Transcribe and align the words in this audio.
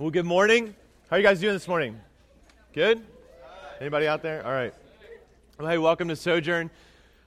Well, 0.00 0.08
good 0.08 0.24
morning. 0.24 0.74
How 1.10 1.16
are 1.16 1.18
you 1.18 1.22
guys 1.22 1.40
doing 1.40 1.52
this 1.52 1.68
morning? 1.68 2.00
Good? 2.72 3.02
Anybody 3.82 4.08
out 4.08 4.22
there? 4.22 4.42
All 4.46 4.50
right. 4.50 4.72
Well, 5.58 5.68
hey, 5.68 5.76
welcome 5.76 6.08
to 6.08 6.16
Sojourn. 6.16 6.70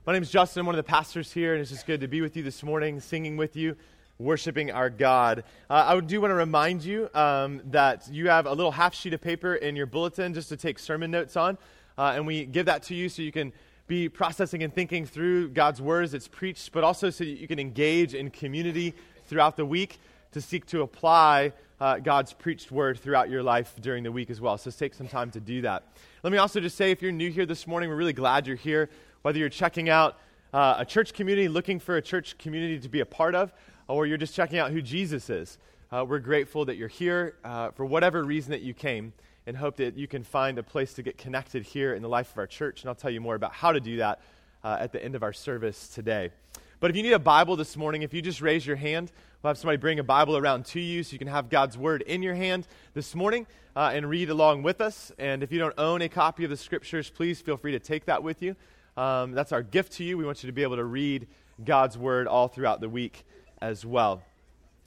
My 0.08 0.14
name 0.14 0.24
is 0.24 0.32
Justin. 0.32 0.62
I'm 0.62 0.66
one 0.66 0.74
of 0.74 0.84
the 0.84 0.90
pastors 0.90 1.32
here, 1.32 1.54
and 1.54 1.62
it's 1.62 1.70
just 1.70 1.86
good 1.86 2.02
to 2.02 2.08
be 2.08 2.22
with 2.22 2.36
you 2.36 2.42
this 2.42 2.64
morning, 2.64 3.00
singing 3.00 3.38
with 3.38 3.56
you, 3.56 3.78
worshiping 4.18 4.72
our 4.72 4.90
God. 4.90 5.44
Uh, 5.70 5.84
I 5.86 6.00
do 6.00 6.20
want 6.20 6.32
to 6.32 6.36
remind 6.36 6.84
you 6.84 7.12
um, 7.14 7.62
that 7.66 8.10
you 8.12 8.30
have 8.30 8.48
a 8.48 8.54
little 8.54 8.72
half 8.72 8.96
sheet 8.96 9.14
of 9.14 9.22
paper 9.22 9.54
in 9.54 9.76
your 9.76 9.86
bulletin 9.86 10.34
just 10.34 10.50
to 10.50 10.58
take 10.58 10.80
sermon 10.80 11.12
notes 11.12 11.38
on, 11.38 11.60
uh, 12.00 12.14
and 12.16 12.26
we 12.26 12.44
give 12.44 12.66
that 12.66 12.82
to 12.86 12.96
you 12.96 13.08
so 13.08 13.22
you 13.22 13.32
can 13.32 13.54
be 13.86 14.10
processing 14.10 14.64
and 14.64 14.74
thinking 14.74 15.06
through 15.06 15.50
God's 15.50 15.80
words 15.80 16.14
that's 16.14 16.28
preached, 16.28 16.72
but 16.72 16.84
also 16.84 17.12
so 17.12 17.24
that 17.24 17.30
you 17.30 17.48
can 17.48 17.60
engage 17.60 18.16
in 18.16 18.32
community 18.32 18.96
throughout 19.28 19.58
the 19.58 19.66
week 19.66 20.00
to 20.32 20.42
seek 20.42 20.66
to 20.66 20.82
apply 20.82 21.54
uh, 21.80 22.00
God's 22.00 22.34
preached 22.34 22.72
word 22.72 23.00
throughout 23.00 23.30
your 23.30 23.44
life 23.44 23.74
during 23.82 24.04
the 24.04 24.12
week 24.12 24.30
as 24.30 24.40
well. 24.40 24.58
So 24.58 24.72
take 24.72 24.94
some 24.94 25.08
time 25.08 25.32
to 25.32 25.40
do 25.40 25.62
that. 25.62 25.84
Let 26.24 26.32
me 26.32 26.38
also 26.38 26.60
just 26.60 26.78
say 26.78 26.92
if 26.92 27.02
you're 27.02 27.12
new 27.12 27.30
here 27.32 27.46
this 27.46 27.68
morning, 27.68 27.90
we're 27.90 27.96
really 27.96 28.14
glad 28.14 28.48
you're 28.48 28.56
here. 28.56 28.90
Whether 29.22 29.40
you're 29.40 29.50
checking 29.50 29.90
out 29.90 30.18
uh, 30.54 30.76
a 30.80 30.86
church 30.86 31.14
community, 31.14 31.48
looking 31.48 31.80
for 31.80 31.98
a 31.98 32.02
church 32.02 32.38
community 32.38 32.80
to 32.80 32.90
be 32.90 33.00
a 33.00 33.06
part 33.06 33.36
of, 33.36 33.54
or 33.88 34.06
you're 34.06 34.18
just 34.18 34.36
checking 34.36 34.60
out 34.60 34.72
who 34.72 34.82
Jesus 34.82 35.30
is, 35.30 35.58
uh, 35.92 36.06
we're 36.08 36.20
grateful 36.20 36.66
that 36.66 36.78
you're 36.78 36.88
here 36.88 37.36
uh, 37.44 37.72
for 37.72 37.86
whatever 37.86 38.24
reason 38.24 38.52
that 38.52 38.62
you 38.62 38.74
came 38.74 39.14
and 39.46 39.58
hope 39.58 39.76
that 39.78 39.98
you 39.98 40.08
can 40.08 40.24
find 40.24 40.58
a 40.58 40.64
place 40.64 40.94
to 40.94 41.04
get 41.04 41.18
connected 41.18 41.64
here 41.64 41.94
in 41.94 42.02
the 42.02 42.10
life 42.10 42.32
of 42.32 42.38
our 42.38 42.48
church. 42.48 42.82
And 42.82 42.90
I'll 42.90 42.96
tell 42.96 43.12
you 43.12 43.22
more 43.22 43.36
about 43.36 43.54
how 43.54 43.72
to 43.72 43.80
do 43.80 43.98
that 43.98 44.22
uh, 44.64 44.78
at 44.80 44.92
the 44.92 45.04
end 45.04 45.16
of 45.16 45.24
our 45.24 45.34
service 45.34 45.90
today. 45.90 46.32
But 46.80 46.90
if 46.90 46.98
you 46.98 47.04
need 47.04 47.14
a 47.14 47.20
Bible 47.20 47.56
this 47.56 47.78
morning, 47.78 48.02
if 48.02 48.14
you 48.14 48.22
just 48.22 48.42
raise 48.42 48.66
your 48.66 48.76
hand, 48.76 49.12
we'll 49.44 49.50
have 49.50 49.58
somebody 49.58 49.76
bring 49.76 50.00
a 50.00 50.04
Bible 50.04 50.38
around 50.38 50.66
to 50.68 50.80
you 50.80 51.04
so 51.04 51.12
you 51.12 51.20
can 51.20 51.28
have 51.28 51.50
God's 51.50 51.78
Word 51.78 52.02
in 52.04 52.24
your 52.24 52.34
hand 52.34 52.66
this 52.94 53.14
morning 53.14 53.46
uh, 53.76 53.92
and 53.94 54.10
read 54.10 54.30
along 54.30 54.64
with 54.64 54.80
us. 54.80 55.12
And 55.20 55.44
if 55.44 55.52
you 55.52 55.60
don't 55.60 55.74
own 55.78 56.02
a 56.02 56.08
copy 56.08 56.46
of 56.46 56.50
the 56.50 56.56
Scriptures, 56.56 57.10
please 57.10 57.42
feel 57.42 57.58
free 57.58 57.74
to 57.74 57.80
take 57.80 58.06
that 58.06 58.24
with 58.24 58.42
you. 58.42 58.56
Um, 58.96 59.34
that's 59.34 59.52
our 59.52 59.62
gift 59.62 59.94
to 59.94 60.06
you. 60.06 60.18
We 60.18 60.26
want 60.26 60.44
you 60.44 60.48
to 60.48 60.54
be 60.54 60.64
able 60.64 60.78
to 60.78 60.86
read 60.86 61.28
God's 61.62 61.98
Word 61.98 62.26
all 62.26 62.48
throughout 62.48 62.80
the 62.80 62.88
week 62.88 63.26
as 63.62 63.86
well. 63.86 64.24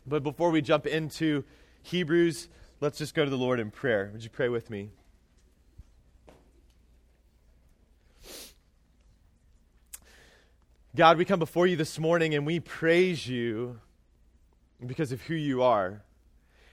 But 0.07 0.23
before 0.23 0.51
we 0.51 0.63
jump 0.63 0.87
into 0.87 1.45
Hebrews, 1.83 2.49
let's 2.81 2.97
just 2.97 3.15
go 3.15 3.25
to 3.25 3.31
the 3.31 3.37
Lord 3.37 3.61
in 3.61 3.71
prayer. 3.71 4.09
Would 4.15 4.25
you 4.25 4.31
pray 4.31 4.49
with 4.49 4.71
me? 4.71 4.89
God, 10.95 11.19
we 11.19 11.27
come 11.27 11.39
before 11.39 11.67
you 11.67 11.77
this 11.77 11.99
morning 11.99 12.35
and 12.35 12.47
we 12.47 12.59
praise 12.59 13.27
you 13.27 13.81
because 14.85 15.13
of 15.13 15.23
who 15.23 15.35
you 15.35 15.63
are. 15.63 16.03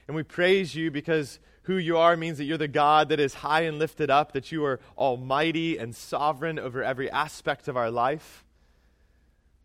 And 0.06 0.14
we 0.16 0.22
praise 0.22 0.74
you 0.74 0.90
because 0.90 1.38
who 1.62 1.76
you 1.76 1.96
are 1.96 2.16
means 2.16 2.38
that 2.38 2.44
you're 2.44 2.58
the 2.58 2.68
God 2.68 3.08
that 3.08 3.20
is 3.20 3.34
high 3.34 3.62
and 3.62 3.78
lifted 3.78 4.10
up, 4.10 4.32
that 4.32 4.52
you 4.52 4.64
are 4.64 4.80
almighty 4.98 5.78
and 5.78 5.94
sovereign 5.94 6.58
over 6.58 6.82
every 6.82 7.10
aspect 7.10 7.68
of 7.68 7.76
our 7.76 7.90
life. 7.90 8.44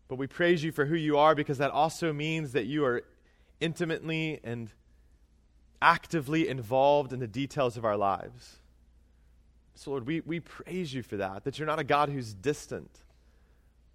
But 0.08 0.16
we 0.16 0.26
praise 0.26 0.64
you 0.64 0.72
for 0.72 0.86
who 0.86 0.96
you 0.96 1.18
are 1.18 1.34
because 1.34 1.58
that 1.58 1.70
also 1.70 2.12
means 2.12 2.52
that 2.52 2.66
you 2.66 2.84
are 2.84 3.02
intimately 3.60 4.40
and 4.42 4.70
actively 5.82 6.48
involved 6.48 7.12
in 7.12 7.20
the 7.20 7.28
details 7.28 7.76
of 7.76 7.84
our 7.84 7.96
lives. 7.96 8.56
So, 9.74 9.90
Lord, 9.90 10.06
we, 10.06 10.20
we 10.20 10.40
praise 10.40 10.92
you 10.92 11.02
for 11.02 11.18
that, 11.18 11.44
that 11.44 11.58
you're 11.58 11.66
not 11.66 11.78
a 11.78 11.84
God 11.84 12.08
who's 12.08 12.34
distant 12.34 12.90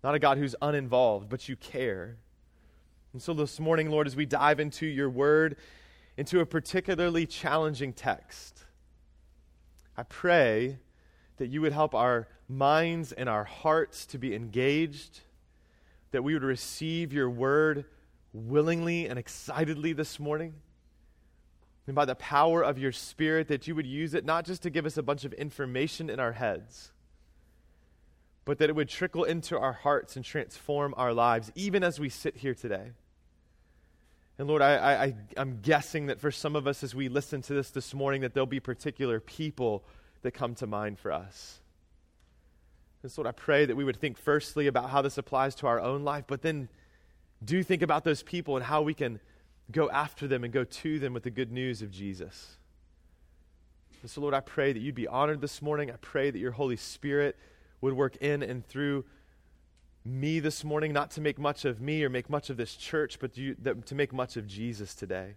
not 0.05 0.13
a 0.13 0.19
God 0.19 0.37
who's 0.37 0.55
uninvolved, 0.61 1.29
but 1.29 1.49
you 1.49 1.55
care. 1.55 2.17
And 3.15 3.21
so 3.21 3.33
this 3.33 3.61
morning, 3.61 3.89
Lord, 3.89 4.07
as 4.07 4.15
we 4.17 4.25
dive 4.25 4.59
into 4.59 4.85
your 4.85 5.09
word, 5.09 5.55
into 6.17 6.41
a 6.41 6.45
particularly 6.45 7.25
challenging 7.25 7.93
text, 7.93 8.65
I 9.95 10.03
pray 10.03 10.79
that 11.37 11.47
you 11.47 11.61
would 11.61 11.71
help 11.71 11.95
our 11.95 12.27
minds 12.49 13.13
and 13.13 13.29
our 13.29 13.45
hearts 13.45 14.05
to 14.07 14.17
be 14.17 14.35
engaged, 14.35 15.21
that 16.11 16.25
we 16.25 16.33
would 16.33 16.43
receive 16.43 17.13
your 17.13 17.29
word 17.29 17.85
willingly 18.33 19.07
and 19.07 19.17
excitedly 19.17 19.93
this 19.93 20.19
morning. 20.19 20.55
And 21.87 21.95
by 21.95 22.03
the 22.03 22.15
power 22.15 22.61
of 22.63 22.77
your 22.77 22.91
Spirit, 22.91 23.47
that 23.47 23.65
you 23.65 23.75
would 23.75 23.87
use 23.87 24.13
it 24.13 24.25
not 24.25 24.43
just 24.43 24.61
to 24.63 24.69
give 24.69 24.85
us 24.85 24.97
a 24.97 25.03
bunch 25.03 25.23
of 25.23 25.31
information 25.31 26.09
in 26.09 26.19
our 26.19 26.33
heads, 26.33 26.91
but 28.43 28.57
that 28.57 28.69
it 28.69 28.75
would 28.75 28.89
trickle 28.89 29.23
into 29.23 29.57
our 29.57 29.71
hearts 29.71 30.17
and 30.17 30.25
transform 30.25 30.93
our 30.97 31.13
lives, 31.13 31.49
even 31.55 31.81
as 31.81 31.97
we 31.97 32.09
sit 32.09 32.35
here 32.35 32.53
today. 32.53 32.91
And 34.37 34.47
Lord, 34.47 34.61
I, 34.61 34.75
I, 34.75 35.15
I'm 35.37 35.59
guessing 35.61 36.07
that 36.07 36.19
for 36.19 36.29
some 36.29 36.55
of 36.55 36.67
us, 36.67 36.83
as 36.83 36.93
we 36.93 37.07
listen 37.07 37.41
to 37.43 37.53
this 37.53 37.69
this 37.69 37.93
morning, 37.93 38.21
that 38.21 38.33
there'll 38.33 38.45
be 38.45 38.59
particular 38.59 39.19
people 39.19 39.85
that 40.23 40.31
come 40.31 40.55
to 40.55 40.67
mind 40.67 40.99
for 40.99 41.11
us. 41.11 41.61
And 43.01 43.11
so, 43.11 43.21
Lord, 43.21 43.33
I 43.33 43.39
pray 43.39 43.65
that 43.65 43.75
we 43.75 43.83
would 43.83 43.97
think 43.97 44.17
firstly 44.17 44.67
about 44.67 44.89
how 44.89 45.01
this 45.01 45.17
applies 45.17 45.55
to 45.55 45.67
our 45.67 45.79
own 45.79 46.03
life, 46.03 46.25
but 46.27 46.41
then 46.41 46.67
do 47.43 47.63
think 47.63 47.81
about 47.81 48.03
those 48.03 48.23
people 48.23 48.57
and 48.57 48.65
how 48.65 48.81
we 48.81 48.93
can 48.93 49.19
go 49.71 49.89
after 49.89 50.27
them 50.27 50.43
and 50.43 50.51
go 50.51 50.63
to 50.63 50.99
them 50.99 51.13
with 51.13 51.23
the 51.23 51.29
good 51.29 51.51
news 51.51 51.81
of 51.81 51.91
Jesus. 51.91 52.57
And 54.01 54.11
so, 54.11 54.21
Lord, 54.21 54.33
I 54.33 54.39
pray 54.39 54.73
that 54.73 54.79
you'd 54.79 54.95
be 54.95 55.07
honored 55.07 55.41
this 55.41 55.61
morning. 55.61 55.89
I 55.91 55.95
pray 56.01 56.29
that 56.29 56.39
your 56.39 56.51
Holy 56.51 56.75
Spirit 56.75 57.37
would 57.81 57.93
work 57.93 58.17
in 58.17 58.43
and 58.43 58.65
through 58.65 59.05
me 60.05 60.39
this 60.39 60.63
morning, 60.63 60.93
not 60.93 61.11
to 61.11 61.21
make 61.21 61.39
much 61.39 61.65
of 61.65 61.81
me 61.81 62.03
or 62.03 62.09
make 62.09 62.29
much 62.29 62.49
of 62.49 62.57
this 62.57 62.75
church, 62.75 63.17
but 63.19 63.33
to, 63.33 63.55
to 63.55 63.95
make 63.95 64.13
much 64.13 64.37
of 64.37 64.45
Jesus 64.45 64.93
today. 64.93 65.33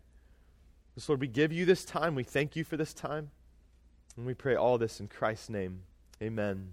So, 0.98 1.12
Lord, 1.12 1.20
we 1.20 1.28
give 1.28 1.52
you 1.52 1.64
this 1.64 1.84
time. 1.84 2.14
We 2.14 2.24
thank 2.24 2.56
you 2.56 2.64
for 2.64 2.76
this 2.76 2.92
time. 2.92 3.30
And 4.16 4.26
we 4.26 4.34
pray 4.34 4.56
all 4.56 4.78
this 4.78 5.00
in 5.00 5.06
Christ's 5.06 5.48
name. 5.48 5.82
Amen. 6.20 6.72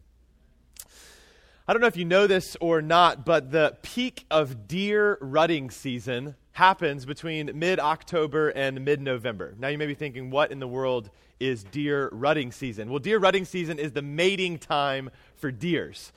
I 1.67 1.73
don't 1.73 1.81
know 1.81 1.87
if 1.87 1.97
you 1.97 2.05
know 2.05 2.27
this 2.27 2.57
or 2.59 2.81
not, 2.81 3.25
but 3.25 3.51
the 3.51 3.77
peak 3.81 4.25
of 4.29 4.67
deer 4.67 5.17
rutting 5.21 5.69
season 5.69 6.35
happens 6.53 7.05
between 7.05 7.51
mid 7.57 7.79
October 7.79 8.49
and 8.49 8.83
mid 8.83 8.99
November. 8.99 9.53
Now, 9.57 9.67
you 9.67 9.77
may 9.77 9.87
be 9.87 9.93
thinking, 9.93 10.31
what 10.31 10.51
in 10.51 10.59
the 10.59 10.67
world 10.67 11.09
is 11.39 11.63
deer 11.63 12.09
rutting 12.11 12.51
season? 12.51 12.89
Well, 12.89 12.99
deer 12.99 13.19
rutting 13.19 13.45
season 13.45 13.77
is 13.77 13.91
the 13.91 14.01
mating 14.01 14.57
time 14.57 15.11
for 15.35 15.51
deers. 15.51 16.11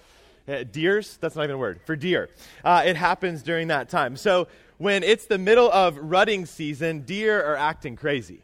Uh, 0.48 0.64
deers? 0.64 1.19
That's 1.20 1.36
not 1.36 1.44
even 1.44 1.56
a 1.56 1.59
word. 1.59 1.81
For 1.84 1.94
deer. 1.94 2.31
Uh, 2.64 2.82
it 2.86 2.97
happens 2.97 3.42
during 3.42 3.69
that 3.69 3.88
time. 3.88 4.16
So, 4.16 4.48
when 4.78 5.03
it's 5.03 5.26
the 5.26 5.38
middle 5.38 5.70
of 5.70 5.98
rutting 5.98 6.47
season, 6.47 7.00
deer 7.00 7.42
are 7.42 7.56
acting 7.56 7.97
crazy. 7.97 8.42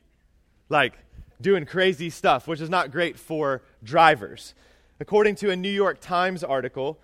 Like, 0.68 0.94
doing 1.40 1.64
crazy 1.64 2.10
stuff, 2.10 2.46
which 2.48 2.60
is 2.60 2.68
not 2.68 2.90
great 2.90 3.18
for 3.18 3.62
drivers. 3.82 4.54
According 5.00 5.36
to 5.36 5.50
a 5.50 5.56
New 5.56 5.70
York 5.70 6.00
Times 6.00 6.42
article, 6.42 6.98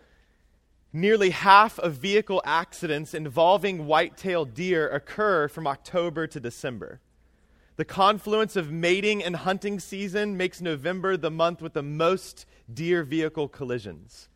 Nearly 0.93 1.31
half 1.31 1.79
of 1.79 1.95
vehicle 1.95 2.43
accidents 2.45 3.15
involving 3.15 3.87
white-tailed 3.87 4.55
deer 4.55 4.89
occur 4.89 5.47
from 5.47 5.69
October 5.69 6.27
to 6.27 6.41
December. 6.41 7.01
The 7.77 7.85
confluence 7.85 8.57
of 8.57 8.73
mating 8.73 9.23
and 9.23 9.37
hunting 9.37 9.79
season 9.79 10.37
makes 10.37 10.61
November 10.61 11.17
the 11.17 11.31
month 11.31 11.63
with 11.63 11.75
the 11.75 11.83
most 11.83 12.45
deer 12.73 13.05
vehicle 13.05 13.47
collisions. 13.47 14.29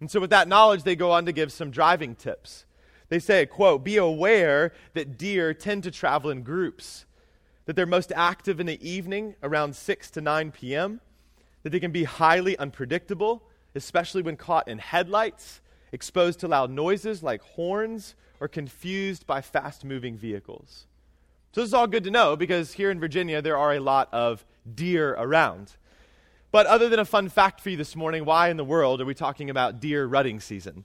And 0.00 0.10
so 0.10 0.20
with 0.20 0.30
that 0.30 0.48
knowledge 0.48 0.82
they 0.82 0.96
go 0.96 1.10
on 1.10 1.26
to 1.26 1.32
give 1.32 1.52
some 1.52 1.70
driving 1.70 2.14
tips. 2.14 2.64
They 3.08 3.18
say, 3.18 3.46
quote, 3.46 3.84
"Be 3.84 3.96
aware 3.96 4.72
that 4.94 5.16
deer 5.16 5.54
tend 5.54 5.82
to 5.84 5.90
travel 5.90 6.30
in 6.30 6.42
groups, 6.42 7.06
that 7.64 7.74
they're 7.74 7.86
most 7.86 8.12
active 8.14 8.60
in 8.60 8.66
the 8.66 8.88
evening 8.88 9.34
around 9.42 9.74
6 9.74 10.10
to 10.12 10.20
9 10.20 10.52
p.m., 10.52 11.00
that 11.62 11.70
they 11.70 11.80
can 11.80 11.90
be 11.92 12.04
highly 12.04 12.56
unpredictable, 12.58 13.42
especially 13.74 14.22
when 14.22 14.36
caught 14.36 14.68
in 14.68 14.78
headlights." 14.78 15.60
exposed 15.92 16.40
to 16.40 16.48
loud 16.48 16.70
noises 16.70 17.22
like 17.22 17.42
horns, 17.42 18.14
or 18.40 18.48
confused 18.48 19.26
by 19.26 19.40
fast 19.40 19.84
moving 19.84 20.16
vehicles. 20.16 20.86
So, 21.52 21.60
this 21.60 21.68
is 21.68 21.74
all 21.74 21.86
good 21.86 22.04
to 22.04 22.10
know 22.10 22.36
because 22.36 22.74
here 22.74 22.90
in 22.90 23.00
Virginia 23.00 23.42
there 23.42 23.58
are 23.58 23.74
a 23.74 23.80
lot 23.80 24.08
of 24.12 24.44
deer 24.74 25.14
around. 25.14 25.72
But 26.50 26.66
other 26.66 26.88
than 26.88 26.98
a 26.98 27.04
fun 27.04 27.28
fact 27.28 27.60
for 27.60 27.70
you 27.70 27.76
this 27.76 27.94
morning, 27.94 28.24
why 28.24 28.48
in 28.48 28.56
the 28.56 28.64
world 28.64 29.00
are 29.00 29.04
we 29.04 29.14
talking 29.14 29.50
about 29.50 29.80
deer 29.80 30.06
rutting 30.06 30.40
season? 30.40 30.84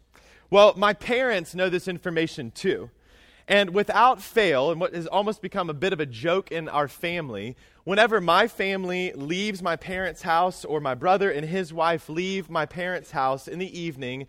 Well, 0.49 0.73
my 0.75 0.93
parents 0.93 1.55
know 1.55 1.69
this 1.69 1.87
information 1.87 2.51
too. 2.51 2.89
And 3.47 3.73
without 3.73 4.21
fail, 4.21 4.71
and 4.71 4.79
what 4.79 4.93
has 4.93 5.07
almost 5.07 5.41
become 5.41 5.69
a 5.69 5.73
bit 5.73 5.91
of 5.91 5.99
a 5.99 6.05
joke 6.05 6.51
in 6.51 6.69
our 6.69 6.87
family, 6.87 7.57
whenever 7.83 8.21
my 8.21 8.47
family 8.47 9.11
leaves 9.13 9.61
my 9.61 9.75
parents' 9.75 10.21
house 10.21 10.63
or 10.63 10.79
my 10.79 10.95
brother 10.95 11.29
and 11.29 11.45
his 11.45 11.73
wife 11.73 12.07
leave 12.07 12.49
my 12.49 12.65
parents' 12.65 13.11
house 13.11 13.47
in 13.47 13.59
the 13.59 13.79
evening, 13.79 14.27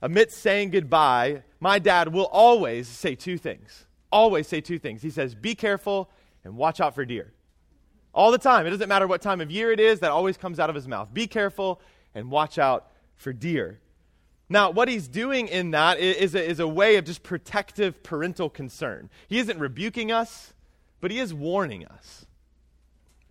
amidst 0.00 0.38
saying 0.38 0.70
goodbye, 0.70 1.42
my 1.60 1.78
dad 1.78 2.12
will 2.12 2.26
always 2.26 2.88
say 2.88 3.14
two 3.14 3.36
things. 3.36 3.84
Always 4.10 4.48
say 4.48 4.60
two 4.62 4.78
things. 4.78 5.02
He 5.02 5.10
says, 5.10 5.34
Be 5.34 5.54
careful 5.54 6.10
and 6.42 6.56
watch 6.56 6.80
out 6.80 6.94
for 6.94 7.04
deer. 7.04 7.33
All 8.14 8.30
the 8.30 8.38
time. 8.38 8.66
It 8.66 8.70
doesn't 8.70 8.88
matter 8.88 9.06
what 9.06 9.20
time 9.20 9.40
of 9.40 9.50
year 9.50 9.72
it 9.72 9.80
is, 9.80 10.00
that 10.00 10.10
always 10.10 10.36
comes 10.36 10.60
out 10.60 10.70
of 10.70 10.76
his 10.76 10.86
mouth. 10.86 11.12
Be 11.12 11.26
careful 11.26 11.80
and 12.14 12.30
watch 12.30 12.58
out 12.58 12.90
for 13.16 13.32
deer. 13.32 13.80
Now, 14.48 14.70
what 14.70 14.88
he's 14.88 15.08
doing 15.08 15.48
in 15.48 15.72
that 15.72 15.98
is 15.98 16.34
a, 16.34 16.48
is 16.48 16.60
a 16.60 16.68
way 16.68 16.96
of 16.96 17.04
just 17.04 17.22
protective 17.22 18.02
parental 18.02 18.48
concern. 18.48 19.10
He 19.26 19.38
isn't 19.38 19.58
rebuking 19.58 20.12
us, 20.12 20.52
but 21.00 21.10
he 21.10 21.18
is 21.18 21.34
warning 21.34 21.86
us. 21.86 22.26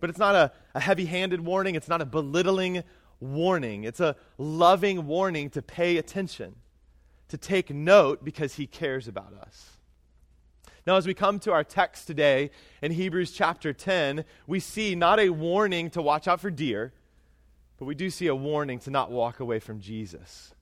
But 0.00 0.10
it's 0.10 0.18
not 0.18 0.34
a, 0.34 0.52
a 0.74 0.80
heavy 0.80 1.06
handed 1.06 1.40
warning, 1.40 1.76
it's 1.76 1.88
not 1.88 2.02
a 2.02 2.04
belittling 2.04 2.82
warning. 3.20 3.84
It's 3.84 4.00
a 4.00 4.16
loving 4.36 5.06
warning 5.06 5.50
to 5.50 5.62
pay 5.62 5.96
attention, 5.96 6.56
to 7.28 7.38
take 7.38 7.70
note 7.70 8.24
because 8.24 8.54
he 8.54 8.66
cares 8.66 9.08
about 9.08 9.32
us. 9.32 9.73
Now, 10.86 10.96
as 10.96 11.06
we 11.06 11.14
come 11.14 11.38
to 11.40 11.52
our 11.52 11.64
text 11.64 12.06
today 12.06 12.50
in 12.82 12.92
Hebrews 12.92 13.32
chapter 13.32 13.72
10, 13.72 14.24
we 14.46 14.60
see 14.60 14.94
not 14.94 15.18
a 15.18 15.30
warning 15.30 15.88
to 15.90 16.02
watch 16.02 16.28
out 16.28 16.40
for 16.40 16.50
deer, 16.50 16.92
but 17.78 17.86
we 17.86 17.94
do 17.94 18.10
see 18.10 18.26
a 18.26 18.34
warning 18.34 18.78
to 18.80 18.90
not 18.90 19.10
walk 19.10 19.40
away 19.40 19.60
from 19.60 19.80
Jesus. 19.80 20.54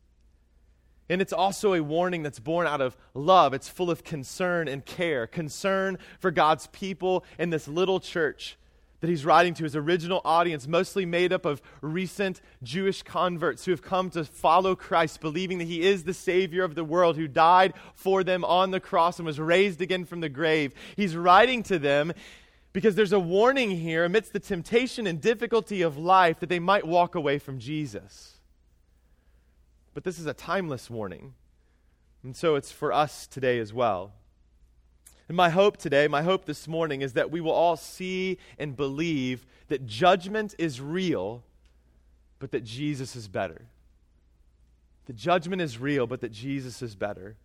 And 1.08 1.20
it's 1.20 1.32
also 1.32 1.74
a 1.74 1.82
warning 1.82 2.22
that's 2.22 2.38
born 2.38 2.68
out 2.68 2.80
of 2.80 2.96
love. 3.14 3.52
It's 3.52 3.68
full 3.68 3.90
of 3.90 4.04
concern 4.04 4.68
and 4.68 4.84
care, 4.86 5.26
concern 5.26 5.98
for 6.20 6.30
God's 6.30 6.68
people 6.68 7.24
in 7.36 7.50
this 7.50 7.66
little 7.66 7.98
church 7.98 8.56
that 9.02 9.10
he's 9.10 9.24
writing 9.24 9.52
to 9.52 9.64
his 9.64 9.74
original 9.74 10.20
audience, 10.24 10.68
mostly 10.68 11.04
made 11.04 11.32
up 11.32 11.44
of 11.44 11.60
recent 11.80 12.40
Jewish 12.62 13.02
converts 13.02 13.64
who 13.64 13.72
have 13.72 13.82
come 13.82 14.10
to 14.10 14.24
follow 14.24 14.76
Christ, 14.76 15.20
believing 15.20 15.58
that 15.58 15.66
he 15.66 15.82
is 15.82 16.04
the 16.04 16.14
Savior 16.14 16.62
of 16.62 16.76
the 16.76 16.84
world, 16.84 17.16
who 17.16 17.26
died 17.26 17.74
for 17.96 18.22
them 18.22 18.44
on 18.44 18.70
the 18.70 18.78
cross 18.78 19.18
and 19.18 19.26
was 19.26 19.40
raised 19.40 19.82
again 19.82 20.04
from 20.04 20.20
the 20.20 20.28
grave. 20.28 20.72
He's 20.94 21.16
writing 21.16 21.64
to 21.64 21.80
them 21.80 22.12
because 22.72 22.94
there's 22.94 23.12
a 23.12 23.18
warning 23.18 23.72
here 23.72 24.04
amidst 24.04 24.32
the 24.32 24.38
temptation 24.38 25.08
and 25.08 25.20
difficulty 25.20 25.82
of 25.82 25.98
life 25.98 26.38
that 26.38 26.48
they 26.48 26.60
might 26.60 26.86
walk 26.86 27.16
away 27.16 27.40
from 27.40 27.58
Jesus. 27.58 28.34
But 29.94 30.04
this 30.04 30.20
is 30.20 30.26
a 30.26 30.32
timeless 30.32 30.88
warning. 30.88 31.34
And 32.22 32.36
so 32.36 32.54
it's 32.54 32.70
for 32.70 32.92
us 32.92 33.26
today 33.26 33.58
as 33.58 33.72
well. 33.72 34.12
And 35.32 35.36
my 35.38 35.48
hope 35.48 35.78
today, 35.78 36.08
my 36.08 36.20
hope 36.20 36.44
this 36.44 36.68
morning, 36.68 37.00
is 37.00 37.14
that 37.14 37.30
we 37.30 37.40
will 37.40 37.52
all 37.52 37.78
see 37.78 38.36
and 38.58 38.76
believe 38.76 39.46
that 39.68 39.86
judgment 39.86 40.54
is 40.58 40.78
real, 40.78 41.42
but 42.38 42.50
that 42.50 42.64
Jesus 42.64 43.16
is 43.16 43.28
better. 43.28 43.62
The 45.06 45.14
judgment 45.14 45.62
is 45.62 45.78
real, 45.78 46.06
but 46.06 46.20
that 46.20 46.32
Jesus 46.32 46.82
is 46.82 46.94
better. 46.94 47.36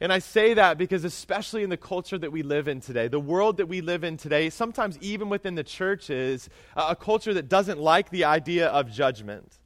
And 0.00 0.12
I 0.12 0.18
say 0.18 0.54
that 0.54 0.76
because, 0.76 1.04
especially 1.04 1.62
in 1.62 1.70
the 1.70 1.76
culture 1.76 2.18
that 2.18 2.32
we 2.32 2.42
live 2.42 2.66
in 2.66 2.80
today, 2.80 3.06
the 3.06 3.20
world 3.20 3.58
that 3.58 3.66
we 3.66 3.80
live 3.80 4.02
in 4.02 4.16
today, 4.16 4.50
sometimes 4.50 4.98
even 4.98 5.28
within 5.28 5.54
the 5.54 5.62
church, 5.62 6.10
is 6.10 6.50
a 6.74 6.96
culture 6.96 7.32
that 7.32 7.48
doesn't 7.48 7.78
like 7.78 8.10
the 8.10 8.24
idea 8.24 8.66
of 8.66 8.90
judgment. 8.90 9.60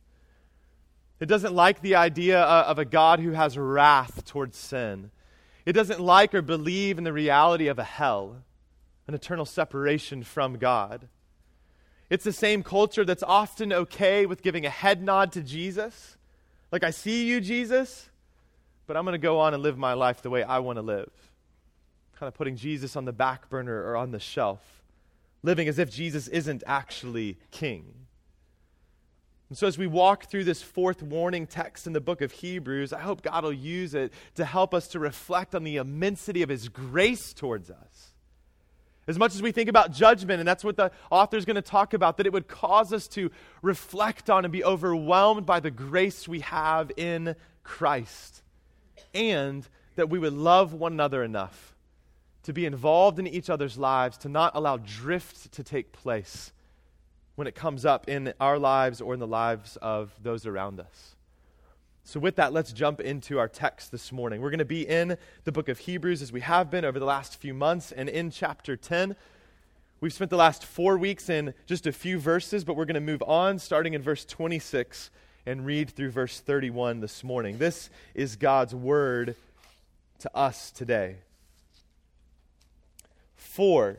It 1.19 1.31
doesn't 1.31 1.55
like 1.55 1.81
the 1.81 1.95
idea 1.95 2.45
uh, 2.45 2.65
of 2.67 2.79
a 2.79 2.85
God 2.85 3.21
who 3.21 3.31
has 3.31 3.57
wrath 3.57 4.27
towards 4.27 4.59
sin. 4.59 5.11
It 5.65 5.73
doesn't 5.73 6.01
like 6.01 6.35
or 6.35 6.43
believe 6.43 6.99
in 6.99 7.05
the 7.05 7.13
reality 7.13 7.69
of 7.69 7.79
a 7.79 7.85
hell, 7.85 8.43
an 9.07 9.15
eternal 9.15 9.47
separation 9.47 10.23
from 10.23 10.59
God. 10.59 11.09
It's 12.11 12.25
the 12.25 12.33
same 12.33 12.63
culture 12.63 13.05
that's 13.05 13.23
often 13.23 13.73
okay 13.73 14.27
with 14.27 14.43
giving 14.43 14.67
a 14.67 14.71
head 14.71 15.03
nod 15.03 15.33
to 15.33 15.41
Jesus. 15.41 16.17
Like, 16.71 16.85
I 16.85 16.91
see 16.91 17.27
you, 17.27 17.41
Jesus, 17.41 18.11
but 18.87 18.97
I'm 18.97 19.05
going 19.05 19.15
to 19.15 19.19
go 19.19 19.41
on 19.41 19.55
and 19.55 19.63
live 19.63 19.79
my 19.79 19.95
life 19.95 20.23
the 20.23 20.31
way 20.31 20.43
I 20.43 20.59
want 20.59 20.77
to 20.77 20.83
live. 20.83 21.11
Kind 22.19 22.29
of 22.29 22.35
putting 22.35 22.57
Jesus 22.57 22.97
on 22.97 23.05
the 23.05 23.13
back 23.13 23.49
burner 23.49 23.83
or 23.85 23.97
on 23.97 24.11
the 24.11 24.21
shelf, 24.21 24.83
living 25.43 25.69
as 25.69 25.79
if 25.79 25.91
Jesus 25.91 26.29
isn't 26.29 26.63
actually 26.67 27.39
king. 27.51 28.02
And 29.53 29.59
so, 29.59 29.67
as 29.67 29.77
we 29.77 29.87
walk 29.87 30.31
through 30.31 30.45
this 30.45 30.63
fourth 30.63 31.03
warning 31.03 31.47
text 31.47 31.87
in 31.87 31.93
the 31.93 32.01
book 32.01 32.23
of 32.23 32.33
Hebrews, 32.33 32.95
I 32.95 33.01
hope 33.01 33.21
God 33.21 33.45
will 33.45 33.53
use 33.53 33.93
it 33.93 34.15
to 34.37 34.47
help 34.47 34.73
us 34.73 34.89
to 34.89 34.99
reflect 34.99 35.55
on 35.55 35.63
the 35.63 35.77
immensity 35.77 36.41
of 36.41 36.49
His 36.49 36.71
grace 36.71 37.35
towards 37.35 37.71
us. 37.71 38.15
As 39.07 39.19
much 39.19 39.35
as 39.35 39.43
we 39.43 39.53
think 39.53 39.69
about 39.69 39.93
judgment, 39.93 40.39
and 40.41 40.49
that's 40.49 40.65
what 40.65 40.79
the 40.79 40.91
author 41.11 41.37
is 41.37 41.45
going 41.45 41.57
to 41.57 41.61
talk 41.61 41.93
about, 41.93 42.17
that 42.17 42.25
it 42.25 42.33
would 42.33 42.49
cause 42.49 42.95
us 42.95 43.07
to 43.09 43.31
reflect 43.61 44.31
on 44.31 44.47
and 44.47 44.53
be 44.53 44.65
overwhelmed 44.65 45.45
by 45.45 45.61
the 45.61 45.71
grace 45.71 46.27
we 46.27 46.41
have 46.41 46.91
in 46.97 47.37
Christ. 47.63 48.43
And 49.13 49.69
that 49.97 50.09
we 50.09 50.19
would 50.19 50.33
love 50.33 50.73
one 50.73 50.95
another 50.95 51.23
enough 51.23 51.77
to 52.45 52.55
be 52.55 52.65
involved 52.65 53.19
in 53.19 53.27
each 53.27 53.51
other's 53.51 53.77
lives, 53.77 54.17
to 54.17 54.31
not 54.31 54.53
allow 54.55 54.79
drift 54.79 55.53
to 55.53 55.63
take 55.63 55.93
place 55.93 56.53
when 57.43 57.49
it 57.49 57.57
comes 57.57 57.85
up 57.85 58.09
in 58.09 58.33
our 58.39 58.57
lives 58.57 59.01
or 59.01 59.15
in 59.15 59.19
the 59.19 59.27
lives 59.27 59.77
of 59.83 60.15
those 60.23 60.47
around 60.47 60.79
us. 60.79 61.17
So, 62.05 62.21
with 62.21 62.37
that, 62.37 62.53
let's 62.53 62.73
jump 62.73 63.01
into 63.01 63.41
our 63.41 63.49
text 63.49 63.91
this 63.91 64.13
morning. 64.13 64.41
We're 64.41 64.51
going 64.51 64.61
to 64.61 64.65
be 64.65 64.87
in 64.89 65.17
the 65.43 65.51
book 65.51 65.69
of 65.69 65.81
Hebrews 65.81 66.23
as 66.23 66.31
we 66.31 66.41
have 66.43 66.71
been 66.71 66.85
over 66.85 67.01
the 67.01 67.05
last 67.05 67.41
few 67.41 67.53
months, 67.53 67.91
and 67.91 68.09
in 68.09 68.31
chapter 68.31 68.77
10. 68.77 69.17
We've 70.01 70.13
spent 70.13 70.31
the 70.31 70.37
last 70.37 70.65
four 70.65 70.97
weeks 70.97 71.29
in 71.29 71.53
just 71.67 71.85
a 71.89 71.91
few 71.91 72.21
verses, 72.21 72.63
but 72.63 72.77
we're 72.77 72.85
going 72.85 72.95
to 72.95 73.01
move 73.01 73.25
on 73.27 73.59
starting 73.59 73.95
in 73.95 74.03
verse 74.03 74.25
26 74.25 75.11
and 75.45 75.67
read 75.67 75.91
through 75.91 76.11
verse 76.11 76.39
31 76.39 77.01
this 77.01 77.25
morning. 77.25 77.59
This 77.59 77.91
is 78.15 78.37
God's 78.37 78.73
word 78.73 79.35
to 80.21 80.31
us 80.33 80.71
today. 80.71 81.17
For 83.35 83.99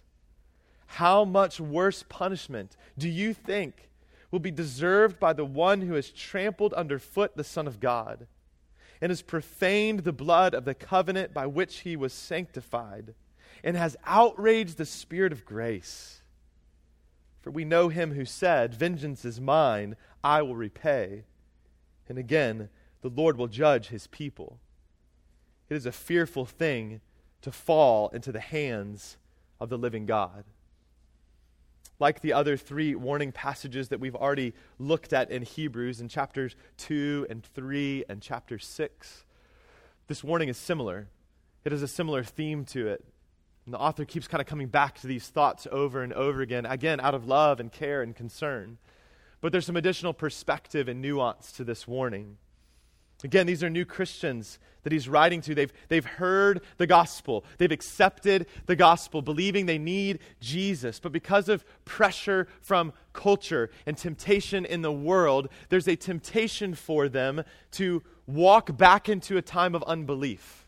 how 0.95 1.23
much 1.23 1.57
worse 1.57 2.03
punishment 2.09 2.75
do 2.97 3.07
you 3.07 3.33
think 3.33 3.89
will 4.29 4.39
be 4.39 4.51
deserved 4.51 5.21
by 5.21 5.31
the 5.31 5.45
one 5.45 5.79
who 5.79 5.93
has 5.93 6.09
trampled 6.09 6.73
underfoot 6.73 7.37
the 7.37 7.45
Son 7.45 7.65
of 7.65 7.79
God 7.79 8.27
and 8.99 9.09
has 9.09 9.21
profaned 9.21 10.01
the 10.01 10.11
blood 10.11 10.53
of 10.53 10.65
the 10.65 10.75
covenant 10.75 11.33
by 11.33 11.47
which 11.47 11.79
he 11.79 11.95
was 11.95 12.11
sanctified 12.11 13.13
and 13.63 13.77
has 13.77 13.95
outraged 14.05 14.77
the 14.77 14.85
Spirit 14.85 15.31
of 15.31 15.45
grace? 15.45 16.23
For 17.39 17.51
we 17.51 17.63
know 17.63 17.87
him 17.87 18.13
who 18.13 18.25
said, 18.25 18.73
Vengeance 18.73 19.23
is 19.23 19.39
mine, 19.39 19.95
I 20.21 20.41
will 20.41 20.57
repay. 20.57 21.23
And 22.09 22.17
again, 22.17 22.67
the 23.01 23.09
Lord 23.09 23.37
will 23.37 23.47
judge 23.47 23.87
his 23.87 24.07
people. 24.07 24.59
It 25.69 25.75
is 25.75 25.85
a 25.85 25.93
fearful 25.93 26.45
thing 26.45 26.99
to 27.43 27.51
fall 27.51 28.09
into 28.09 28.33
the 28.33 28.41
hands 28.41 29.15
of 29.57 29.69
the 29.69 29.77
living 29.77 30.05
God 30.05 30.43
like 32.01 32.21
the 32.21 32.33
other 32.33 32.57
three 32.57 32.95
warning 32.95 33.31
passages 33.31 33.89
that 33.89 33.99
we've 33.99 34.15
already 34.15 34.53
looked 34.79 35.13
at 35.13 35.29
in 35.29 35.43
Hebrews 35.43 36.01
in 36.01 36.09
chapters 36.09 36.55
2 36.77 37.27
and 37.29 37.45
3 37.45 38.05
and 38.09 38.21
chapter 38.21 38.57
6. 38.57 39.25
This 40.07 40.23
warning 40.23 40.49
is 40.49 40.57
similar, 40.57 41.07
it 41.63 41.71
has 41.71 41.83
a 41.83 41.87
similar 41.87 42.23
theme 42.23 42.65
to 42.65 42.87
it. 42.87 43.05
And 43.65 43.75
the 43.75 43.77
author 43.77 44.03
keeps 44.03 44.27
kind 44.27 44.41
of 44.41 44.47
coming 44.47 44.67
back 44.67 44.99
to 45.01 45.07
these 45.07 45.27
thoughts 45.27 45.67
over 45.71 46.01
and 46.01 46.11
over 46.13 46.41
again, 46.41 46.65
again, 46.65 46.99
out 46.99 47.13
of 47.13 47.27
love 47.27 47.59
and 47.59 47.71
care 47.71 48.01
and 48.01 48.15
concern. 48.15 48.79
But 49.39 49.51
there's 49.51 49.67
some 49.67 49.77
additional 49.77 50.13
perspective 50.13 50.87
and 50.87 51.01
nuance 51.01 51.51
to 51.53 51.63
this 51.63 51.87
warning. 51.87 52.37
Again, 53.23 53.47
these 53.47 53.63
are 53.63 53.69
new 53.69 53.85
Christians 53.85 54.59
that 54.83 54.91
he's 54.91 55.07
writing 55.07 55.41
to. 55.41 55.53
They've, 55.53 55.71
they've 55.89 56.05
heard 56.05 56.61
the 56.77 56.87
gospel, 56.87 57.45
they've 57.57 57.71
accepted 57.71 58.47
the 58.65 58.75
gospel, 58.75 59.21
believing 59.21 59.65
they 59.65 59.77
need 59.77 60.19
Jesus. 60.39 60.99
But 60.99 61.11
because 61.11 61.49
of 61.49 61.63
pressure 61.85 62.47
from 62.61 62.93
culture 63.13 63.69
and 63.85 63.97
temptation 63.97 64.65
in 64.65 64.81
the 64.81 64.91
world, 64.91 65.49
there's 65.69 65.87
a 65.87 65.95
temptation 65.95 66.73
for 66.73 67.09
them 67.09 67.43
to 67.71 68.01
walk 68.25 68.75
back 68.77 69.09
into 69.09 69.37
a 69.37 69.41
time 69.41 69.75
of 69.75 69.83
unbelief. 69.83 70.67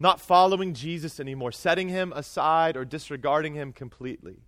Not 0.00 0.20
following 0.20 0.74
Jesus 0.74 1.18
anymore, 1.18 1.52
setting 1.52 1.88
him 1.88 2.12
aside 2.14 2.76
or 2.76 2.84
disregarding 2.84 3.54
him 3.54 3.72
completely. 3.72 4.38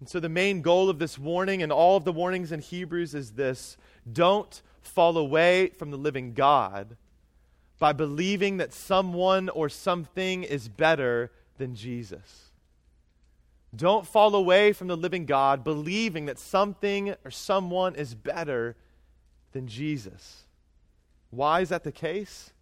And 0.00 0.08
so, 0.08 0.18
the 0.18 0.30
main 0.30 0.62
goal 0.62 0.88
of 0.88 0.98
this 0.98 1.18
warning 1.18 1.62
and 1.62 1.70
all 1.70 1.96
of 1.96 2.04
the 2.04 2.12
warnings 2.12 2.52
in 2.52 2.60
Hebrews 2.60 3.14
is 3.14 3.32
this 3.32 3.76
don't 4.10 4.62
fall 4.82 5.16
away 5.16 5.68
from 5.68 5.90
the 5.90 5.98
living 5.98 6.34
God 6.34 6.96
by 7.78 7.92
believing 7.92 8.58
that 8.58 8.72
someone 8.72 9.48
or 9.48 9.68
something 9.68 10.42
is 10.42 10.68
better 10.68 11.30
than 11.58 11.74
Jesus. 11.74 12.50
Don't 13.74 14.06
fall 14.06 14.34
away 14.34 14.72
from 14.72 14.88
the 14.88 14.96
living 14.96 15.26
God 15.26 15.62
believing 15.62 16.26
that 16.26 16.38
something 16.38 17.14
or 17.24 17.30
someone 17.30 17.94
is 17.94 18.14
better 18.14 18.76
than 19.52 19.66
Jesus. 19.66 20.44
Why 21.30 21.60
is 21.60 21.68
that 21.68 21.84
the 21.84 21.92
case? 21.92 22.52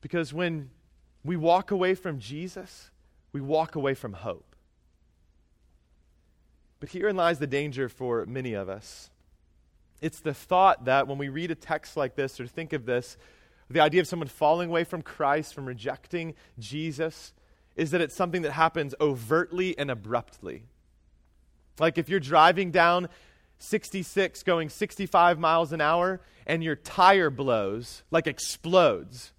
Because 0.00 0.32
when 0.32 0.70
we 1.24 1.36
walk 1.36 1.70
away 1.70 1.94
from 1.94 2.18
Jesus, 2.18 2.90
we 3.32 3.40
walk 3.40 3.74
away 3.74 3.94
from 3.94 4.12
hope. 4.12 4.54
But 6.80 6.90
herein 6.90 7.16
lies 7.16 7.38
the 7.38 7.46
danger 7.46 7.88
for 7.88 8.26
many 8.26 8.52
of 8.54 8.68
us. 8.68 9.08
It's 10.02 10.20
the 10.20 10.34
thought 10.34 10.84
that 10.84 11.06
when 11.06 11.16
we 11.16 11.30
read 11.30 11.50
a 11.50 11.54
text 11.54 11.96
like 11.96 12.16
this 12.16 12.40
or 12.40 12.46
think 12.46 12.74
of 12.74 12.84
this, 12.84 13.16
the 13.70 13.80
idea 13.80 14.00
of 14.00 14.08
someone 14.08 14.28
falling 14.28 14.68
away 14.68 14.84
from 14.84 15.00
Christ, 15.00 15.54
from 15.54 15.64
rejecting 15.64 16.34
Jesus, 16.58 17.32
is 17.76 17.92
that 17.92 18.00
it's 18.00 18.14
something 18.14 18.42
that 18.42 18.52
happens 18.52 18.94
overtly 19.00 19.78
and 19.78 19.90
abruptly. 19.90 20.64
Like 21.78 21.96
if 21.96 22.08
you're 22.08 22.20
driving 22.20 22.70
down 22.70 23.08
66 23.58 24.42
going 24.42 24.68
65 24.68 25.38
miles 25.38 25.72
an 25.72 25.80
hour 25.80 26.20
and 26.46 26.62
your 26.62 26.76
tire 26.76 27.30
blows, 27.30 28.02
like 28.10 28.26
explodes, 28.26 29.32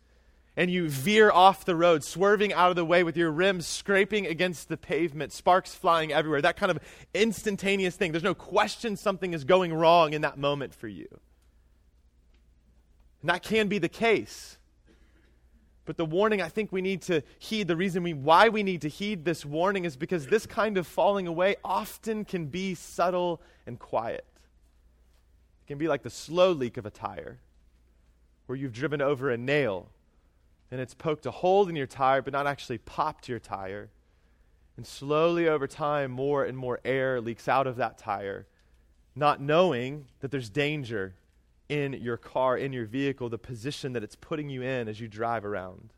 and 0.55 0.69
you 0.69 0.88
veer 0.88 1.31
off 1.31 1.65
the 1.65 1.75
road, 1.75 2.03
swerving 2.03 2.53
out 2.53 2.69
of 2.69 2.75
the 2.75 2.86
way 2.86 3.03
with 3.03 3.17
your 3.17 3.31
rims 3.31 3.65
scraping 3.65 4.27
against 4.27 4.69
the 4.69 4.77
pavement, 4.77 5.33
sparks 5.33 5.74
flying 5.74 6.12
everywhere, 6.12 6.41
that 6.41 6.57
kind 6.57 6.69
of 6.69 6.79
instantaneous 7.13 7.95
thing. 7.95 8.12
There's 8.12 8.24
no 8.24 8.36
question 8.36 8.95
something 8.95 9.33
is 9.33 9.43
going 9.43 9.74
wrong 9.74 10.13
in 10.13 10.22
that 10.22 10.38
moment 10.38 10.74
for 10.75 10.88
you. 10.88 11.07
And 13.22 13.29
that 13.29 13.41
can 13.41 13.67
be 13.67 13.79
the 13.79 13.89
case. 13.89 14.57
But 15.86 15.98
the 15.98 16.05
warning 16.05 16.41
I 16.41 16.50
think 16.50 16.72
we 16.72 16.81
need 16.81 17.01
to 17.03 17.24
heed, 17.39 17.67
the 17.67 17.75
reason 17.75 18.03
we, 18.03 18.13
why 18.13 18.50
we 18.50 18.63
need 18.63 18.81
to 18.81 18.89
heed 18.89 19.25
this 19.25 19.45
warning 19.45 19.86
is 19.86 19.98
because 19.98 20.27
this 20.27 20.45
kind 20.45 20.77
of 20.77 20.86
falling 20.88 21.27
away 21.27 21.55
often 21.63 22.25
can 22.25 22.45
be 22.45 22.75
subtle 22.75 23.41
and 23.65 23.79
quiet. 23.79 24.25
It 25.63 25.67
can 25.67 25.77
be 25.77 25.88
like 25.88 26.03
the 26.03 26.10
slow 26.10 26.51
leak 26.51 26.77
of 26.77 26.86
a 26.86 26.89
tire, 26.89 27.39
where 28.45 28.57
you've 28.57 28.74
driven 28.74 29.01
over 29.01 29.29
a 29.29 29.38
nail 29.38 29.89
and 30.73 30.81
it's 30.81 30.95
poked 30.95 31.27
a 31.27 31.31
hole 31.31 31.69
in 31.69 31.75
your 31.75 31.85
tire, 31.85 32.23
but 32.23 32.33
not 32.33 32.47
actually 32.47 32.79
popped 32.79 33.29
your 33.29 33.37
tire. 33.37 33.91
And 34.75 34.87
slowly 34.87 35.47
over 35.47 35.67
time, 35.67 36.09
more 36.09 36.43
and 36.43 36.57
more 36.57 36.79
air 36.83 37.21
leaks 37.21 37.47
out 37.47 37.67
of 37.67 37.75
that 37.75 37.99
tire, 37.99 38.47
not 39.15 39.39
knowing 39.39 40.07
that 40.21 40.31
there's 40.31 40.49
danger 40.49 41.13
in 41.69 41.93
your 41.93 42.17
car, 42.17 42.57
in 42.57 42.73
your 42.73 42.87
vehicle, 42.87 43.29
the 43.29 43.37
position 43.37 43.93
that 43.93 44.01
it's 44.01 44.15
putting 44.15 44.49
you 44.49 44.63
in 44.63 44.87
as 44.87 44.99
you 44.99 45.07
drive 45.07 45.45
around. 45.45 45.93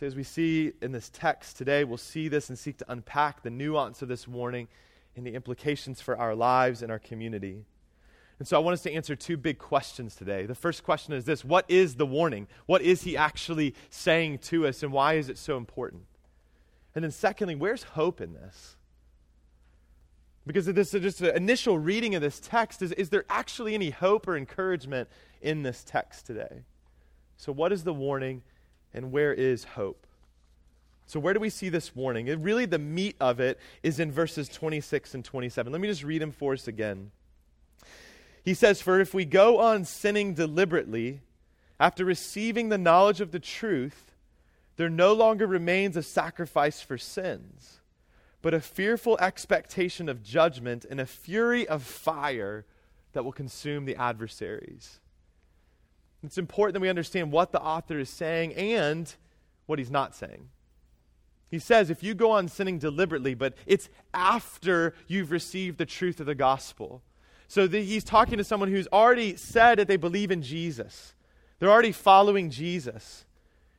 So, 0.00 0.04
as 0.04 0.16
we 0.16 0.24
see 0.24 0.72
in 0.82 0.90
this 0.90 1.08
text 1.08 1.56
today, 1.56 1.84
we'll 1.84 1.98
see 1.98 2.26
this 2.26 2.48
and 2.48 2.58
seek 2.58 2.76
to 2.78 2.86
unpack 2.88 3.44
the 3.44 3.50
nuance 3.50 4.02
of 4.02 4.08
this 4.08 4.26
warning 4.26 4.66
and 5.14 5.24
the 5.24 5.34
implications 5.34 6.00
for 6.00 6.18
our 6.18 6.34
lives 6.34 6.82
and 6.82 6.90
our 6.90 6.98
community. 6.98 7.66
And 8.38 8.46
so, 8.46 8.56
I 8.56 8.60
want 8.60 8.74
us 8.74 8.82
to 8.82 8.92
answer 8.92 9.16
two 9.16 9.36
big 9.36 9.58
questions 9.58 10.14
today. 10.14 10.44
The 10.44 10.54
first 10.54 10.84
question 10.84 11.14
is 11.14 11.24
this 11.24 11.44
What 11.44 11.64
is 11.68 11.94
the 11.94 12.06
warning? 12.06 12.48
What 12.66 12.82
is 12.82 13.02
he 13.02 13.16
actually 13.16 13.74
saying 13.88 14.38
to 14.38 14.66
us, 14.66 14.82
and 14.82 14.92
why 14.92 15.14
is 15.14 15.28
it 15.28 15.38
so 15.38 15.56
important? 15.56 16.02
And 16.94 17.04
then, 17.04 17.10
secondly, 17.10 17.54
where's 17.54 17.82
hope 17.82 18.20
in 18.20 18.34
this? 18.34 18.76
Because 20.46 20.68
of 20.68 20.74
this 20.76 20.94
is 20.94 21.02
just 21.02 21.20
an 21.22 21.34
initial 21.34 21.78
reading 21.78 22.14
of 22.14 22.22
this 22.22 22.38
text, 22.38 22.80
is, 22.80 22.92
is 22.92 23.08
there 23.08 23.24
actually 23.28 23.74
any 23.74 23.90
hope 23.90 24.28
or 24.28 24.36
encouragement 24.36 25.08
in 25.42 25.62
this 25.62 25.82
text 25.82 26.26
today? 26.26 26.62
So, 27.36 27.52
what 27.52 27.72
is 27.72 27.84
the 27.84 27.94
warning 27.94 28.42
and 28.94 29.12
where 29.12 29.32
is 29.32 29.64
hope? 29.64 30.06
So, 31.06 31.18
where 31.20 31.34
do 31.34 31.40
we 31.40 31.50
see 31.50 31.68
this 31.68 31.96
warning? 31.96 32.28
It 32.28 32.38
really, 32.38 32.66
the 32.66 32.78
meat 32.78 33.16
of 33.20 33.40
it 33.40 33.58
is 33.82 33.98
in 33.98 34.12
verses 34.12 34.48
26 34.48 35.14
and 35.14 35.24
27. 35.24 35.72
Let 35.72 35.80
me 35.80 35.88
just 35.88 36.04
read 36.04 36.22
them 36.22 36.32
for 36.32 36.52
us 36.52 36.68
again. 36.68 37.10
He 38.46 38.54
says, 38.54 38.80
For 38.80 38.98
if 38.98 39.12
we 39.12 39.26
go 39.26 39.58
on 39.58 39.84
sinning 39.84 40.32
deliberately, 40.32 41.20
after 41.78 42.02
receiving 42.02 42.70
the 42.70 42.78
knowledge 42.78 43.20
of 43.20 43.32
the 43.32 43.38
truth, 43.38 44.14
there 44.76 44.88
no 44.88 45.12
longer 45.12 45.46
remains 45.46 45.98
a 45.98 46.02
sacrifice 46.02 46.80
for 46.80 46.96
sins 46.96 47.80
but 48.46 48.54
a 48.54 48.60
fearful 48.60 49.18
expectation 49.18 50.08
of 50.08 50.22
judgment 50.22 50.86
and 50.88 51.00
a 51.00 51.04
fury 51.04 51.66
of 51.66 51.82
fire 51.82 52.64
that 53.12 53.24
will 53.24 53.32
consume 53.32 53.86
the 53.86 53.96
adversaries. 53.96 55.00
It's 56.22 56.38
important 56.38 56.74
that 56.74 56.80
we 56.80 56.88
understand 56.88 57.32
what 57.32 57.50
the 57.50 57.60
author 57.60 57.98
is 57.98 58.08
saying 58.08 58.54
and 58.54 59.12
what 59.66 59.80
he's 59.80 59.90
not 59.90 60.14
saying. 60.14 60.48
He 61.50 61.58
says, 61.58 61.90
if 61.90 62.04
you 62.04 62.14
go 62.14 62.30
on 62.30 62.46
sinning 62.46 62.78
deliberately, 62.78 63.34
but 63.34 63.54
it's 63.66 63.88
after 64.14 64.94
you've 65.08 65.32
received 65.32 65.78
the 65.78 65.84
truth 65.84 66.20
of 66.20 66.26
the 66.26 66.36
gospel. 66.36 67.02
So 67.48 67.66
the, 67.66 67.82
he's 67.82 68.04
talking 68.04 68.38
to 68.38 68.44
someone 68.44 68.70
who's 68.70 68.88
already 68.88 69.36
said 69.36 69.78
that 69.78 69.88
they 69.88 69.96
believe 69.96 70.30
in 70.30 70.42
Jesus, 70.42 71.14
they're 71.58 71.70
already 71.70 71.92
following 71.92 72.50
Jesus. 72.50 73.24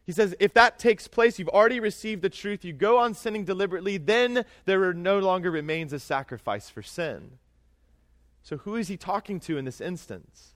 He 0.05 0.13
says, 0.13 0.33
if 0.39 0.53
that 0.53 0.79
takes 0.79 1.05
place, 1.09 1.37
you've 1.37 1.49
already 1.49 1.81
received 1.81 2.21
the 2.21 2.29
truth, 2.29 2.63
you 2.63 2.71
go 2.71 2.97
on 2.97 3.13
sinning 3.13 3.43
deliberately, 3.43 3.97
then 3.97 4.45
there 4.63 4.93
no 4.93 5.19
longer 5.19 5.51
remains 5.51 5.91
a 5.91 5.99
sacrifice 5.99 6.69
for 6.69 6.81
sin. 6.81 7.31
So, 8.41 8.55
who 8.55 8.77
is 8.77 8.87
he 8.87 8.95
talking 8.95 9.41
to 9.41 9.57
in 9.57 9.65
this 9.65 9.81
instance? 9.81 10.53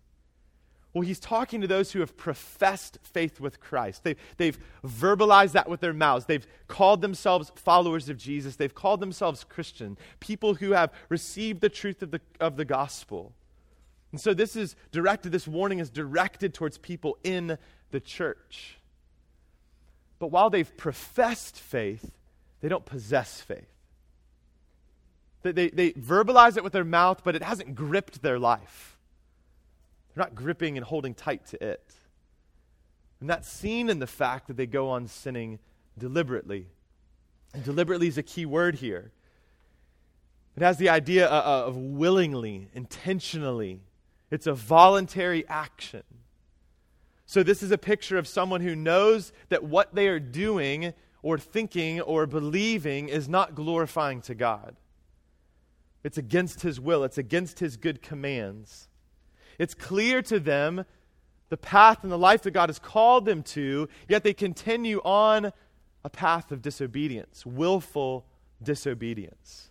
Well, 0.94 1.04
he's 1.04 1.20
talking 1.20 1.62
to 1.62 1.68
those 1.68 1.94
who 1.94 2.02
have 2.02 2.18
professed 2.18 2.98
faith 3.02 3.40
with 3.40 3.62
Christ. 3.62 4.04
They've, 4.04 4.18
they've 4.36 4.60
verbalized 4.86 5.54
that 5.54 5.70
with 5.70 5.80
their 5.80 5.94
mouths. 5.94 6.26
They've 6.26 6.46
called 6.68 7.02
themselves 7.02 7.52
followers 7.56 8.10
of 8.10 8.18
Jesus. 8.18 8.58
They've 8.58 8.76
called 8.76 9.00
themselves 9.00 9.46
Christian, 9.46 9.98
people 10.20 10.56
who 10.56 10.72
have 10.72 10.92
received 11.08 11.62
the 11.62 11.70
truth 11.70 12.02
of 12.02 12.12
the, 12.12 12.20
of 12.42 12.58
the 12.58 12.66
gospel. 12.66 13.34
And 14.12 14.20
so, 14.20 14.34
this 14.34 14.58
is 14.58 14.76
directed, 14.92 15.32
this 15.32 15.48
warning 15.48 15.80
is 15.80 15.90
directed 15.90 16.54
towards 16.54 16.78
people 16.78 17.18
in 17.24 17.58
the 17.92 18.02
church. 18.02 18.78
But 20.20 20.28
while 20.28 20.50
they've 20.50 20.76
professed 20.76 21.58
faith, 21.58 22.12
they 22.60 22.68
don't 22.68 22.86
possess 22.86 23.40
faith. 23.40 23.72
They, 25.44 25.54
they, 25.54 25.70
they, 25.70 25.92
verbalize 25.94 26.58
it 26.58 26.64
with 26.64 26.74
their 26.74 26.84
mouth, 26.84 27.22
but 27.24 27.36
it 27.36 27.42
hasn't 27.42 27.74
gripped 27.74 28.22
their 28.22 28.38
life. 28.38 28.98
They're 30.14 30.24
not 30.24 30.36
gripping 30.36 30.78
and 30.78 30.86
holding 30.86 31.14
tight 31.14 31.46
to 31.48 31.64
it. 31.64 31.94
And 33.20 33.30
that's 33.30 33.48
seen 33.48 33.90
in 33.90 34.00
the 34.00 34.08
fact 34.08 34.48
that 34.48 34.58
they 34.58 34.66
go 34.66 34.90
on 34.90 35.08
sinning 35.08 35.60
deliberately. 35.98 36.68
And 37.54 37.64
deliberately 37.64 38.08
is 38.08 38.18
a 38.18 38.24
key 38.24 38.46
word 38.46 38.76
here. 38.76 39.12
It 40.58 40.64
has 40.64 40.78
the 40.78 40.90
idea 40.90 41.30
uh, 41.30 41.34
uh, 41.34 41.68
of 41.68 41.78
willingly, 41.78 42.68
intentionally. 42.74 43.82
It's 44.32 44.48
a 44.48 44.54
voluntary 44.54 45.48
action. 45.48 46.04
So, 47.26 47.44
this 47.44 47.64
is 47.64 47.72
a 47.72 47.78
picture 47.78 48.18
of 48.18 48.28
someone 48.28 48.60
who 48.60 48.76
knows 48.76 49.32
that 49.48 49.64
what 49.64 49.96
they 49.96 50.10
are 50.10 50.20
doing 50.20 50.94
or 51.24 51.38
thinking 51.38 52.02
or 52.02 52.26
believing 52.26 53.08
is 53.08 53.30
not 53.30 53.56
glorifying 53.56 54.22
to 54.24 54.36
God. 54.36 54.76
It's 56.04 56.18
against 56.18 56.62
His 56.62 56.80
will, 56.80 57.04
it's 57.04 57.18
against 57.18 57.60
His 57.60 57.78
good 57.78 58.02
commands. 58.02 58.90
It's 59.62 59.76
clear 59.76 60.24
to 60.24 60.40
them 60.40 60.86
the 61.50 61.58
path 61.58 62.02
and 62.02 62.12
the 62.12 62.18
life 62.18 62.42
that 62.42 62.52
God 62.52 62.70
has 62.70 62.80
called 62.80 63.26
them 63.26 63.44
to, 63.44 63.88
yet 64.10 64.24
they 64.24 64.34
continue 64.34 65.00
on 65.06 65.54
a 66.04 66.10
path 66.10 66.52
of 66.52 66.64
disobedience, 66.64 67.46
willful 67.46 68.26
disobedience. 68.64 69.70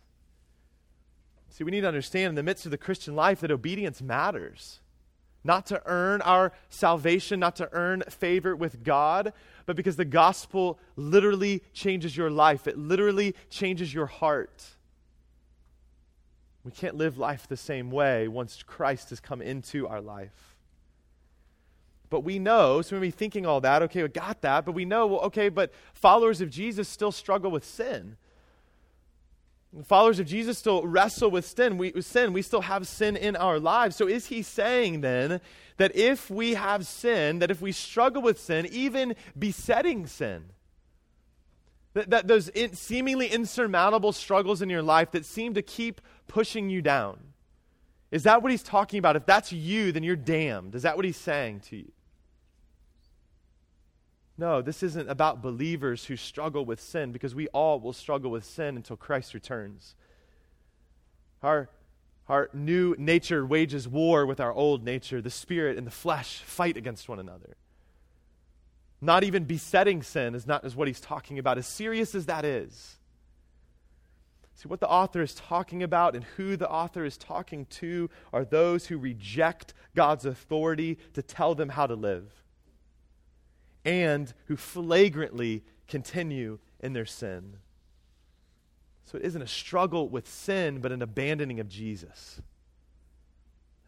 See, 1.48 1.64
we 1.64 1.72
need 1.72 1.80
to 1.80 1.88
understand 1.88 2.28
in 2.28 2.34
the 2.36 2.44
midst 2.44 2.66
of 2.66 2.70
the 2.70 2.78
Christian 2.78 3.16
life 3.16 3.40
that 3.40 3.50
obedience 3.50 4.00
matters 4.00 4.78
not 5.42 5.66
to 5.66 5.82
earn 5.86 6.22
our 6.22 6.52
salvation, 6.68 7.40
not 7.40 7.56
to 7.56 7.68
earn 7.72 8.04
favor 8.08 8.54
with 8.54 8.84
God, 8.84 9.32
but 9.66 9.74
because 9.74 9.96
the 9.96 10.04
gospel 10.04 10.78
literally 10.94 11.64
changes 11.72 12.16
your 12.16 12.30
life. 12.30 12.68
It 12.68 12.78
literally 12.78 13.34
changes 13.48 13.92
your 13.92 14.06
heart. 14.06 14.76
We 16.64 16.72
can't 16.72 16.96
live 16.96 17.16
life 17.16 17.48
the 17.48 17.56
same 17.56 17.90
way 17.90 18.28
once 18.28 18.62
Christ 18.62 19.10
has 19.10 19.20
come 19.20 19.40
into 19.40 19.88
our 19.88 20.00
life. 20.00 20.56
But 22.10 22.20
we 22.20 22.38
know, 22.38 22.82
so 22.82 22.96
we 22.96 23.06
be 23.06 23.10
thinking 23.12 23.46
all 23.46 23.60
that, 23.60 23.82
okay, 23.82 24.02
we 24.02 24.08
got 24.08 24.42
that, 24.42 24.66
but 24.66 24.72
we 24.72 24.84
know, 24.84 25.06
well, 25.06 25.20
okay, 25.20 25.48
but 25.48 25.72
followers 25.94 26.40
of 26.40 26.50
Jesus 26.50 26.88
still 26.88 27.12
struggle 27.12 27.50
with 27.50 27.64
sin. 27.64 28.16
Followers 29.84 30.18
of 30.18 30.26
Jesus 30.26 30.58
still 30.58 30.84
wrestle 30.84 31.30
with 31.30 31.46
sin. 31.46 31.78
We, 31.78 31.92
with 31.92 32.04
sin. 32.04 32.32
we 32.32 32.42
still 32.42 32.62
have 32.62 32.88
sin 32.88 33.16
in 33.16 33.36
our 33.36 33.60
lives. 33.60 33.94
So 33.94 34.08
is 34.08 34.26
he 34.26 34.42
saying 34.42 35.00
then 35.00 35.40
that 35.76 35.94
if 35.94 36.28
we 36.28 36.54
have 36.54 36.86
sin, 36.86 37.38
that 37.38 37.52
if 37.52 37.62
we 37.62 37.70
struggle 37.70 38.20
with 38.20 38.40
sin, 38.40 38.66
even 38.66 39.14
besetting 39.38 40.08
sin, 40.08 40.46
that, 41.94 42.10
that 42.10 42.26
those 42.26 42.48
in, 42.48 42.74
seemingly 42.74 43.28
insurmountable 43.28 44.12
struggles 44.12 44.60
in 44.60 44.70
your 44.70 44.82
life 44.82 45.12
that 45.12 45.24
seem 45.24 45.54
to 45.54 45.62
keep 45.62 46.00
pushing 46.30 46.70
you 46.70 46.80
down, 46.80 47.18
is 48.10 48.22
that 48.22 48.42
what 48.42 48.50
he's 48.50 48.62
talking 48.62 48.98
about? 48.98 49.16
If 49.16 49.26
that's 49.26 49.52
you, 49.52 49.92
then 49.92 50.02
you're 50.02 50.16
damned. 50.16 50.74
Is 50.74 50.82
that 50.82 50.96
what 50.96 51.04
he's 51.04 51.16
saying 51.16 51.60
to 51.70 51.76
you? 51.76 51.92
No, 54.38 54.62
this 54.62 54.82
isn't 54.82 55.10
about 55.10 55.42
believers 55.42 56.06
who 56.06 56.16
struggle 56.16 56.64
with 56.64 56.80
sin 56.80 57.12
because 57.12 57.34
we 57.34 57.48
all 57.48 57.78
will 57.78 57.92
struggle 57.92 58.30
with 58.30 58.44
sin 58.44 58.76
until 58.76 58.96
Christ 58.96 59.34
returns. 59.34 59.94
Our, 61.42 61.68
our 62.28 62.48
new 62.54 62.94
nature 62.96 63.44
wages 63.44 63.86
war 63.86 64.24
with 64.24 64.40
our 64.40 64.52
old 64.52 64.84
nature. 64.84 65.20
The 65.20 65.30
spirit 65.30 65.76
and 65.76 65.86
the 65.86 65.90
flesh 65.90 66.38
fight 66.38 66.76
against 66.76 67.08
one 67.08 67.18
another. 67.18 67.56
Not 69.00 69.24
even 69.24 69.44
besetting 69.44 70.02
sin 70.02 70.34
is 70.34 70.46
not 70.46 70.64
is 70.64 70.76
what 70.76 70.88
he's 70.88 71.00
talking 71.00 71.38
about, 71.38 71.58
as 71.58 71.66
serious 71.66 72.14
as 72.14 72.26
that 72.26 72.44
is. 72.44 72.99
See, 74.60 74.68
what 74.68 74.80
the 74.80 74.90
author 74.90 75.22
is 75.22 75.34
talking 75.34 75.82
about 75.82 76.14
and 76.14 76.22
who 76.36 76.54
the 76.54 76.68
author 76.68 77.02
is 77.02 77.16
talking 77.16 77.64
to 77.70 78.10
are 78.30 78.44
those 78.44 78.88
who 78.88 78.98
reject 78.98 79.72
God's 79.96 80.26
authority 80.26 80.98
to 81.14 81.22
tell 81.22 81.54
them 81.54 81.70
how 81.70 81.86
to 81.86 81.94
live 81.94 82.30
and 83.86 84.34
who 84.48 84.56
flagrantly 84.56 85.64
continue 85.88 86.58
in 86.78 86.92
their 86.92 87.06
sin. 87.06 87.56
So 89.06 89.16
it 89.16 89.24
isn't 89.24 89.40
a 89.40 89.46
struggle 89.46 90.10
with 90.10 90.28
sin, 90.28 90.80
but 90.82 90.92
an 90.92 91.00
abandoning 91.00 91.58
of 91.58 91.66
Jesus, 91.66 92.42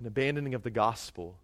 an 0.01 0.07
abandoning 0.07 0.55
of 0.55 0.63
the 0.63 0.71
gospel, 0.71 1.37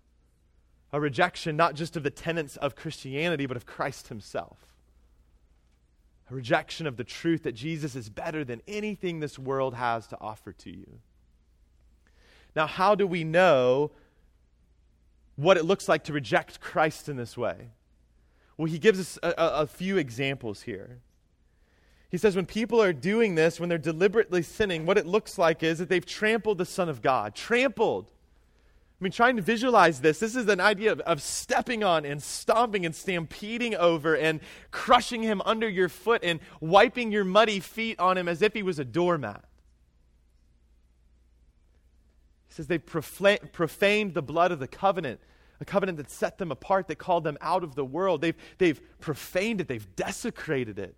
a 0.91 0.99
rejection 0.99 1.55
not 1.55 1.75
just 1.75 1.99
of 1.99 2.03
the 2.03 2.09
tenets 2.09 2.57
of 2.57 2.77
Christianity, 2.77 3.45
but 3.45 3.59
of 3.59 3.67
Christ 3.67 4.09
himself. 4.09 4.57
A 6.31 6.35
rejection 6.35 6.87
of 6.87 6.97
the 6.97 7.05
truth 7.05 7.45
that 7.45 7.53
Jesus 7.53 7.95
is 7.95 8.09
better 8.09 8.45
than 8.45 8.61
anything 8.69 9.21
this 9.21 9.39
world 9.39 9.75
has 9.75 10.07
to 10.09 10.19
offer 10.21 10.53
to 10.53 10.71
you. 10.71 10.99
Now, 12.55 12.67
how 12.67 12.95
do 12.95 13.07
we 13.07 13.25
know 13.25 13.93
what 15.37 15.57
it 15.57 15.65
looks 15.65 15.89
like 15.89 16.05
to 16.05 16.13
reject 16.13 16.61
Christ 16.61 17.09
in 17.09 17.17
this 17.17 17.37
way? 17.37 17.71
Well, 18.57 18.67
he 18.67 18.79
gives 18.79 18.99
us 18.99 19.19
a, 19.23 19.29
a, 19.39 19.63
a 19.63 19.67
few 19.67 19.97
examples 19.97 20.63
here. 20.63 20.99
He 22.11 22.19
says 22.19 22.35
when 22.35 22.47
people 22.47 22.83
are 22.83 22.93
doing 22.93 23.35
this, 23.35 23.61
when 23.61 23.69
they're 23.69 23.79
deliberately 23.79 24.43
sinning, 24.43 24.87
what 24.87 24.99
it 24.99 25.07
looks 25.07 25.39
like 25.39 25.63
is 25.63 25.79
that 25.79 25.89
they've 25.89 26.05
trampled 26.05 26.59
the 26.59 26.65
Son 26.65 26.89
of 26.89 27.03
God. 27.03 27.35
Trampled. 27.35 28.11
I 29.01 29.05
mean, 29.05 29.13
trying 29.13 29.37
to 29.37 29.43
visualize 29.43 30.01
this, 30.01 30.19
this 30.19 30.35
is 30.35 30.49
an 30.49 30.61
idea 30.61 30.91
of, 30.91 31.01
of, 31.01 31.23
stepping 31.23 31.85
on 31.85 32.05
and 32.05 32.21
stomping 32.21 32.85
and 32.85 32.95
stampeding 32.95 33.77
over 33.77 34.17
and 34.17 34.41
crushing 34.73 35.23
him 35.23 35.41
under 35.45 35.69
your 35.69 35.89
foot 35.89 36.25
and 36.25 36.41
wiping 36.61 37.13
your 37.13 37.25
muddy 37.25 37.61
feet 37.61 38.01
on 38.01 38.19
him 38.19 38.27
as 38.27 38.43
if 38.43 38.55
he 38.55 38.65
was 38.65 38.81
a 38.81 38.85
doormat. 38.85 39.45
He 42.49 42.55
says 42.55 42.67
they've 42.67 42.85
profaned 42.85 44.15
the 44.15 44.23
blood 44.23 44.51
of 44.51 44.59
the 44.59 44.69
covenant 44.69 45.21
a 45.61 45.65
covenant 45.65 45.99
that 45.99 46.11
set 46.11 46.39
them 46.39 46.53
apart, 46.53 46.89
that 46.89 46.97
called 46.97 47.25
them 47.25 47.37
out 47.41 47.65
of 47.65 47.75
the 47.75 47.85
world. 47.85 48.21
They've, 48.21 48.37
they've 48.59 48.81
profaned 49.01 49.61
it, 49.61 49.69
they've 49.69 49.97
desecrated 49.97 50.79
it, 50.79 50.97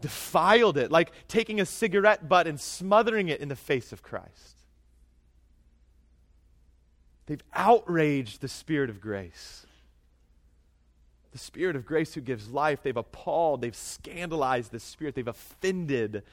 defiled 0.00 0.76
it, 0.76 0.90
like 0.90 1.12
taking 1.28 1.60
a 1.60 1.66
cigarette 1.66 2.28
butt 2.28 2.46
and 2.46 2.60
smothering 2.60 3.28
it 3.28 3.40
in 3.40 3.48
the 3.48 3.56
face 3.56 3.92
of 3.92 4.02
Christ. 4.02 4.59
They've 7.26 7.42
outraged 7.54 8.40
the 8.40 8.48
Spirit 8.48 8.90
of 8.90 9.00
grace. 9.00 9.66
The 11.32 11.38
Spirit 11.38 11.76
of 11.76 11.86
grace 11.86 12.14
who 12.14 12.20
gives 12.20 12.50
life. 12.50 12.82
They've 12.82 12.96
appalled, 12.96 13.60
they've 13.60 13.76
scandalized 13.76 14.72
the 14.72 14.80
Spirit, 14.80 15.14
they've 15.14 15.26
offended 15.28 16.24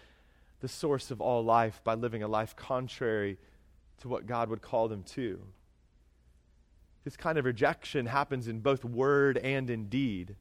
the 0.59 0.67
source 0.67 1.11
of 1.11 1.21
all 1.21 1.43
life 1.43 1.81
by 1.83 1.93
living 1.93 2.23
a 2.23 2.27
life 2.27 2.55
contrary 2.55 3.37
to 3.99 4.07
what 4.07 4.25
God 4.25 4.49
would 4.49 4.61
call 4.61 4.87
them 4.87 5.03
to. 5.03 5.39
This 7.03 7.15
kind 7.15 7.37
of 7.37 7.45
rejection 7.45 8.07
happens 8.07 8.47
in 8.47 8.59
both 8.59 8.83
word 8.83 9.37
and 9.37 9.69
in 9.69 9.87
deed. 9.87 10.35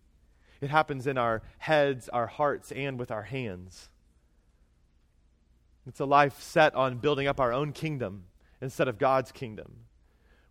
It 0.61 0.71
happens 0.71 1.07
in 1.07 1.19
our 1.19 1.43
heads, 1.59 2.09
our 2.09 2.26
hearts, 2.26 2.73
and 2.73 2.99
with 2.99 3.11
our 3.11 3.23
hands. 3.23 3.91
It's 5.87 6.00
a 6.00 6.07
life 6.07 6.43
set 6.43 6.75
on 6.75 6.99
building 6.99 7.29
up 7.29 7.38
our 7.38 7.53
own 7.53 7.73
kingdom 7.73 8.25
instead 8.61 8.88
of 8.88 8.99
God's 8.99 9.31
kingdom, 9.31 9.86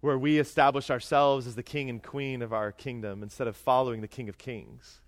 where 0.06 0.20
we 0.20 0.38
establish 0.38 0.92
ourselves 0.92 1.48
as 1.48 1.56
the 1.56 1.64
king 1.64 1.90
and 1.90 2.04
queen 2.04 2.44
of 2.44 2.54
our 2.54 2.72
kingdom 2.72 3.24
instead 3.24 3.48
of 3.48 3.56
following 3.56 4.02
the 4.02 4.08
king 4.08 4.30
of 4.30 4.38
kings. 4.38 5.02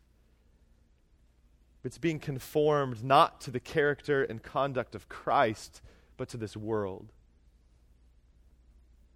It's 1.84 2.00
being 2.00 2.18
conformed 2.18 3.04
not 3.04 3.40
to 3.42 3.52
the 3.52 3.60
character 3.60 4.24
and 4.24 4.42
conduct 4.42 4.96
of 4.96 5.08
Christ, 5.08 5.84
but 6.18 6.30
to 6.30 6.38
this 6.38 6.58
world. 6.58 7.12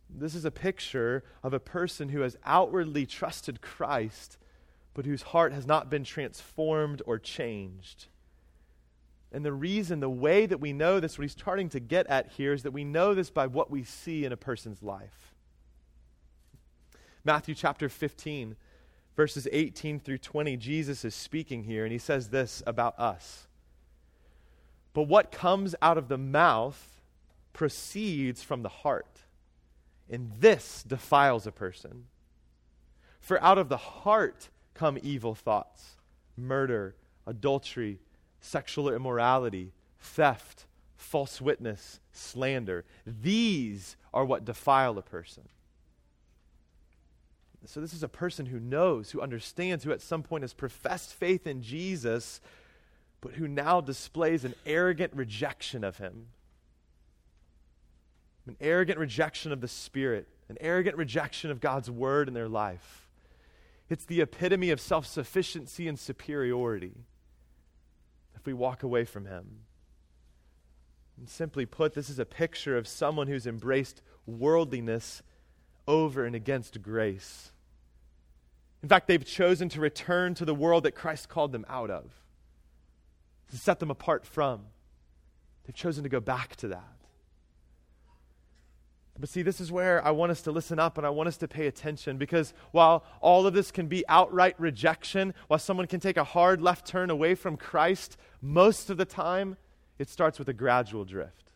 This 0.07 0.35
is 0.35 0.45
a 0.45 0.51
picture 0.51 1.23
of 1.41 1.51
a 1.51 1.59
person 1.59 2.09
who 2.09 2.21
has 2.21 2.37
outwardly 2.45 3.07
trusted 3.07 3.61
Christ, 3.61 4.37
but 4.93 5.07
whose 5.07 5.23
heart 5.23 5.51
has 5.51 5.65
not 5.65 5.89
been 5.89 6.03
transformed 6.03 7.01
or 7.07 7.17
changed. 7.17 8.05
And 9.31 9.43
the 9.43 9.51
reason, 9.51 9.99
the 9.99 10.11
way 10.11 10.45
that 10.45 10.59
we 10.59 10.73
know 10.73 10.99
this, 10.99 11.17
what 11.17 11.23
he's 11.23 11.31
starting 11.31 11.69
to 11.69 11.79
get 11.79 12.05
at 12.05 12.33
here, 12.33 12.53
is 12.53 12.61
that 12.61 12.71
we 12.71 12.83
know 12.83 13.15
this 13.15 13.31
by 13.31 13.47
what 13.47 13.71
we 13.71 13.83
see 13.83 14.25
in 14.25 14.31
a 14.31 14.37
person's 14.37 14.83
life. 14.83 15.30
Matthew 17.23 17.55
chapter 17.55 17.89
15, 17.89 18.55
verses 19.15 19.47
18 19.51 19.99
through 19.99 20.17
20, 20.19 20.57
Jesus 20.57 21.05
is 21.05 21.13
speaking 21.13 21.63
here, 21.63 21.83
and 21.83 21.91
he 21.91 21.97
says 21.97 22.29
this 22.29 22.63
about 22.65 22.97
us. 22.99 23.47
But 24.93 25.03
what 25.03 25.31
comes 25.31 25.75
out 25.81 25.97
of 25.97 26.07
the 26.07 26.17
mouth 26.17 27.01
proceeds 27.53 28.43
from 28.43 28.63
the 28.63 28.69
heart 28.69 29.21
and 30.11 30.29
this 30.39 30.83
defiles 30.83 31.47
a 31.47 31.51
person. 31.51 32.05
For 33.21 33.41
out 33.41 33.57
of 33.57 33.69
the 33.69 33.77
heart 33.77 34.49
come 34.73 34.99
evil 35.01 35.33
thoughts, 35.33 35.95
murder, 36.35 36.95
adultery, 37.25 37.99
sexual 38.41 38.93
immorality, 38.93 39.71
theft, 39.99 40.65
false 40.97 41.39
witness, 41.39 42.01
slander. 42.11 42.83
These 43.05 43.95
are 44.13 44.25
what 44.25 44.43
defile 44.43 44.97
a 44.97 45.01
person. 45.01 45.47
So, 47.65 47.79
this 47.79 47.93
is 47.93 48.03
a 48.03 48.07
person 48.07 48.47
who 48.47 48.59
knows, 48.59 49.11
who 49.11 49.21
understands, 49.21 49.83
who 49.83 49.91
at 49.91 50.01
some 50.01 50.23
point 50.23 50.43
has 50.43 50.53
professed 50.53 51.13
faith 51.13 51.45
in 51.45 51.61
Jesus, 51.61 52.41
but 53.21 53.33
who 53.33 53.47
now 53.47 53.81
displays 53.81 54.43
an 54.43 54.55
arrogant 54.65 55.13
rejection 55.15 55.83
of 55.83 55.97
him 55.97 56.27
an 58.47 58.57
arrogant 58.59 58.99
rejection 58.99 59.51
of 59.51 59.61
the 59.61 59.67
Spirit, 59.67 60.27
an 60.49 60.57
arrogant 60.59 60.97
rejection 60.97 61.51
of 61.51 61.61
God's 61.61 61.91
word 61.91 62.27
in 62.27 62.33
their 62.33 62.49
life. 62.49 63.07
It's 63.89 64.05
the 64.05 64.21
epitome 64.21 64.71
of 64.71 64.81
self 64.81 65.05
sufficiency 65.05 65.87
and 65.87 65.99
superiority 65.99 66.93
if 68.35 68.45
we 68.45 68.53
walk 68.53 68.83
away 68.83 69.05
from 69.05 69.25
Him. 69.25 69.61
And 71.17 71.29
simply 71.29 71.65
put, 71.65 71.93
this 71.93 72.09
is 72.09 72.19
a 72.19 72.25
picture 72.25 72.77
of 72.77 72.87
someone 72.87 73.27
who's 73.27 73.45
embraced 73.45 74.01
worldliness 74.25 75.21
over 75.87 76.25
and 76.25 76.35
against 76.35 76.81
grace. 76.81 77.51
In 78.83 78.89
fact, 78.89 79.07
they've 79.07 79.23
chosen 79.23 79.69
to 79.69 79.79
return 79.79 80.33
to 80.35 80.45
the 80.45 80.55
world 80.55 80.83
that 80.83 80.93
Christ 80.93 81.29
called 81.29 81.51
them 81.51 81.65
out 81.69 81.89
of, 81.89 82.11
to 83.51 83.57
set 83.57 83.79
them 83.79 83.91
apart 83.91 84.25
from. 84.25 84.61
They've 85.65 85.75
chosen 85.75 86.03
to 86.03 86.09
go 86.09 86.19
back 86.19 86.55
to 86.57 86.69
that. 86.69 87.01
But 89.19 89.29
see, 89.29 89.43
this 89.43 89.61
is 89.61 89.71
where 89.71 90.03
I 90.03 90.09
want 90.09 90.31
us 90.31 90.41
to 90.43 90.51
listen 90.51 90.79
up 90.79 90.97
and 90.97 91.05
I 91.05 91.11
want 91.11 91.27
us 91.27 91.37
to 91.37 91.47
pay 91.47 91.67
attention 91.67 92.17
because 92.17 92.55
while 92.71 93.03
all 93.19 93.45
of 93.45 93.53
this 93.53 93.69
can 93.69 93.85
be 93.85 94.03
outright 94.09 94.59
rejection, 94.59 95.35
while 95.47 95.59
someone 95.59 95.85
can 95.85 95.99
take 95.99 96.17
a 96.17 96.23
hard 96.23 96.59
left 96.59 96.87
turn 96.87 97.11
away 97.11 97.35
from 97.35 97.55
Christ, 97.55 98.17
most 98.41 98.89
of 98.89 98.97
the 98.97 99.05
time 99.05 99.57
it 99.99 100.09
starts 100.09 100.39
with 100.39 100.49
a 100.49 100.53
gradual 100.53 101.05
drift. 101.05 101.50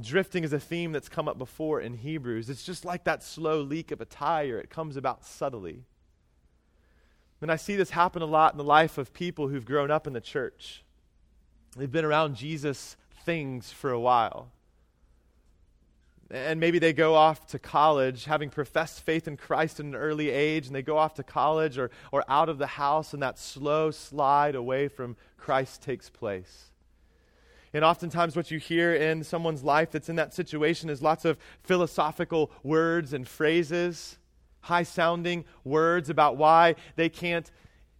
Drifting 0.00 0.44
is 0.44 0.52
a 0.52 0.60
theme 0.60 0.92
that's 0.92 1.08
come 1.08 1.26
up 1.26 1.38
before 1.38 1.80
in 1.80 1.94
Hebrews. 1.94 2.50
It's 2.50 2.64
just 2.64 2.84
like 2.84 3.04
that 3.04 3.22
slow 3.22 3.60
leak 3.62 3.90
of 3.90 4.00
a 4.00 4.04
tire, 4.04 4.58
it 4.58 4.68
comes 4.68 4.96
about 4.96 5.24
subtly. 5.24 5.84
And 7.40 7.50
I 7.50 7.56
see 7.56 7.76
this 7.76 7.90
happen 7.90 8.22
a 8.22 8.26
lot 8.26 8.52
in 8.52 8.58
the 8.58 8.64
life 8.64 8.98
of 8.98 9.12
people 9.12 9.48
who've 9.48 9.64
grown 9.64 9.90
up 9.90 10.06
in 10.06 10.12
the 10.12 10.20
church. 10.20 10.82
They've 11.76 11.90
been 11.90 12.04
around 12.04 12.36
Jesus 12.36 12.96
things 13.24 13.70
for 13.72 13.90
a 13.90 14.00
while. 14.00 14.50
And 16.30 16.58
maybe 16.58 16.78
they 16.78 16.92
go 16.92 17.14
off 17.14 17.46
to 17.48 17.58
college 17.58 18.24
having 18.24 18.50
professed 18.50 19.02
faith 19.02 19.28
in 19.28 19.36
Christ 19.36 19.78
at 19.78 19.86
an 19.86 19.94
early 19.94 20.30
age, 20.30 20.66
and 20.66 20.74
they 20.74 20.82
go 20.82 20.98
off 20.98 21.14
to 21.14 21.22
college 21.22 21.78
or, 21.78 21.90
or 22.10 22.24
out 22.28 22.48
of 22.48 22.58
the 22.58 22.66
house, 22.66 23.14
and 23.14 23.22
that 23.22 23.38
slow 23.38 23.90
slide 23.90 24.54
away 24.54 24.88
from 24.88 25.16
Christ 25.36 25.82
takes 25.82 26.10
place. 26.10 26.72
And 27.76 27.84
oftentimes, 27.84 28.34
what 28.34 28.50
you 28.50 28.58
hear 28.58 28.94
in 28.94 29.22
someone's 29.22 29.62
life 29.62 29.90
that's 29.90 30.08
in 30.08 30.16
that 30.16 30.32
situation 30.32 30.88
is 30.88 31.02
lots 31.02 31.26
of 31.26 31.36
philosophical 31.62 32.50
words 32.62 33.12
and 33.12 33.28
phrases, 33.28 34.16
high 34.60 34.82
sounding 34.82 35.44
words 35.62 36.08
about 36.08 36.38
why 36.38 36.76
they 36.94 37.10
can't 37.10 37.50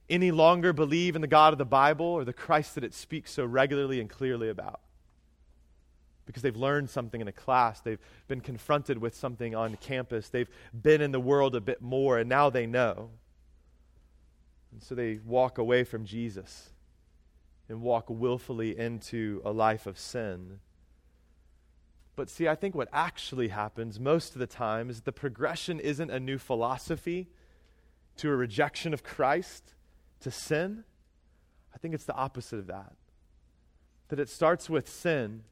any 0.08 0.30
longer 0.30 0.72
believe 0.72 1.14
in 1.14 1.20
the 1.20 1.26
God 1.26 1.52
of 1.52 1.58
the 1.58 1.66
Bible 1.66 2.06
or 2.06 2.24
the 2.24 2.32
Christ 2.32 2.74
that 2.76 2.84
it 2.84 2.94
speaks 2.94 3.32
so 3.32 3.44
regularly 3.44 4.00
and 4.00 4.08
clearly 4.08 4.48
about. 4.48 4.80
Because 6.24 6.42
they've 6.42 6.56
learned 6.56 6.88
something 6.88 7.20
in 7.20 7.28
a 7.28 7.32
class, 7.32 7.82
they've 7.82 8.00
been 8.28 8.40
confronted 8.40 8.96
with 8.96 9.14
something 9.14 9.54
on 9.54 9.76
campus, 9.76 10.30
they've 10.30 10.48
been 10.72 11.02
in 11.02 11.12
the 11.12 11.20
world 11.20 11.54
a 11.54 11.60
bit 11.60 11.82
more, 11.82 12.16
and 12.16 12.30
now 12.30 12.48
they 12.48 12.64
know. 12.64 13.10
And 14.72 14.82
so 14.82 14.94
they 14.94 15.20
walk 15.22 15.58
away 15.58 15.84
from 15.84 16.06
Jesus 16.06 16.70
and 17.68 17.82
walk 17.82 18.08
willfully 18.08 18.78
into 18.78 19.40
a 19.44 19.50
life 19.50 19.86
of 19.86 19.98
sin. 19.98 20.60
But 22.14 22.30
see, 22.30 22.48
I 22.48 22.54
think 22.54 22.74
what 22.74 22.88
actually 22.92 23.48
happens 23.48 24.00
most 24.00 24.32
of 24.32 24.38
the 24.38 24.46
time 24.46 24.88
is 24.88 25.02
the 25.02 25.12
progression 25.12 25.78
isn't 25.78 26.10
a 26.10 26.20
new 26.20 26.38
philosophy 26.38 27.28
to 28.16 28.30
a 28.30 28.36
rejection 28.36 28.94
of 28.94 29.02
Christ, 29.02 29.74
to 30.20 30.30
sin. 30.30 30.84
I 31.74 31.78
think 31.78 31.92
it's 31.92 32.04
the 32.04 32.14
opposite 32.14 32.58
of 32.58 32.66
that. 32.68 32.94
that 34.08 34.20
it 34.20 34.28
starts 34.28 34.70
with 34.70 34.88
sin, 34.88 35.42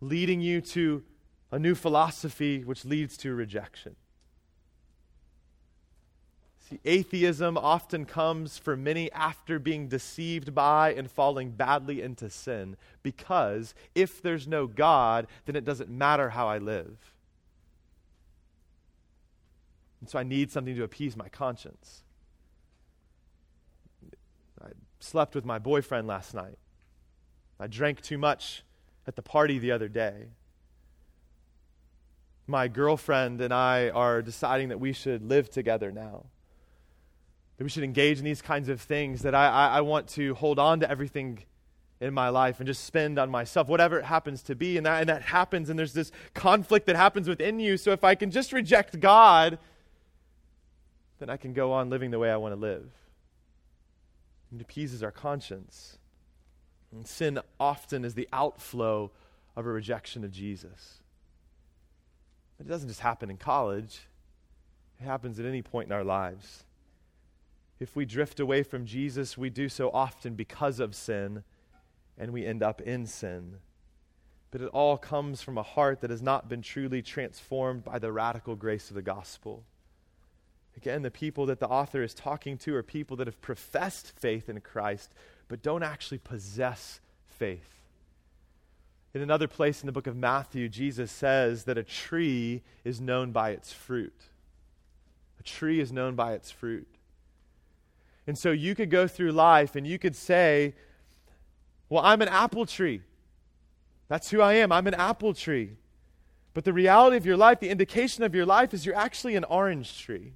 leading 0.00 0.40
you 0.40 0.60
to 0.60 1.02
a 1.50 1.58
new 1.58 1.74
philosophy 1.74 2.64
which 2.64 2.84
leads 2.84 3.16
to 3.18 3.34
rejection. 3.34 3.96
See, 6.68 6.80
atheism 6.84 7.56
often 7.56 8.04
comes 8.04 8.58
for 8.58 8.76
many 8.76 9.10
after 9.12 9.58
being 9.58 9.88
deceived 9.88 10.54
by 10.54 10.92
and 10.92 11.10
falling 11.10 11.50
badly 11.50 12.02
into 12.02 12.28
sin 12.28 12.76
because 13.02 13.74
if 13.94 14.20
there's 14.20 14.46
no 14.46 14.66
God, 14.66 15.26
then 15.46 15.56
it 15.56 15.64
doesn't 15.64 15.88
matter 15.88 16.30
how 16.30 16.46
I 16.46 16.58
live. 16.58 17.14
And 20.00 20.10
so 20.10 20.18
I 20.18 20.24
need 20.24 20.50
something 20.50 20.76
to 20.76 20.82
appease 20.82 21.16
my 21.16 21.30
conscience. 21.30 22.02
I 24.62 24.68
slept 25.00 25.34
with 25.34 25.46
my 25.46 25.58
boyfriend 25.58 26.06
last 26.06 26.34
night. 26.34 26.58
I 27.58 27.66
drank 27.66 28.02
too 28.02 28.18
much 28.18 28.62
at 29.06 29.16
the 29.16 29.22
party 29.22 29.58
the 29.58 29.72
other 29.72 29.88
day. 29.88 30.26
My 32.46 32.68
girlfriend 32.68 33.40
and 33.40 33.54
I 33.54 33.88
are 33.88 34.20
deciding 34.20 34.68
that 34.68 34.80
we 34.80 34.92
should 34.92 35.22
live 35.22 35.48
together 35.50 35.90
now 35.90 36.26
that 37.58 37.64
we 37.64 37.70
should 37.70 37.82
engage 37.82 38.18
in 38.18 38.24
these 38.24 38.40
kinds 38.40 38.68
of 38.68 38.80
things, 38.80 39.22
that 39.22 39.34
I, 39.34 39.48
I, 39.48 39.66
I, 39.66 39.80
want 39.80 40.06
to 40.10 40.34
hold 40.34 40.60
on 40.60 40.80
to 40.80 40.90
everything 40.90 41.40
in 42.00 42.14
my 42.14 42.28
life 42.28 42.60
and 42.60 42.66
just 42.68 42.84
spend 42.84 43.18
on 43.18 43.30
myself, 43.30 43.66
whatever 43.66 43.98
it 43.98 44.04
happens 44.04 44.42
to 44.44 44.54
be. 44.54 44.76
And 44.76 44.86
that, 44.86 45.00
and 45.00 45.08
that 45.08 45.22
happens, 45.22 45.68
and 45.68 45.76
there's 45.76 45.92
this 45.92 46.12
conflict 46.34 46.86
that 46.86 46.94
happens 46.94 47.28
within 47.28 47.58
you. 47.58 47.76
So 47.76 47.90
if 47.90 48.04
I 48.04 48.14
can 48.14 48.30
just 48.30 48.52
reject 48.52 49.00
God, 49.00 49.58
then 51.18 51.28
I 51.28 51.36
can 51.36 51.52
go 51.52 51.72
on 51.72 51.90
living 51.90 52.12
the 52.12 52.18
way 52.20 52.30
I 52.30 52.36
want 52.36 52.54
to 52.54 52.60
live. 52.60 52.88
It 54.54 54.62
appeases 54.62 55.02
our 55.02 55.10
conscience. 55.10 55.98
And 56.92 57.06
sin 57.06 57.40
often 57.58 58.04
is 58.04 58.14
the 58.14 58.28
outflow 58.32 59.10
of 59.56 59.66
a 59.66 59.70
rejection 59.70 60.22
of 60.22 60.30
Jesus. 60.30 61.02
But 62.56 62.66
it 62.66 62.70
doesn't 62.70 62.88
just 62.88 63.00
happen 63.00 63.30
in 63.30 63.36
college, 63.36 64.00
it 65.00 65.04
happens 65.04 65.40
at 65.40 65.46
any 65.46 65.62
point 65.62 65.88
in 65.88 65.92
our 65.92 66.04
lives. 66.04 66.64
If 67.80 67.94
we 67.94 68.04
drift 68.04 68.40
away 68.40 68.62
from 68.62 68.86
Jesus, 68.86 69.38
we 69.38 69.50
do 69.50 69.68
so 69.68 69.90
often 69.90 70.34
because 70.34 70.80
of 70.80 70.94
sin, 70.94 71.44
and 72.16 72.32
we 72.32 72.44
end 72.44 72.62
up 72.62 72.80
in 72.80 73.06
sin. 73.06 73.58
But 74.50 74.62
it 74.62 74.68
all 74.68 74.96
comes 74.96 75.42
from 75.42 75.58
a 75.58 75.62
heart 75.62 76.00
that 76.00 76.10
has 76.10 76.22
not 76.22 76.48
been 76.48 76.62
truly 76.62 77.02
transformed 77.02 77.84
by 77.84 77.98
the 77.98 78.10
radical 78.10 78.56
grace 78.56 78.88
of 78.88 78.94
the 78.94 79.02
gospel. 79.02 79.64
Again, 80.76 81.02
the 81.02 81.10
people 81.10 81.46
that 81.46 81.60
the 81.60 81.68
author 81.68 82.02
is 82.02 82.14
talking 82.14 82.56
to 82.58 82.74
are 82.74 82.82
people 82.82 83.16
that 83.18 83.26
have 83.26 83.40
professed 83.40 84.12
faith 84.16 84.48
in 84.48 84.60
Christ, 84.60 85.12
but 85.46 85.62
don't 85.62 85.82
actually 85.82 86.18
possess 86.18 87.00
faith. 87.26 87.80
In 89.14 89.22
another 89.22 89.48
place 89.48 89.82
in 89.82 89.86
the 89.86 89.92
book 89.92 90.06
of 90.06 90.16
Matthew, 90.16 90.68
Jesus 90.68 91.10
says 91.10 91.64
that 91.64 91.78
a 91.78 91.82
tree 91.82 92.62
is 92.84 93.00
known 93.00 93.32
by 93.32 93.50
its 93.50 93.72
fruit. 93.72 94.14
A 95.40 95.42
tree 95.42 95.80
is 95.80 95.92
known 95.92 96.14
by 96.14 96.32
its 96.34 96.50
fruit. 96.50 96.97
And 98.28 98.36
so 98.36 98.50
you 98.50 98.74
could 98.74 98.90
go 98.90 99.08
through 99.08 99.32
life 99.32 99.74
and 99.74 99.86
you 99.86 99.98
could 99.98 100.14
say, 100.14 100.74
Well, 101.88 102.04
I'm 102.04 102.20
an 102.20 102.28
apple 102.28 102.66
tree. 102.66 103.00
That's 104.08 104.30
who 104.30 104.42
I 104.42 104.52
am. 104.54 104.70
I'm 104.70 104.86
an 104.86 104.92
apple 104.92 105.32
tree. 105.32 105.78
But 106.52 106.64
the 106.64 106.74
reality 106.74 107.16
of 107.16 107.24
your 107.24 107.38
life, 107.38 107.58
the 107.58 107.70
indication 107.70 108.22
of 108.24 108.34
your 108.34 108.44
life, 108.44 108.74
is 108.74 108.84
you're 108.84 108.94
actually 108.94 109.34
an 109.34 109.44
orange 109.44 109.98
tree. 109.98 110.34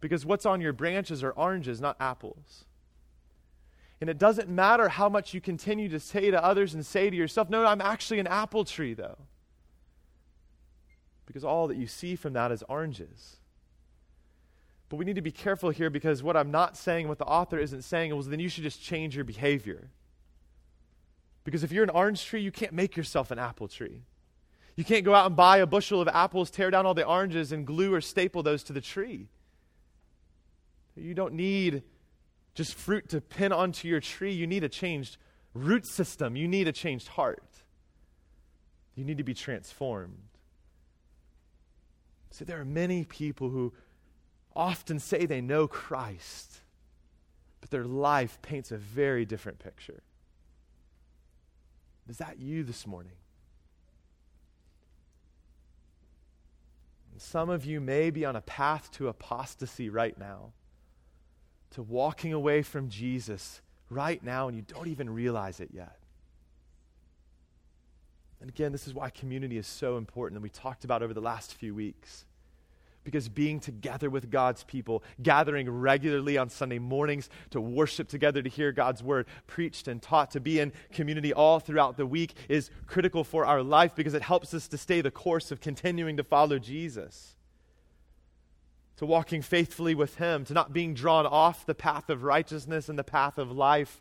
Because 0.00 0.24
what's 0.24 0.46
on 0.46 0.62
your 0.62 0.72
branches 0.72 1.22
are 1.22 1.32
oranges, 1.32 1.82
not 1.82 1.96
apples. 2.00 2.64
And 4.00 4.08
it 4.08 4.16
doesn't 4.16 4.48
matter 4.48 4.88
how 4.88 5.10
much 5.10 5.34
you 5.34 5.40
continue 5.42 5.90
to 5.90 6.00
say 6.00 6.30
to 6.30 6.42
others 6.42 6.72
and 6.72 6.86
say 6.86 7.10
to 7.10 7.16
yourself, 7.16 7.50
No, 7.50 7.66
I'm 7.66 7.82
actually 7.82 8.20
an 8.20 8.26
apple 8.26 8.64
tree, 8.64 8.94
though. 8.94 9.18
Because 11.26 11.44
all 11.44 11.68
that 11.68 11.76
you 11.76 11.86
see 11.86 12.16
from 12.16 12.32
that 12.32 12.50
is 12.50 12.64
oranges. 12.70 13.39
But 14.90 14.96
we 14.96 15.04
need 15.04 15.14
to 15.14 15.22
be 15.22 15.30
careful 15.30 15.70
here 15.70 15.88
because 15.88 16.22
what 16.22 16.36
I'm 16.36 16.50
not 16.50 16.76
saying, 16.76 17.06
what 17.08 17.18
the 17.18 17.24
author 17.24 17.58
isn't 17.58 17.82
saying, 17.82 18.14
was 18.14 18.28
then 18.28 18.40
you 18.40 18.48
should 18.48 18.64
just 18.64 18.82
change 18.82 19.14
your 19.14 19.24
behavior. 19.24 19.88
Because 21.44 21.62
if 21.62 21.70
you're 21.72 21.84
an 21.84 21.90
orange 21.90 22.24
tree, 22.24 22.42
you 22.42 22.50
can't 22.50 22.72
make 22.72 22.96
yourself 22.96 23.30
an 23.30 23.38
apple 23.38 23.68
tree. 23.68 24.02
You 24.74 24.84
can't 24.84 25.04
go 25.04 25.14
out 25.14 25.26
and 25.26 25.36
buy 25.36 25.58
a 25.58 25.66
bushel 25.66 26.00
of 26.00 26.08
apples, 26.08 26.50
tear 26.50 26.70
down 26.70 26.86
all 26.86 26.94
the 26.94 27.06
oranges, 27.06 27.52
and 27.52 27.64
glue 27.64 27.94
or 27.94 28.00
staple 28.00 28.42
those 28.42 28.64
to 28.64 28.72
the 28.72 28.80
tree. 28.80 29.28
You 30.96 31.14
don't 31.14 31.34
need 31.34 31.84
just 32.54 32.74
fruit 32.74 33.08
to 33.10 33.20
pin 33.20 33.52
onto 33.52 33.86
your 33.86 34.00
tree. 34.00 34.32
You 34.32 34.48
need 34.48 34.64
a 34.64 34.68
changed 34.68 35.18
root 35.54 35.86
system. 35.86 36.34
You 36.34 36.48
need 36.48 36.66
a 36.66 36.72
changed 36.72 37.08
heart. 37.08 37.44
You 38.96 39.04
need 39.04 39.18
to 39.18 39.24
be 39.24 39.34
transformed. 39.34 40.18
See, 42.32 42.44
there 42.44 42.60
are 42.60 42.64
many 42.64 43.04
people 43.04 43.50
who 43.50 43.72
often 44.54 44.98
say 44.98 45.26
they 45.26 45.40
know 45.40 45.66
Christ, 45.66 46.60
but 47.60 47.70
their 47.70 47.84
life 47.84 48.38
paints 48.42 48.70
a 48.70 48.76
very 48.76 49.24
different 49.24 49.58
picture. 49.58 50.02
Is 52.08 52.18
that 52.18 52.38
you 52.40 52.64
this 52.64 52.86
morning? 52.86 53.12
some 57.20 57.50
of 57.50 57.66
you 57.66 57.80
may 57.80 58.08
be 58.08 58.24
on 58.24 58.34
a 58.34 58.40
path 58.40 58.90
to 58.92 59.08
apostasy 59.08 59.90
right 59.90 60.18
now, 60.18 60.52
to 61.70 61.82
walking 61.82 62.32
away 62.32 62.62
from 62.62 62.88
Jesus 62.88 63.60
right 63.90 64.22
now, 64.24 64.48
and 64.48 64.56
you 64.56 64.62
don't 64.62 64.88
even 64.88 65.10
realize 65.10 65.60
it 65.60 65.68
yet. 65.72 65.98
And 68.40 68.48
again, 68.48 68.72
this 68.72 68.86
is 68.86 68.94
why 68.94 69.10
community 69.10 69.58
is 69.58 69.66
so 69.66 69.98
important, 69.98 70.38
and 70.38 70.42
we 70.42 70.48
talked 70.48 70.84
about 70.84 71.02
over 71.02 71.12
the 71.12 71.20
last 71.20 71.52
few 71.52 71.74
weeks 71.74 72.24
because 73.10 73.28
being 73.28 73.58
together 73.58 74.08
with 74.08 74.30
God's 74.30 74.62
people, 74.62 75.02
gathering 75.20 75.68
regularly 75.68 76.38
on 76.38 76.48
Sunday 76.48 76.78
mornings 76.78 77.28
to 77.50 77.60
worship 77.60 78.08
together, 78.08 78.40
to 78.40 78.48
hear 78.48 78.70
God's 78.70 79.02
word 79.02 79.26
preached 79.48 79.88
and 79.88 80.00
taught, 80.00 80.30
to 80.30 80.40
be 80.40 80.60
in 80.60 80.72
community 80.92 81.32
all 81.32 81.58
throughout 81.58 81.96
the 81.96 82.06
week 82.06 82.34
is 82.48 82.70
critical 82.86 83.24
for 83.24 83.44
our 83.44 83.62
life 83.64 83.96
because 83.96 84.14
it 84.14 84.22
helps 84.22 84.54
us 84.54 84.68
to 84.68 84.78
stay 84.78 85.00
the 85.00 85.10
course 85.10 85.50
of 85.50 85.60
continuing 85.60 86.16
to 86.18 86.22
follow 86.22 86.60
Jesus. 86.60 87.34
To 88.98 89.06
walking 89.06 89.42
faithfully 89.42 89.96
with 89.96 90.16
Him, 90.16 90.44
to 90.44 90.54
not 90.54 90.72
being 90.72 90.94
drawn 90.94 91.26
off 91.26 91.66
the 91.66 91.74
path 91.74 92.10
of 92.10 92.22
righteousness 92.22 92.88
and 92.88 92.98
the 92.98 93.02
path 93.02 93.38
of 93.38 93.50
life 93.50 94.00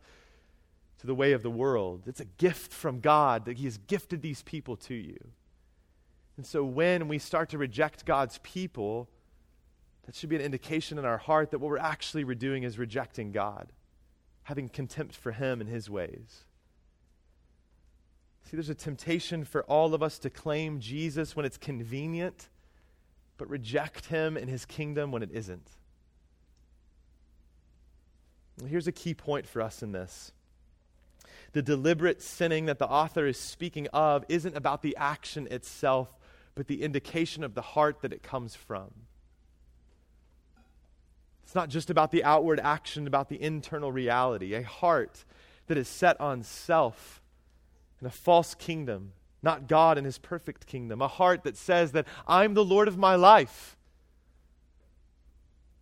to 0.99 1.07
the 1.07 1.15
way 1.15 1.31
of 1.31 1.41
the 1.41 1.49
world. 1.49 2.03
It's 2.05 2.19
a 2.19 2.25
gift 2.25 2.73
from 2.73 2.99
God 2.99 3.45
that 3.45 3.57
He 3.57 3.65
has 3.65 3.77
gifted 3.77 4.21
these 4.21 4.43
people 4.43 4.75
to 4.77 4.93
you. 4.93 5.17
And 6.39 6.45
so 6.45 6.63
when 6.63 7.09
we 7.09 7.19
start 7.19 7.49
to 7.49 7.57
reject 7.57 8.05
God's 8.05 8.37
people, 8.43 9.09
that 10.05 10.15
should 10.15 10.29
be 10.29 10.37
an 10.37 10.41
indication 10.41 10.97
in 10.97 11.03
our 11.03 11.17
heart 11.17 11.51
that 11.51 11.59
what 11.59 11.69
we're 11.69 11.77
actually 11.77 12.23
doing 12.33 12.63
is 12.63 12.79
rejecting 12.79 13.33
God, 13.33 13.73
having 14.43 14.69
contempt 14.69 15.17
for 15.17 15.33
Him 15.33 15.59
and 15.59 15.69
His 15.69 15.89
ways. 15.89 16.45
See, 18.45 18.55
there's 18.55 18.69
a 18.69 18.73
temptation 18.73 19.43
for 19.43 19.63
all 19.63 19.93
of 19.93 20.01
us 20.01 20.17
to 20.19 20.29
claim 20.29 20.79
Jesus 20.79 21.35
when 21.35 21.45
it's 21.45 21.57
convenient, 21.57 22.47
but 23.35 23.49
reject 23.49 24.05
Him 24.05 24.37
and 24.37 24.49
His 24.49 24.63
kingdom 24.63 25.11
when 25.11 25.23
it 25.23 25.31
isn't. 25.33 25.69
here's 28.65 28.87
a 28.87 28.93
key 28.93 29.13
point 29.13 29.45
for 29.45 29.61
us 29.61 29.83
in 29.83 29.91
this. 29.91 30.31
The 31.51 31.61
deliberate 31.61 32.21
sinning 32.21 32.67
that 32.67 32.79
the 32.79 32.87
author 32.87 33.27
is 33.27 33.37
speaking 33.37 33.87
of 33.91 34.23
isn't 34.29 34.55
about 34.55 34.81
the 34.83 34.95
action 34.95 35.45
itself, 35.51 36.15
but 36.59 36.67
the 36.67 36.83
indication 36.83 37.41
of 37.45 37.53
the 37.53 37.61
heart 37.61 38.01
that 38.01 38.11
it 38.11 38.21
comes 38.21 38.53
from. 38.53 38.89
It's 41.41 41.55
not 41.55 41.69
just 41.69 41.89
about 41.89 42.11
the 42.11 42.21
outward 42.25 42.59
action, 42.59 43.07
about 43.07 43.29
the 43.29 43.41
internal 43.41 43.93
reality. 43.93 44.53
A 44.53 44.61
heart 44.61 45.23
that 45.67 45.77
is 45.77 45.87
set 45.87 46.19
on 46.19 46.43
self 46.43 47.21
and 48.01 48.09
a 48.09 48.11
false 48.11 48.55
kingdom, 48.55 49.13
not 49.41 49.69
God 49.69 49.97
and 49.97 50.03
his 50.03 50.17
perfect 50.17 50.67
kingdom. 50.67 51.01
A 51.01 51.07
heart 51.07 51.45
that 51.45 51.55
says 51.55 51.93
that 51.93 52.05
I'm 52.27 52.55
the 52.55 52.65
Lord 52.65 52.89
of 52.89 52.97
my 52.97 53.15
life. 53.15 53.77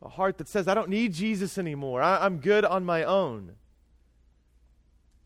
A 0.04 0.10
heart 0.10 0.38
that 0.38 0.48
says, 0.48 0.68
I 0.68 0.76
don't 0.76 0.90
need 0.90 1.12
Jesus 1.12 1.58
anymore. 1.58 2.04
I, 2.04 2.24
am 2.24 2.38
good 2.38 2.64
on 2.64 2.86
my 2.86 3.04
own. 3.04 3.54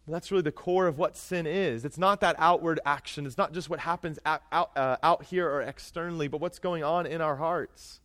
That's 0.08 0.32
really 0.32 0.44
the 0.44 0.52
core 0.52 0.88
of 0.88 0.98
what 0.98 1.16
sin 1.16 1.46
is. 1.46 1.86
It's 1.86 1.98
not 1.98 2.22
that 2.22 2.36
outward 2.38 2.80
action. 2.86 3.26
It's 3.26 3.38
not 3.38 3.54
just 3.54 3.70
what 3.70 3.80
happens 3.80 4.20
out, 4.26 4.42
out, 4.52 4.76
uh, 4.76 4.98
out 5.02 5.24
here 5.24 5.50
or 5.50 5.62
externally, 5.62 6.28
but 6.28 6.42
what's 6.42 6.60
going 6.60 6.84
on 6.84 7.06
in 7.06 7.22
our 7.22 7.38
hearts. 7.38 8.02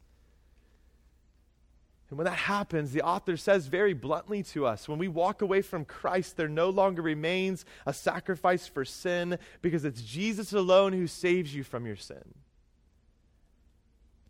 And 2.09 2.19
when 2.19 2.27
that 2.27 2.37
happens, 2.37 2.93
the 2.93 3.03
author 3.03 3.37
says 3.37 3.67
very 3.67 3.93
bluntly 3.93 4.45
to 4.45 4.67
us 4.67 4.89
when 4.89 4.99
we 4.99 5.09
walk 5.09 5.43
away 5.43 5.63
from 5.63 5.85
Christ, 5.85 6.37
there 6.37 6.49
no 6.49 6.71
longer 6.71 7.03
remains 7.03 7.65
a 7.85 7.93
sacrifice 7.93 8.69
for 8.69 8.85
sin 8.85 9.39
because 9.61 9.85
it's 9.85 10.03
Jesus 10.03 10.53
alone 10.53 10.93
who 10.93 11.09
saves 11.09 11.53
you 11.53 11.65
from 11.65 11.87
your 11.87 11.97
sin. 11.97 12.35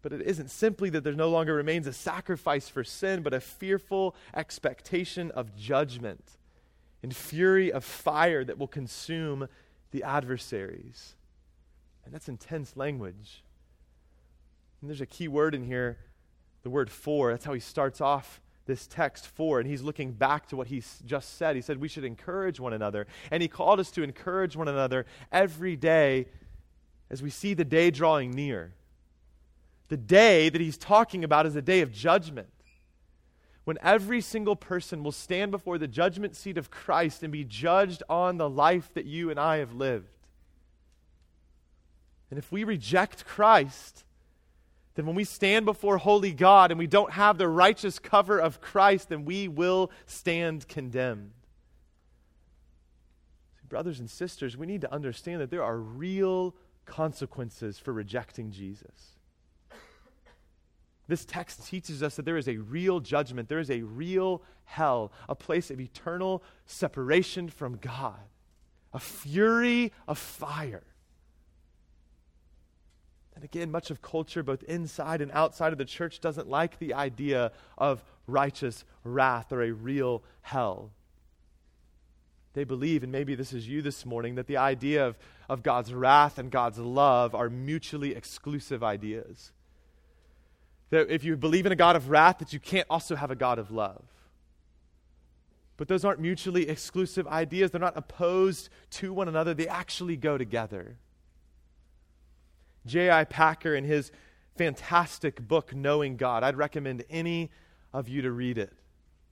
But 0.00 0.14
it 0.14 0.22
isn't 0.22 0.50
simply 0.50 0.88
that 0.90 1.04
there 1.04 1.12
no 1.12 1.28
longer 1.28 1.54
remains 1.54 1.86
a 1.86 1.92
sacrifice 1.92 2.68
for 2.68 2.84
sin, 2.84 3.22
but 3.22 3.34
a 3.34 3.40
fearful 3.40 4.14
expectation 4.34 5.30
of 5.32 5.54
judgment 5.56 6.38
and 7.02 7.14
fury 7.14 7.72
of 7.72 7.84
fire 7.84 8.44
that 8.44 8.58
will 8.58 8.66
consume 8.66 9.48
the 9.90 10.02
adversaries. 10.02 11.14
And 12.04 12.14
that's 12.14 12.28
intense 12.28 12.76
language. 12.76 13.42
And 14.80 14.90
there's 14.90 15.00
a 15.00 15.06
key 15.06 15.28
word 15.28 15.54
in 15.54 15.64
here, 15.64 15.98
the 16.62 16.70
word 16.70 16.90
for. 16.90 17.30
That's 17.30 17.44
how 17.44 17.54
he 17.54 17.60
starts 17.60 18.00
off 18.00 18.40
this 18.66 18.86
text 18.86 19.26
for. 19.26 19.60
And 19.60 19.68
he's 19.68 19.82
looking 19.82 20.12
back 20.12 20.48
to 20.48 20.56
what 20.56 20.66
he 20.66 20.82
just 21.04 21.36
said. 21.36 21.56
He 21.56 21.62
said 21.62 21.80
we 21.80 21.88
should 21.88 22.04
encourage 22.04 22.60
one 22.60 22.72
another. 22.72 23.06
And 23.30 23.42
he 23.42 23.48
called 23.48 23.80
us 23.80 23.90
to 23.92 24.02
encourage 24.02 24.56
one 24.56 24.68
another 24.68 25.06
every 25.32 25.76
day 25.76 26.26
as 27.10 27.22
we 27.22 27.30
see 27.30 27.54
the 27.54 27.64
day 27.64 27.90
drawing 27.90 28.32
near. 28.32 28.72
The 29.88 29.96
day 29.96 30.48
that 30.48 30.60
he's 30.60 30.76
talking 30.76 31.24
about 31.24 31.46
is 31.46 31.54
the 31.54 31.62
day 31.62 31.80
of 31.80 31.92
judgment. 31.92 32.48
When 33.66 33.78
every 33.82 34.20
single 34.20 34.54
person 34.54 35.02
will 35.02 35.10
stand 35.10 35.50
before 35.50 35.76
the 35.76 35.88
judgment 35.88 36.36
seat 36.36 36.56
of 36.56 36.70
Christ 36.70 37.24
and 37.24 37.32
be 37.32 37.42
judged 37.42 38.00
on 38.08 38.36
the 38.36 38.48
life 38.48 38.94
that 38.94 39.06
you 39.06 39.28
and 39.28 39.40
I 39.40 39.56
have 39.56 39.74
lived. 39.74 40.06
And 42.30 42.38
if 42.38 42.52
we 42.52 42.62
reject 42.62 43.24
Christ, 43.24 44.04
then 44.94 45.04
when 45.04 45.16
we 45.16 45.24
stand 45.24 45.64
before 45.64 45.96
holy 45.96 46.32
God 46.32 46.70
and 46.70 46.78
we 46.78 46.86
don't 46.86 47.10
have 47.14 47.38
the 47.38 47.48
righteous 47.48 47.98
cover 47.98 48.38
of 48.38 48.60
Christ, 48.60 49.08
then 49.08 49.24
we 49.24 49.48
will 49.48 49.90
stand 50.06 50.68
condemned. 50.68 51.32
Brothers 53.68 53.98
and 53.98 54.08
sisters, 54.08 54.56
we 54.56 54.68
need 54.68 54.82
to 54.82 54.94
understand 54.94 55.40
that 55.40 55.50
there 55.50 55.64
are 55.64 55.76
real 55.76 56.54
consequences 56.84 57.80
for 57.80 57.92
rejecting 57.92 58.52
Jesus. 58.52 59.15
This 61.08 61.24
text 61.24 61.66
teaches 61.66 62.02
us 62.02 62.16
that 62.16 62.24
there 62.24 62.36
is 62.36 62.48
a 62.48 62.56
real 62.56 63.00
judgment, 63.00 63.48
there 63.48 63.60
is 63.60 63.70
a 63.70 63.82
real 63.82 64.42
hell, 64.64 65.12
a 65.28 65.34
place 65.34 65.70
of 65.70 65.80
eternal 65.80 66.42
separation 66.66 67.48
from 67.48 67.76
God, 67.76 68.18
a 68.92 68.98
fury 68.98 69.92
of 70.08 70.18
fire. 70.18 70.82
And 73.36 73.44
again, 73.44 73.70
much 73.70 73.90
of 73.90 74.02
culture, 74.02 74.42
both 74.42 74.62
inside 74.64 75.20
and 75.20 75.30
outside 75.32 75.72
of 75.72 75.78
the 75.78 75.84
church, 75.84 76.20
doesn't 76.20 76.48
like 76.48 76.78
the 76.78 76.94
idea 76.94 77.52
of 77.76 78.02
righteous 78.26 78.84
wrath 79.04 79.52
or 79.52 79.62
a 79.62 79.70
real 79.70 80.24
hell. 80.40 80.90
They 82.54 82.64
believe, 82.64 83.02
and 83.02 83.12
maybe 83.12 83.34
this 83.34 83.52
is 83.52 83.68
you 83.68 83.82
this 83.82 84.06
morning, 84.06 84.36
that 84.36 84.46
the 84.46 84.56
idea 84.56 85.06
of, 85.06 85.18
of 85.48 85.62
God's 85.62 85.92
wrath 85.92 86.38
and 86.38 86.50
God's 86.50 86.78
love 86.78 87.34
are 87.34 87.50
mutually 87.50 88.14
exclusive 88.14 88.82
ideas. 88.82 89.52
That 90.90 91.10
if 91.10 91.24
you 91.24 91.36
believe 91.36 91.66
in 91.66 91.72
a 91.72 91.76
God 91.76 91.96
of 91.96 92.10
wrath, 92.10 92.38
that 92.38 92.52
you 92.52 92.60
can't 92.60 92.86
also 92.88 93.16
have 93.16 93.30
a 93.30 93.36
God 93.36 93.58
of 93.58 93.70
love. 93.70 94.04
But 95.76 95.88
those 95.88 96.04
aren't 96.04 96.20
mutually 96.20 96.68
exclusive 96.68 97.26
ideas. 97.26 97.70
They're 97.70 97.80
not 97.80 97.96
opposed 97.96 98.68
to 98.92 99.12
one 99.12 99.28
another. 99.28 99.52
They 99.52 99.68
actually 99.68 100.16
go 100.16 100.38
together. 100.38 100.96
J.I. 102.86 103.24
Packer, 103.24 103.74
in 103.74 103.84
his 103.84 104.10
fantastic 104.56 105.46
book, 105.46 105.74
Knowing 105.74 106.16
God, 106.16 106.42
I'd 106.42 106.56
recommend 106.56 107.04
any 107.10 107.50
of 107.92 108.08
you 108.08 108.22
to 108.22 108.30
read 108.30 108.58
it. 108.58 108.72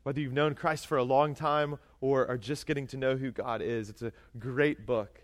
Whether 0.02 0.20
you've 0.20 0.32
known 0.34 0.54
Christ 0.54 0.86
for 0.86 0.98
a 0.98 1.04
long 1.04 1.34
time 1.34 1.78
or 2.00 2.26
are 2.28 2.36
just 2.36 2.66
getting 2.66 2.86
to 2.88 2.98
know 2.98 3.16
who 3.16 3.30
God 3.30 3.62
is, 3.62 3.88
it's 3.88 4.02
a 4.02 4.12
great 4.38 4.84
book. 4.84 5.22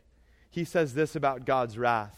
He 0.49 0.64
says 0.64 0.95
this 0.95 1.14
about 1.14 1.45
God's 1.45 1.77
wrath 1.79 2.16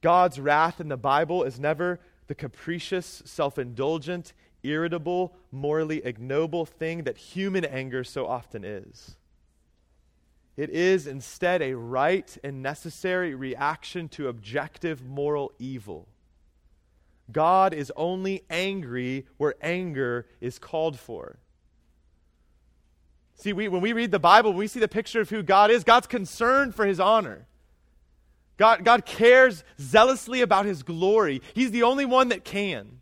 God's 0.00 0.38
wrath 0.38 0.80
in 0.80 0.88
the 0.88 0.98
Bible 0.98 1.44
is 1.44 1.58
never 1.58 1.98
the 2.26 2.34
capricious, 2.34 3.22
self 3.24 3.58
indulgent, 3.58 4.32
irritable, 4.62 5.34
morally 5.52 6.04
ignoble 6.04 6.64
thing 6.64 7.04
that 7.04 7.18
human 7.18 7.64
anger 7.64 8.02
so 8.04 8.26
often 8.26 8.64
is. 8.64 9.16
It 10.56 10.70
is 10.70 11.06
instead 11.06 11.62
a 11.62 11.74
right 11.74 12.36
and 12.44 12.62
necessary 12.62 13.34
reaction 13.34 14.08
to 14.10 14.28
objective 14.28 15.04
moral 15.04 15.52
evil. 15.58 16.08
God 17.32 17.74
is 17.74 17.92
only 17.96 18.44
angry 18.50 19.26
where 19.36 19.54
anger 19.60 20.26
is 20.40 20.58
called 20.58 20.98
for. 20.98 21.38
See, 23.36 23.52
we, 23.52 23.66
when 23.68 23.80
we 23.80 23.92
read 23.92 24.12
the 24.12 24.20
Bible, 24.20 24.52
we 24.52 24.68
see 24.68 24.78
the 24.78 24.88
picture 24.88 25.20
of 25.20 25.30
who 25.30 25.42
God 25.42 25.70
is. 25.70 25.82
God's 25.82 26.06
concerned 26.06 26.74
for 26.74 26.86
his 26.86 27.00
honor. 27.00 27.46
God, 28.56 28.84
God 28.84 29.04
cares 29.04 29.64
zealously 29.80 30.40
about 30.40 30.64
his 30.64 30.82
glory. 30.82 31.42
He's 31.54 31.70
the 31.70 31.82
only 31.82 32.04
one 32.04 32.28
that 32.28 32.44
can. 32.44 33.00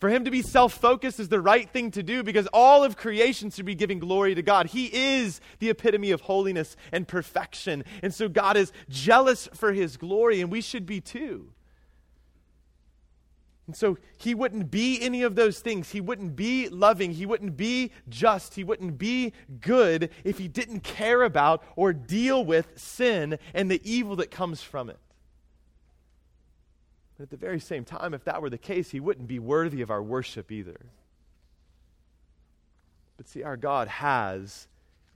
For 0.00 0.10
him 0.10 0.24
to 0.24 0.30
be 0.30 0.42
self 0.42 0.74
focused 0.74 1.18
is 1.18 1.30
the 1.30 1.40
right 1.40 1.68
thing 1.70 1.90
to 1.92 2.02
do 2.02 2.22
because 2.22 2.46
all 2.52 2.84
of 2.84 2.94
creation 2.96 3.50
should 3.50 3.64
be 3.64 3.74
giving 3.74 3.98
glory 3.98 4.34
to 4.34 4.42
God. 4.42 4.66
He 4.66 4.90
is 4.92 5.40
the 5.60 5.70
epitome 5.70 6.10
of 6.10 6.20
holiness 6.20 6.76
and 6.92 7.08
perfection. 7.08 7.84
And 8.02 8.12
so 8.12 8.28
God 8.28 8.58
is 8.58 8.70
jealous 8.90 9.48
for 9.54 9.72
his 9.72 9.96
glory, 9.96 10.42
and 10.42 10.50
we 10.50 10.60
should 10.60 10.84
be 10.84 11.00
too. 11.00 11.52
And 13.66 13.74
so 13.74 13.96
he 14.18 14.34
wouldn't 14.34 14.70
be 14.70 15.00
any 15.00 15.22
of 15.22 15.36
those 15.36 15.60
things. 15.60 15.90
He 15.90 16.00
wouldn't 16.00 16.36
be 16.36 16.68
loving. 16.68 17.12
He 17.12 17.24
wouldn't 17.24 17.56
be 17.56 17.92
just. 18.08 18.54
He 18.54 18.64
wouldn't 18.64 18.98
be 18.98 19.32
good 19.60 20.10
if 20.22 20.38
he 20.38 20.48
didn't 20.48 20.80
care 20.80 21.22
about 21.22 21.62
or 21.74 21.92
deal 21.92 22.44
with 22.44 22.78
sin 22.78 23.38
and 23.54 23.70
the 23.70 23.80
evil 23.82 24.16
that 24.16 24.30
comes 24.30 24.62
from 24.62 24.90
it. 24.90 24.98
But 27.16 27.24
at 27.24 27.30
the 27.30 27.36
very 27.36 27.60
same 27.60 27.84
time, 27.84 28.12
if 28.12 28.24
that 28.24 28.42
were 28.42 28.50
the 28.50 28.58
case, 28.58 28.90
he 28.90 29.00
wouldn't 29.00 29.28
be 29.28 29.38
worthy 29.38 29.80
of 29.80 29.90
our 29.90 30.02
worship 30.02 30.52
either. 30.52 30.80
But 33.16 33.28
see, 33.28 33.42
our 33.42 33.56
God 33.56 33.88
has 33.88 34.66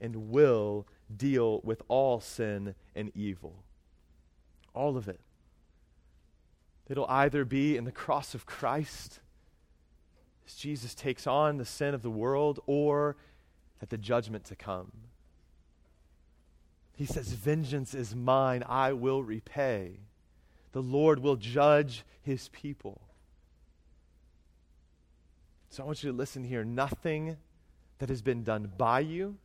and 0.01 0.31
will 0.31 0.87
deal 1.15 1.59
with 1.63 1.81
all 1.87 2.19
sin 2.19 2.73
and 2.95 3.11
evil. 3.15 3.63
All 4.73 4.97
of 4.97 5.07
it. 5.07 5.19
It'll 6.89 7.07
either 7.07 7.45
be 7.45 7.77
in 7.77 7.83
the 7.85 7.91
cross 7.91 8.33
of 8.33 8.45
Christ, 8.45 9.19
as 10.45 10.55
Jesus 10.55 10.95
takes 10.95 11.27
on 11.27 11.57
the 11.57 11.65
sin 11.65 11.93
of 11.93 12.01
the 12.01 12.09
world, 12.09 12.59
or 12.65 13.15
at 13.81 13.89
the 13.89 13.97
judgment 13.97 14.45
to 14.45 14.55
come. 14.55 14.91
He 16.95 17.05
says, 17.05 17.31
Vengeance 17.31 17.93
is 17.93 18.15
mine, 18.15 18.63
I 18.67 18.93
will 18.93 19.23
repay. 19.23 19.99
The 20.71 20.81
Lord 20.81 21.19
will 21.19 21.35
judge 21.35 22.03
his 22.21 22.49
people. 22.49 23.01
So 25.69 25.83
I 25.83 25.85
want 25.85 26.03
you 26.03 26.11
to 26.11 26.17
listen 26.17 26.43
here. 26.43 26.65
Nothing 26.65 27.37
that 27.99 28.09
has 28.09 28.21
been 28.21 28.43
done 28.43 28.71
by 28.77 29.01
you 29.01 29.37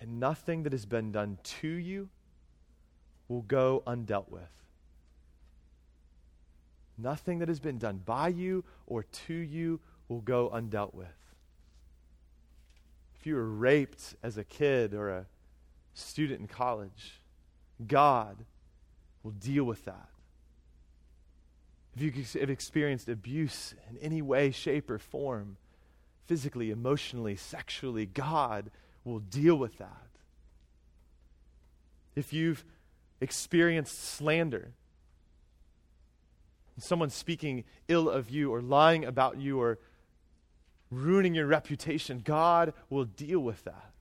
and 0.00 0.18
nothing 0.18 0.62
that 0.62 0.72
has 0.72 0.86
been 0.86 1.12
done 1.12 1.38
to 1.42 1.68
you 1.68 2.08
will 3.28 3.42
go 3.42 3.82
undealt 3.86 4.30
with. 4.30 4.50
Nothing 7.02 7.38
that 7.38 7.48
has 7.48 7.60
been 7.60 7.78
done 7.78 8.02
by 8.04 8.28
you 8.28 8.64
or 8.86 9.02
to 9.02 9.34
you 9.34 9.80
will 10.08 10.20
go 10.20 10.50
undealt 10.50 10.94
with. 10.94 11.08
If 13.18 13.26
you 13.26 13.34
were 13.34 13.48
raped 13.48 14.14
as 14.22 14.38
a 14.38 14.44
kid 14.44 14.94
or 14.94 15.10
a 15.10 15.26
student 15.94 16.40
in 16.40 16.46
college, 16.48 17.20
God 17.86 18.44
will 19.22 19.32
deal 19.32 19.64
with 19.64 19.84
that. 19.84 20.08
If 21.96 22.02
you 22.02 22.40
have 22.40 22.50
experienced 22.50 23.08
abuse 23.08 23.74
in 23.90 23.98
any 23.98 24.22
way, 24.22 24.50
shape, 24.50 24.90
or 24.90 24.98
form, 24.98 25.56
physically, 26.26 26.70
emotionally, 26.70 27.36
sexually, 27.36 28.06
God 28.06 28.70
will 29.04 29.18
deal 29.18 29.56
with 29.56 29.78
that. 29.78 30.06
If 32.14 32.32
you've 32.32 32.64
experienced 33.20 33.98
slander, 33.98 34.72
someone 36.82 37.10
speaking 37.10 37.64
ill 37.88 38.08
of 38.08 38.30
you 38.30 38.52
or 38.52 38.60
lying 38.60 39.04
about 39.04 39.38
you 39.38 39.60
or 39.60 39.78
ruining 40.90 41.34
your 41.34 41.46
reputation, 41.46 42.20
God 42.24 42.72
will 42.88 43.04
deal 43.04 43.40
with 43.40 43.62
that. 43.64 43.92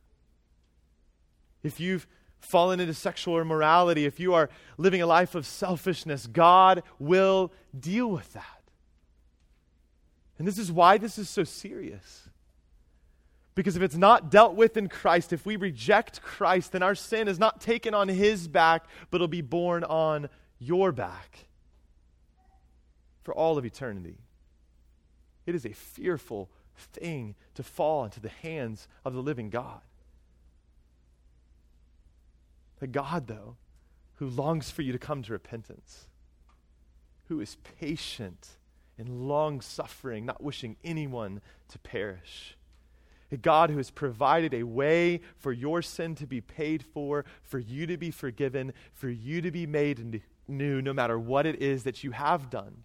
If 1.64 1.80
you've 1.80 2.08
fallen 2.40 2.80
into 2.80 2.94
sexual 2.94 3.40
immorality, 3.40 4.06
if 4.06 4.20
you 4.20 4.34
are 4.34 4.50
living 4.78 5.02
a 5.02 5.06
life 5.06 5.36
of 5.36 5.46
selfishness, 5.46 6.28
God 6.28 6.84
will 6.98 7.52
deal 7.78 8.10
with 8.10 8.32
that. 8.34 8.44
And 10.38 10.48
this 10.48 10.58
is 10.58 10.72
why 10.72 10.98
this 10.98 11.18
is 11.18 11.30
so 11.30 11.44
serious. 11.44 12.30
Because 13.56 13.76
if 13.76 13.82
it's 13.82 13.98
not 13.98 14.32
dealt 14.32 14.56
with 14.56 14.78
in 14.78 14.88
Christ, 14.88 15.34
if 15.34 15.46
we 15.46 15.58
reject 15.58 16.22
Christ, 16.22 16.72
then 16.72 16.82
our 16.82 16.96
sin 16.96 17.28
is 17.28 17.38
not 17.38 17.60
taken 17.60 17.94
on 17.94 18.08
his 18.08 18.48
back, 18.48 18.86
but 19.12 19.18
it'll 19.18 19.28
be 19.28 19.42
borne 19.42 19.84
on 19.84 20.30
your 20.60 20.94
back 20.94 21.49
for 23.30 23.36
all 23.36 23.60
of 23.60 23.64
eternity. 23.66 24.18
It 25.46 25.54
is 25.54 25.64
a 25.64 25.74
fearful 25.74 26.50
thing 26.76 27.36
to 27.54 27.62
fall 27.62 28.04
into 28.04 28.20
the 28.20 28.32
hands 28.42 28.88
of 29.06 29.14
the 29.14 29.22
living 29.22 29.52
God. 29.52 29.82
The 32.80 32.88
God, 32.88 33.28
though, 33.28 33.58
who 34.16 34.28
longs 34.28 34.72
for 34.72 34.82
you 34.82 34.92
to 34.94 34.98
come 34.98 35.22
to 35.22 35.32
repentance, 35.32 36.08
who 37.28 37.40
is 37.40 37.58
patient 37.80 38.48
and 38.98 39.28
long 39.28 39.62
suffering, 39.62 40.26
not 40.26 40.42
wishing 40.42 40.76
anyone 40.84 41.40
to 41.68 41.78
perish, 41.78 42.58
A 43.32 43.38
God 43.38 43.70
who 43.70 43.78
has 43.78 43.92
provided 43.92 44.54
a 44.54 44.64
way 44.64 45.22
for 45.38 45.52
your 45.52 45.82
sin 45.82 46.16
to 46.16 46.26
be 46.26 46.42
paid 46.42 46.84
for, 46.84 47.26
for 47.44 47.60
you 47.60 47.86
to 47.86 47.98
be 47.98 48.10
forgiven, 48.10 48.74
for 48.92 49.10
you 49.10 49.42
to 49.42 49.52
be 49.52 49.68
made 49.68 50.24
new, 50.48 50.82
no 50.82 50.94
matter 50.94 51.20
what 51.20 51.46
it 51.46 51.62
is 51.62 51.84
that 51.84 52.04
you 52.04 52.12
have 52.12 52.50
done. 52.50 52.84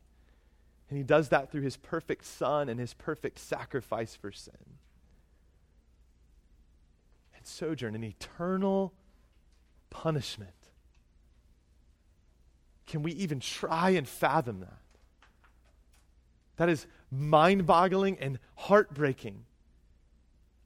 And 0.95 0.99
he 1.01 1.03
does 1.03 1.31
that 1.31 1.51
through 1.51 1.63
his 1.63 1.77
perfect 1.77 2.25
Son 2.25 2.69
and 2.69 2.79
his 2.79 2.95
perfect 2.95 3.41
sacrifice 3.41 4.15
for 4.15 4.31
sin. 4.31 4.55
And 7.37 7.45
sojourn, 7.45 7.97
an 7.97 8.05
eternal 8.05 8.93
punishment. 9.91 10.55
Can 12.87 13.03
we 13.03 13.11
even 13.11 13.41
try 13.41 13.91
and 13.91 14.07
fathom 14.07 14.61
that? 14.61 14.79
That 16.59 16.69
is 16.69 16.87
mind 17.11 17.67
boggling 17.67 18.17
and 18.21 18.39
heartbreaking. 18.55 19.47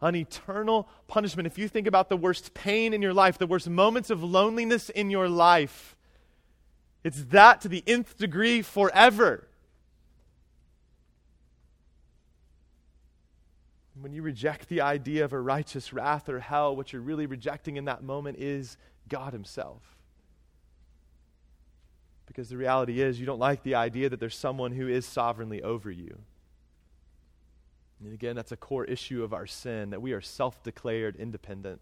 An 0.02 0.14
eternal 0.14 0.90
punishment. 1.06 1.46
If 1.46 1.56
you 1.56 1.68
think 1.68 1.86
about 1.86 2.10
the 2.10 2.18
worst 2.18 2.52
pain 2.52 2.92
in 2.92 3.00
your 3.00 3.14
life, 3.14 3.38
the 3.38 3.46
worst 3.46 3.70
moments 3.70 4.10
of 4.10 4.22
loneliness 4.22 4.90
in 4.90 5.08
your 5.08 5.30
life, 5.30 5.96
it's 7.02 7.24
that 7.30 7.62
to 7.62 7.68
the 7.70 7.82
nth 7.86 8.18
degree 8.18 8.60
forever. 8.60 9.48
When 14.00 14.12
you 14.12 14.22
reject 14.22 14.68
the 14.68 14.80
idea 14.80 15.24
of 15.24 15.32
a 15.32 15.40
righteous 15.40 15.92
wrath 15.92 16.28
or 16.28 16.40
hell, 16.40 16.76
what 16.76 16.92
you're 16.92 17.02
really 17.02 17.26
rejecting 17.26 17.76
in 17.76 17.86
that 17.86 18.02
moment 18.02 18.38
is 18.38 18.76
God 19.08 19.32
Himself. 19.32 19.82
Because 22.26 22.48
the 22.48 22.56
reality 22.56 23.00
is, 23.00 23.18
you 23.18 23.26
don't 23.26 23.38
like 23.38 23.62
the 23.62 23.74
idea 23.74 24.08
that 24.08 24.20
there's 24.20 24.36
someone 24.36 24.72
who 24.72 24.86
is 24.86 25.06
sovereignly 25.06 25.62
over 25.62 25.90
you. 25.90 26.18
And 28.00 28.12
again, 28.12 28.36
that's 28.36 28.52
a 28.52 28.56
core 28.56 28.84
issue 28.84 29.24
of 29.24 29.32
our 29.32 29.46
sin, 29.46 29.90
that 29.90 30.02
we 30.02 30.12
are 30.12 30.20
self 30.20 30.62
declared 30.62 31.16
independent. 31.16 31.80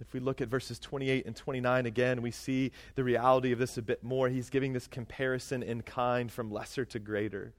If 0.00 0.12
we 0.12 0.20
look 0.20 0.40
at 0.40 0.48
verses 0.48 0.78
28 0.78 1.26
and 1.26 1.34
29 1.34 1.86
again, 1.86 2.22
we 2.22 2.30
see 2.30 2.70
the 2.94 3.04
reality 3.04 3.52
of 3.52 3.58
this 3.58 3.76
a 3.78 3.82
bit 3.82 4.02
more. 4.02 4.28
He's 4.28 4.48
giving 4.48 4.72
this 4.72 4.86
comparison 4.86 5.62
in 5.62 5.82
kind 5.82 6.30
from 6.30 6.50
lesser 6.50 6.84
to 6.86 6.98
greater. 6.98 7.52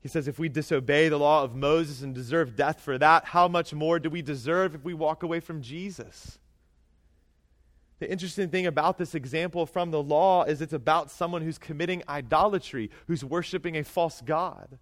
He 0.00 0.08
says, 0.08 0.28
if 0.28 0.38
we 0.38 0.48
disobey 0.48 1.08
the 1.08 1.18
law 1.18 1.42
of 1.42 1.56
Moses 1.56 2.02
and 2.02 2.14
deserve 2.14 2.54
death 2.54 2.80
for 2.80 2.98
that, 2.98 3.24
how 3.24 3.48
much 3.48 3.74
more 3.74 3.98
do 3.98 4.08
we 4.08 4.22
deserve 4.22 4.74
if 4.74 4.84
we 4.84 4.94
walk 4.94 5.22
away 5.22 5.40
from 5.40 5.60
Jesus? 5.60 6.38
The 7.98 8.10
interesting 8.10 8.48
thing 8.48 8.66
about 8.66 8.96
this 8.96 9.16
example 9.16 9.66
from 9.66 9.90
the 9.90 10.02
law 10.02 10.44
is 10.44 10.62
it's 10.62 10.72
about 10.72 11.10
someone 11.10 11.42
who's 11.42 11.58
committing 11.58 12.04
idolatry, 12.08 12.90
who's 13.08 13.24
worshiping 13.24 13.76
a 13.76 13.82
false 13.82 14.20
God. 14.20 14.78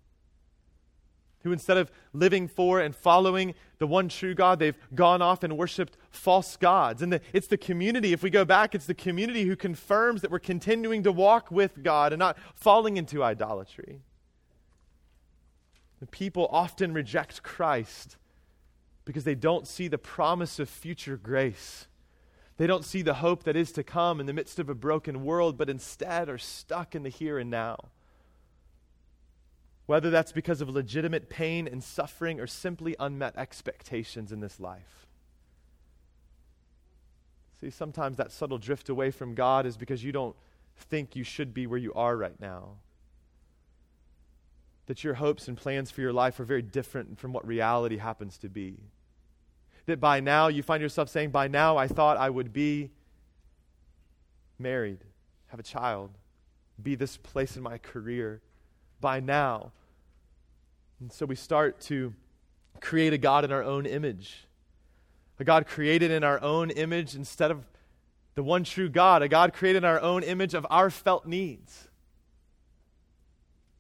Who, 1.42 1.52
instead 1.52 1.78
of 1.78 1.90
living 2.12 2.46
for 2.46 2.80
and 2.80 2.94
following 2.94 3.54
the 3.78 3.86
one 3.86 4.08
true 4.08 4.34
God, 4.34 4.58
they've 4.58 4.76
gone 4.94 5.22
off 5.22 5.44
and 5.44 5.56
worshiped 5.56 5.96
false 6.10 6.56
gods. 6.58 7.00
And 7.00 7.12
the, 7.12 7.20
it's 7.32 7.46
the 7.46 7.56
community, 7.56 8.12
if 8.12 8.22
we 8.22 8.30
go 8.30 8.44
back, 8.44 8.74
it's 8.74 8.86
the 8.86 8.94
community 8.94 9.44
who 9.44 9.56
confirms 9.56 10.20
that 10.20 10.30
we're 10.30 10.38
continuing 10.40 11.04
to 11.04 11.12
walk 11.12 11.50
with 11.50 11.82
God 11.82 12.12
and 12.12 12.18
not 12.18 12.36
falling 12.54 12.98
into 12.98 13.22
idolatry. 13.22 14.00
People 16.10 16.48
often 16.50 16.92
reject 16.92 17.42
Christ 17.42 18.16
because 19.04 19.24
they 19.24 19.34
don't 19.34 19.66
see 19.66 19.88
the 19.88 19.98
promise 19.98 20.58
of 20.58 20.68
future 20.68 21.16
grace. 21.16 21.86
They 22.56 22.66
don't 22.66 22.84
see 22.84 23.02
the 23.02 23.14
hope 23.14 23.44
that 23.44 23.56
is 23.56 23.72
to 23.72 23.82
come 23.82 24.20
in 24.20 24.26
the 24.26 24.32
midst 24.32 24.58
of 24.58 24.68
a 24.68 24.74
broken 24.74 25.24
world, 25.24 25.56
but 25.56 25.70
instead 25.70 26.28
are 26.28 26.38
stuck 26.38 26.94
in 26.94 27.02
the 27.02 27.08
here 27.08 27.38
and 27.38 27.50
now. 27.50 27.76
Whether 29.86 30.10
that's 30.10 30.32
because 30.32 30.60
of 30.60 30.68
legitimate 30.68 31.28
pain 31.28 31.68
and 31.68 31.82
suffering 31.82 32.40
or 32.40 32.46
simply 32.46 32.96
unmet 32.98 33.36
expectations 33.36 34.32
in 34.32 34.40
this 34.40 34.58
life. 34.58 35.06
See, 37.60 37.70
sometimes 37.70 38.16
that 38.16 38.32
subtle 38.32 38.58
drift 38.58 38.88
away 38.88 39.10
from 39.10 39.34
God 39.34 39.64
is 39.64 39.76
because 39.76 40.02
you 40.02 40.12
don't 40.12 40.36
think 40.76 41.14
you 41.14 41.24
should 41.24 41.54
be 41.54 41.66
where 41.66 41.78
you 41.78 41.92
are 41.94 42.16
right 42.16 42.38
now 42.40 42.76
that 44.86 45.02
your 45.02 45.14
hopes 45.14 45.48
and 45.48 45.56
plans 45.56 45.90
for 45.90 46.00
your 46.00 46.12
life 46.12 46.38
are 46.40 46.44
very 46.44 46.62
different 46.62 47.18
from 47.18 47.32
what 47.32 47.46
reality 47.46 47.98
happens 47.98 48.38
to 48.38 48.48
be. 48.48 48.78
That 49.86 50.00
by 50.00 50.20
now 50.20 50.48
you 50.48 50.62
find 50.62 50.80
yourself 50.80 51.08
saying, 51.08 51.30
By 51.30 51.48
now 51.48 51.76
I 51.76 51.88
thought 51.88 52.16
I 52.16 52.30
would 52.30 52.52
be 52.52 52.90
married, 54.58 54.98
have 55.48 55.60
a 55.60 55.64
child, 55.64 56.10
be 56.82 56.94
this 56.94 57.16
place 57.16 57.56
in 57.56 57.62
my 57.62 57.78
career. 57.78 58.40
By 59.00 59.20
now. 59.20 59.72
And 61.00 61.12
so 61.12 61.26
we 61.26 61.34
start 61.34 61.80
to 61.82 62.14
create 62.80 63.12
a 63.12 63.18
God 63.18 63.44
in 63.44 63.52
our 63.52 63.62
own 63.62 63.86
image. 63.86 64.46
A 65.38 65.44
God 65.44 65.66
created 65.66 66.10
in 66.10 66.24
our 66.24 66.40
own 66.42 66.70
image 66.70 67.14
instead 67.14 67.50
of 67.50 67.66
the 68.34 68.42
one 68.42 68.64
true 68.64 68.88
God, 68.88 69.22
a 69.22 69.28
God 69.28 69.52
created 69.52 69.78
in 69.78 69.84
our 69.84 70.00
own 70.00 70.22
image 70.22 70.54
of 70.54 70.66
our 70.70 70.90
felt 70.90 71.26
needs 71.26 71.88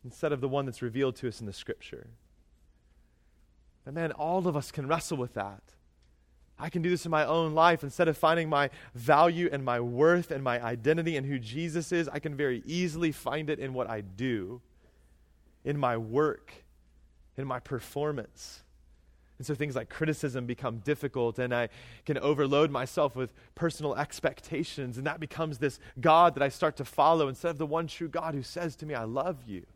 instead 0.06 0.32
of 0.32 0.40
the 0.40 0.48
one 0.48 0.64
that's 0.64 0.82
revealed 0.82 1.16
to 1.16 1.28
us 1.28 1.40
in 1.40 1.46
the 1.46 1.52
scripture. 1.52 2.06
And 3.84 3.94
man, 3.94 4.12
all 4.12 4.46
of 4.46 4.56
us 4.56 4.70
can 4.70 4.86
wrestle 4.86 5.16
with 5.16 5.34
that. 5.34 5.62
I 6.58 6.70
can 6.70 6.80
do 6.80 6.88
this 6.88 7.04
in 7.04 7.10
my 7.10 7.26
own 7.26 7.54
life. 7.54 7.82
Instead 7.82 8.08
of 8.08 8.16
finding 8.16 8.48
my 8.48 8.70
value 8.94 9.48
and 9.50 9.64
my 9.64 9.80
worth 9.80 10.30
and 10.30 10.42
my 10.42 10.62
identity 10.62 11.16
and 11.16 11.26
who 11.26 11.38
Jesus 11.40 11.90
is, 11.90 12.08
I 12.08 12.20
can 12.20 12.36
very 12.36 12.62
easily 12.64 13.10
find 13.12 13.50
it 13.50 13.58
in 13.58 13.74
what 13.74 13.90
I 13.90 14.00
do, 14.00 14.62
in 15.64 15.76
my 15.76 15.96
work, 15.96 16.52
in 17.36 17.46
my 17.46 17.58
performance. 17.58 18.62
And 19.38 19.46
so 19.46 19.54
things 19.54 19.76
like 19.76 19.90
criticism 19.90 20.46
become 20.46 20.78
difficult, 20.78 21.38
and 21.38 21.54
I 21.54 21.68
can 22.06 22.16
overload 22.16 22.70
myself 22.70 23.14
with 23.14 23.34
personal 23.54 23.94
expectations, 23.94 24.96
and 24.96 25.06
that 25.06 25.20
becomes 25.20 25.58
this 25.58 25.78
God 26.00 26.34
that 26.36 26.42
I 26.42 26.48
start 26.48 26.76
to 26.76 26.86
follow 26.86 27.28
instead 27.28 27.50
of 27.50 27.58
the 27.58 27.66
one 27.66 27.86
true 27.86 28.08
God 28.08 28.34
who 28.34 28.42
says 28.42 28.76
to 28.76 28.86
me, 28.86 28.94
I 28.94 29.04
love 29.04 29.42
you. 29.46 29.66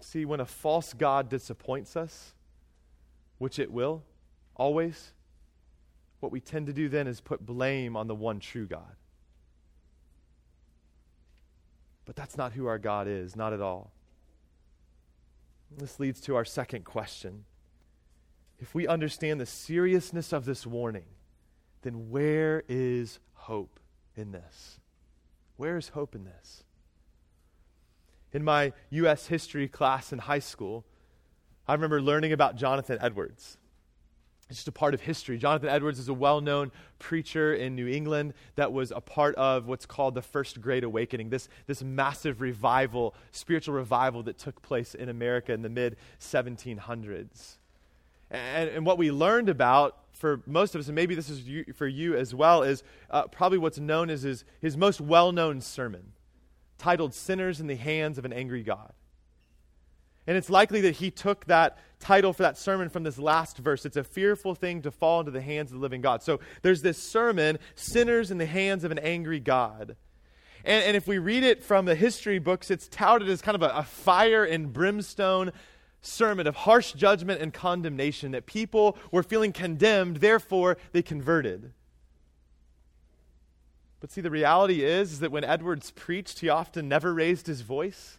See, 0.00 0.24
when 0.24 0.40
a 0.40 0.46
false 0.46 0.92
God 0.92 1.28
disappoints 1.28 1.96
us, 1.96 2.34
which 3.38 3.58
it 3.58 3.70
will, 3.70 4.02
always, 4.56 5.12
what 6.20 6.32
we 6.32 6.40
tend 6.40 6.66
to 6.66 6.72
do 6.72 6.88
then 6.88 7.06
is 7.06 7.20
put 7.20 7.44
blame 7.44 7.96
on 7.96 8.06
the 8.06 8.14
one 8.14 8.40
true 8.40 8.66
God. 8.66 8.96
But 12.04 12.16
that's 12.16 12.36
not 12.36 12.52
who 12.52 12.66
our 12.66 12.78
God 12.78 13.06
is, 13.08 13.36
not 13.36 13.52
at 13.52 13.60
all. 13.60 13.92
This 15.76 16.00
leads 16.00 16.20
to 16.22 16.34
our 16.34 16.44
second 16.44 16.84
question. 16.84 17.44
If 18.58 18.74
we 18.74 18.86
understand 18.86 19.40
the 19.40 19.46
seriousness 19.46 20.32
of 20.32 20.44
this 20.44 20.66
warning, 20.66 21.04
then 21.82 22.10
where 22.10 22.64
is 22.68 23.20
hope 23.34 23.80
in 24.16 24.32
this? 24.32 24.80
Where 25.56 25.76
is 25.76 25.90
hope 25.90 26.14
in 26.14 26.24
this? 26.24 26.64
In 28.32 28.44
my 28.44 28.72
U.S. 28.90 29.26
history 29.26 29.68
class 29.68 30.12
in 30.12 30.18
high 30.18 30.38
school, 30.38 30.84
I 31.66 31.74
remember 31.74 32.00
learning 32.00 32.32
about 32.32 32.56
Jonathan 32.56 32.98
Edwards. 33.00 33.56
It's 34.48 34.58
just 34.58 34.68
a 34.68 34.72
part 34.72 34.94
of 34.94 35.00
history. 35.00 35.38
Jonathan 35.38 35.68
Edwards 35.68 36.00
is 36.00 36.08
a 36.08 36.14
well 36.14 36.40
known 36.40 36.72
preacher 36.98 37.54
in 37.54 37.76
New 37.76 37.86
England 37.86 38.34
that 38.56 38.72
was 38.72 38.90
a 38.90 39.00
part 39.00 39.36
of 39.36 39.68
what's 39.68 39.86
called 39.86 40.16
the 40.16 40.22
First 40.22 40.60
Great 40.60 40.82
Awakening, 40.82 41.30
this, 41.30 41.48
this 41.68 41.84
massive 41.84 42.40
revival, 42.40 43.14
spiritual 43.30 43.74
revival 43.74 44.24
that 44.24 44.38
took 44.38 44.60
place 44.60 44.96
in 44.96 45.08
America 45.08 45.52
in 45.52 45.62
the 45.62 45.68
mid 45.68 45.96
1700s. 46.18 47.58
And, 48.32 48.70
and, 48.70 48.86
what 48.86 48.98
we 48.98 49.12
learned 49.12 49.48
about 49.48 49.96
for 50.12 50.40
most 50.46 50.74
of 50.74 50.80
us, 50.80 50.88
and 50.88 50.94
maybe 50.94 51.14
this 51.14 51.30
is 51.30 51.42
you, 51.42 51.64
for 51.74 51.86
you 51.86 52.16
as 52.16 52.34
well, 52.34 52.62
is 52.62 52.82
uh, 53.10 53.28
probably 53.28 53.58
what's 53.58 53.78
known 53.78 54.10
as 54.10 54.22
his, 54.22 54.44
his 54.60 54.76
most 54.76 55.00
well 55.00 55.30
known 55.30 55.60
sermon 55.60 56.12
titled 56.80 57.14
Sinners 57.14 57.60
in 57.60 57.66
the 57.66 57.76
Hands 57.76 58.18
of 58.18 58.24
an 58.24 58.32
Angry 58.32 58.62
God. 58.62 58.92
And 60.26 60.36
it's 60.36 60.50
likely 60.50 60.80
that 60.82 60.96
he 60.96 61.10
took 61.10 61.44
that 61.46 61.78
title 61.98 62.32
for 62.32 62.42
that 62.42 62.56
sermon 62.56 62.88
from 62.88 63.02
this 63.02 63.18
last 63.18 63.58
verse. 63.58 63.84
It's 63.84 63.96
a 63.96 64.04
fearful 64.04 64.54
thing 64.54 64.82
to 64.82 64.90
fall 64.90 65.20
into 65.20 65.30
the 65.30 65.40
hands 65.40 65.70
of 65.70 65.78
the 65.78 65.82
living 65.82 66.00
God. 66.00 66.22
So 66.22 66.40
there's 66.62 66.82
this 66.82 66.98
sermon, 66.98 67.58
Sinners 67.74 68.30
in 68.30 68.38
the 68.38 68.46
Hands 68.46 68.82
of 68.84 68.90
an 68.90 68.98
Angry 68.98 69.40
God. 69.40 69.96
And, 70.64 70.84
and 70.84 70.96
if 70.96 71.06
we 71.06 71.18
read 71.18 71.42
it 71.42 71.62
from 71.62 71.84
the 71.84 71.94
history 71.94 72.38
books, 72.38 72.70
it's 72.70 72.88
touted 72.88 73.28
as 73.28 73.42
kind 73.42 73.54
of 73.54 73.62
a, 73.62 73.70
a 73.70 73.82
fire 73.82 74.44
and 74.44 74.72
brimstone 74.72 75.52
sermon 76.02 76.46
of 76.46 76.56
harsh 76.56 76.92
judgment 76.92 77.42
and 77.42 77.52
condemnation 77.52 78.32
that 78.32 78.46
people 78.46 78.96
were 79.10 79.22
feeling 79.22 79.52
condemned, 79.52 80.18
therefore 80.18 80.76
they 80.92 81.02
converted. 81.02 81.72
But 84.00 84.10
see, 84.10 84.22
the 84.22 84.30
reality 84.30 84.82
is, 84.82 85.12
is 85.12 85.20
that 85.20 85.30
when 85.30 85.44
Edwards 85.44 85.90
preached, 85.90 86.40
he 86.40 86.48
often 86.48 86.88
never 86.88 87.12
raised 87.12 87.46
his 87.46 87.60
voice. 87.60 88.18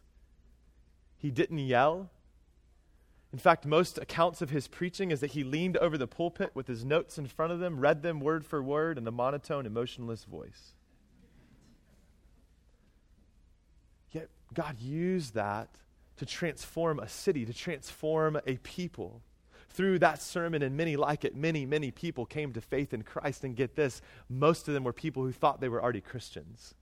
He 1.17 1.32
didn't 1.32 1.59
yell. 1.59 2.11
In 3.34 3.39
fact, 3.39 3.65
most 3.65 3.97
accounts 3.97 4.41
of 4.41 4.49
his 4.49 4.67
preaching 4.67 5.09
is 5.09 5.21
that 5.21 5.32
he 5.32 5.43
leaned 5.43 5.77
over 5.77 5.97
the 5.97 6.07
pulpit 6.07 6.51
with 6.53 6.67
his 6.67 6.84
notes 6.86 7.17
in 7.17 7.25
front 7.25 7.51
of 7.51 7.59
them, 7.59 7.79
read 7.79 8.03
them 8.03 8.19
word 8.19 8.45
for 8.45 8.61
word 8.61 8.97
in 8.97 9.07
a 9.07 9.11
monotone, 9.11 9.65
emotionless 9.65 10.25
voice. 10.25 10.73
Yet 14.11 14.29
God 14.53 14.79
used 14.79 15.34
that 15.34 15.69
to 16.17 16.25
transform 16.25 16.99
a 16.99 17.07
city, 17.07 17.45
to 17.45 17.53
transform 17.53 18.39
a 18.45 18.57
people. 18.57 19.21
Through 19.74 19.99
that 19.99 20.22
sermon 20.22 20.61
and 20.61 20.76
many 20.76 20.95
like 20.95 21.24
it, 21.24 21.36
many, 21.36 21.65
many 21.65 21.91
people 21.91 22.26
came 22.26 22.53
to 22.53 22.61
faith 22.61 22.93
in 22.93 23.03
Christ. 23.03 23.43
And 23.43 23.55
get 23.55 23.76
this, 23.76 24.01
most 24.30 24.67
of 24.67 24.74
them 24.74 24.84
were 24.84 24.93
people 24.93 25.24
who 25.24 25.32
thought 25.32 25.61
they 25.61 25.69
were 25.69 25.82
already 25.82 26.01
Christians. 26.01 26.76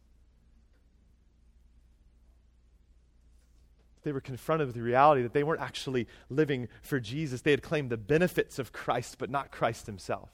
They 4.03 4.11
were 4.11 4.21
confronted 4.21 4.67
with 4.67 4.75
the 4.75 4.81
reality 4.81 5.21
that 5.23 5.33
they 5.33 5.43
weren't 5.43 5.61
actually 5.61 6.07
living 6.29 6.67
for 6.81 6.99
Jesus. 6.99 7.41
They 7.41 7.51
had 7.51 7.61
claimed 7.61 7.89
the 7.89 7.97
benefits 7.97 8.57
of 8.57 8.71
Christ, 8.71 9.17
but 9.19 9.29
not 9.29 9.51
Christ 9.51 9.85
himself. 9.85 10.31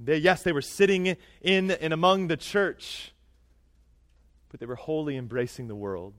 They, 0.00 0.18
yes, 0.18 0.42
they 0.44 0.52
were 0.52 0.62
sitting 0.62 1.16
in 1.40 1.72
and 1.72 1.92
among 1.92 2.28
the 2.28 2.36
church, 2.36 3.12
but 4.48 4.60
they 4.60 4.66
were 4.66 4.76
wholly 4.76 5.16
embracing 5.16 5.66
the 5.66 5.74
world. 5.74 6.14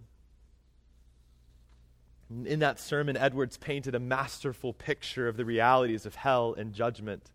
In 2.30 2.60
that 2.60 2.80
sermon, 2.80 3.18
Edwards 3.18 3.58
painted 3.58 3.96
a 3.96 4.00
masterful 4.00 4.74
picture 4.74 5.28
of 5.28 5.36
the 5.36 5.46
realities 5.46 6.06
of 6.06 6.16
hell 6.16 6.54
and 6.54 6.74
judgment 6.74 7.32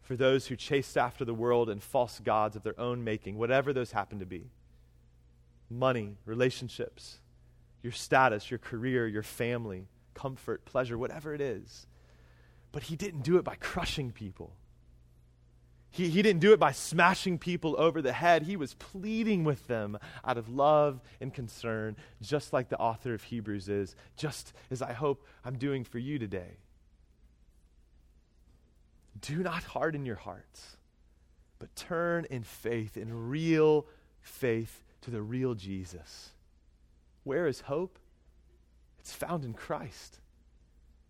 for 0.00 0.16
those 0.16 0.46
who 0.46 0.56
chased 0.56 0.96
after 0.96 1.24
the 1.24 1.34
world 1.34 1.68
and 1.68 1.82
false 1.82 2.20
gods 2.20 2.54
of 2.54 2.62
their 2.62 2.78
own 2.78 3.02
making, 3.02 3.36
whatever 3.36 3.72
those 3.72 3.92
happen 3.92 4.18
to 4.20 4.26
be 4.26 4.50
money, 5.70 6.16
relationships, 6.24 7.20
your 7.82 7.92
status, 7.92 8.50
your 8.50 8.58
career, 8.58 9.06
your 9.06 9.22
family, 9.22 9.86
comfort, 10.14 10.64
pleasure, 10.64 10.96
whatever 10.96 11.34
it 11.34 11.40
is. 11.40 11.86
But 12.72 12.84
he 12.84 12.96
didn't 12.96 13.22
do 13.22 13.36
it 13.38 13.44
by 13.44 13.56
crushing 13.56 14.10
people. 14.10 14.52
He, 15.90 16.08
he 16.08 16.22
didn't 16.22 16.40
do 16.40 16.52
it 16.52 16.60
by 16.60 16.72
smashing 16.72 17.38
people 17.38 17.74
over 17.78 18.02
the 18.02 18.12
head. 18.12 18.42
He 18.42 18.56
was 18.56 18.74
pleading 18.74 19.44
with 19.44 19.66
them 19.66 19.98
out 20.24 20.36
of 20.36 20.48
love 20.48 21.00
and 21.20 21.32
concern, 21.32 21.96
just 22.20 22.52
like 22.52 22.68
the 22.68 22.78
author 22.78 23.14
of 23.14 23.22
Hebrews 23.22 23.68
is, 23.68 23.96
just 24.16 24.52
as 24.70 24.82
I 24.82 24.92
hope 24.92 25.24
I'm 25.44 25.56
doing 25.56 25.84
for 25.84 25.98
you 25.98 26.18
today. 26.18 26.58
Do 29.20 29.42
not 29.42 29.64
harden 29.64 30.04
your 30.04 30.16
hearts, 30.16 30.76
but 31.58 31.74
turn 31.74 32.26
in 32.30 32.42
faith, 32.42 32.96
in 32.96 33.28
real 33.28 33.86
faith, 34.20 34.84
to 35.00 35.10
the 35.10 35.22
real 35.22 35.54
Jesus. 35.54 36.30
Where 37.24 37.46
is 37.46 37.62
hope? 37.62 37.98
It's 39.00 39.12
found 39.12 39.44
in 39.44 39.54
Christ, 39.54 40.20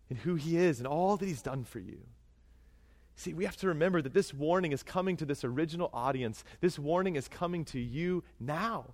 in 0.09 0.17
who 0.17 0.35
he 0.35 0.57
is, 0.57 0.79
and 0.79 0.87
all 0.87 1.17
that 1.17 1.25
he's 1.25 1.41
done 1.41 1.63
for 1.65 1.79
you. 1.79 1.99
See, 3.19 3.33
we 3.33 3.43
have 3.43 3.57
to 3.57 3.67
remember 3.67 4.01
that 4.01 4.13
this 4.13 4.33
warning 4.33 4.71
is 4.71 4.81
coming 4.81 5.17
to 5.17 5.25
this 5.25 5.43
original 5.43 5.89
audience. 5.91 6.45
This 6.61 6.79
warning 6.79 7.17
is 7.17 7.27
coming 7.27 7.65
to 7.65 7.77
you 7.77 8.23
now, 8.39 8.93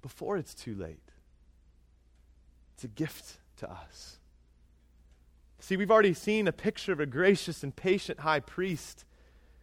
before 0.00 0.36
it's 0.36 0.54
too 0.54 0.76
late. 0.76 1.02
It's 2.74 2.84
a 2.84 2.88
gift 2.88 3.38
to 3.56 3.68
us. 3.68 4.20
See, 5.58 5.76
we've 5.76 5.90
already 5.90 6.14
seen 6.14 6.46
a 6.46 6.52
picture 6.52 6.92
of 6.92 7.00
a 7.00 7.04
gracious 7.06 7.64
and 7.64 7.74
patient 7.74 8.20
high 8.20 8.38
priest. 8.38 9.04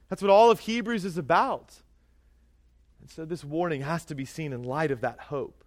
That's 0.09 0.21
what 0.21 0.29
all 0.29 0.51
of 0.51 0.59
Hebrews 0.59 1.05
is 1.05 1.17
about. 1.17 1.73
And 2.99 3.09
so 3.09 3.23
this 3.23 3.45
warning 3.45 3.79
has 3.79 4.03
to 4.05 4.13
be 4.13 4.25
seen 4.25 4.51
in 4.51 4.63
light 4.63 4.91
of 4.91 4.99
that 4.99 5.21
hope. 5.21 5.63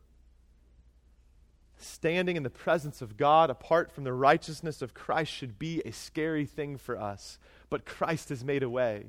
Standing 1.79 2.37
in 2.37 2.43
the 2.43 2.51
presence 2.51 3.01
of 3.01 3.17
God 3.17 3.49
apart 3.49 3.91
from 3.91 4.05
the 4.05 4.13
righteousness 4.13 4.83
of 4.83 4.93
Christ 4.93 5.33
should 5.33 5.59
be 5.59 5.81
a 5.87 5.93
scary 5.93 6.45
thing 6.45 6.77
for 6.77 7.01
us 7.01 7.39
but 7.71 7.87
Christ 7.87 8.29
has 8.29 8.45
made 8.45 8.63
a 8.63 8.69
way. 8.69 9.07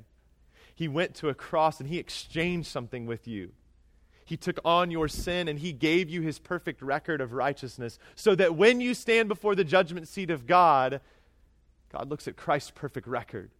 He 0.74 0.88
went 0.88 1.14
to 1.16 1.28
a 1.28 1.34
cross 1.34 1.80
and 1.80 1.88
he 1.88 1.98
exchanged 1.98 2.68
something 2.68 3.06
with 3.06 3.28
you. 3.28 3.52
He 4.24 4.36
took 4.36 4.58
on 4.64 4.90
your 4.90 5.08
sin 5.08 5.48
and 5.48 5.58
he 5.58 5.72
gave 5.72 6.08
you 6.08 6.22
his 6.22 6.38
perfect 6.38 6.80
record 6.80 7.20
of 7.20 7.32
righteousness 7.32 7.98
so 8.14 8.34
that 8.36 8.54
when 8.54 8.80
you 8.80 8.94
stand 8.94 9.28
before 9.28 9.54
the 9.54 9.64
judgment 9.64 10.08
seat 10.08 10.30
of 10.30 10.46
God, 10.46 11.00
God 11.92 12.08
looks 12.08 12.26
at 12.26 12.36
Christ's 12.36 12.70
perfect 12.70 13.06
record 13.06 13.50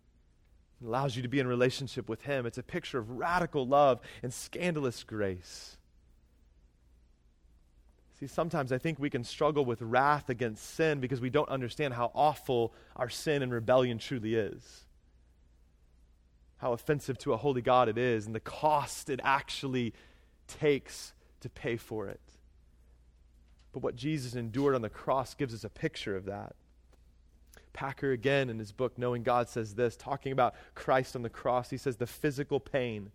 and 0.80 0.88
allows 0.88 1.16
you 1.16 1.22
to 1.22 1.28
be 1.28 1.40
in 1.40 1.46
relationship 1.46 2.08
with 2.08 2.22
him. 2.22 2.46
It's 2.46 2.58
a 2.58 2.62
picture 2.62 2.98
of 2.98 3.10
radical 3.10 3.66
love 3.66 4.00
and 4.22 4.32
scandalous 4.32 5.04
grace. 5.04 5.76
See, 8.18 8.28
sometimes 8.28 8.72
I 8.72 8.78
think 8.78 8.98
we 8.98 9.10
can 9.10 9.24
struggle 9.24 9.64
with 9.64 9.82
wrath 9.82 10.30
against 10.30 10.74
sin 10.74 11.00
because 11.00 11.20
we 11.20 11.28
don't 11.28 11.48
understand 11.48 11.92
how 11.92 12.12
awful 12.14 12.72
our 12.94 13.10
sin 13.10 13.42
and 13.42 13.52
rebellion 13.52 13.98
truly 13.98 14.36
is 14.36 14.86
how 16.62 16.72
offensive 16.72 17.18
to 17.18 17.32
a 17.32 17.36
holy 17.36 17.60
God 17.60 17.88
it 17.88 17.98
is 17.98 18.24
and 18.24 18.32
the 18.32 18.40
cost 18.40 19.10
it 19.10 19.18
actually 19.24 19.92
takes 20.46 21.12
to 21.40 21.48
pay 21.50 21.76
for 21.76 22.06
it. 22.06 22.20
But 23.72 23.82
what 23.82 23.96
Jesus 23.96 24.36
endured 24.36 24.76
on 24.76 24.80
the 24.80 24.88
cross 24.88 25.34
gives 25.34 25.54
us 25.54 25.64
a 25.64 25.68
picture 25.68 26.14
of 26.14 26.26
that. 26.26 26.54
Packer, 27.72 28.12
again, 28.12 28.48
in 28.48 28.60
his 28.60 28.70
book, 28.70 28.96
Knowing 28.96 29.24
God, 29.24 29.48
says 29.48 29.74
this, 29.74 29.96
talking 29.96 30.30
about 30.30 30.54
Christ 30.76 31.16
on 31.16 31.22
the 31.22 31.28
cross. 31.28 31.68
He 31.68 31.76
says, 31.76 31.96
The 31.96 32.06
physical 32.06 32.60
pain, 32.60 33.10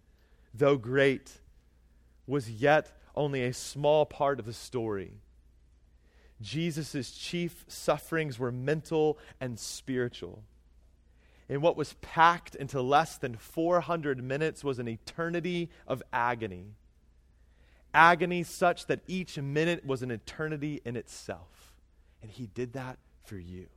though 0.53 0.75
great, 0.75 1.31
was 2.25 2.51
yet 2.51 2.91
only 3.15 3.45
a 3.45 3.53
small 3.53 4.05
part 4.05 4.39
of 4.39 4.45
the 4.45 4.51
story. 4.51 5.13
Jesus' 6.41 7.11
chief 7.11 7.63
sufferings 7.69 8.37
were 8.37 8.51
mental 8.51 9.17
and 9.39 9.57
spiritual. 9.57 10.43
And 11.49 11.61
what 11.61 11.77
was 11.77 11.93
packed 12.01 12.55
into 12.55 12.81
less 12.81 13.17
than 13.17 13.35
400 13.37 14.21
minutes 14.21 14.63
was 14.63 14.79
an 14.79 14.87
eternity 14.87 15.69
of 15.87 16.03
agony. 16.11 16.73
Agony 17.93 18.43
such 18.43 18.85
that 18.87 18.99
each 19.07 19.37
minute 19.37 19.85
was 19.85 20.03
an 20.03 20.11
eternity 20.11 20.81
in 20.83 20.97
itself. 20.97 21.73
And 22.21 22.29
he 22.29 22.47
did 22.47 22.73
that 22.73 22.97
for 23.23 23.37
you. 23.37 23.67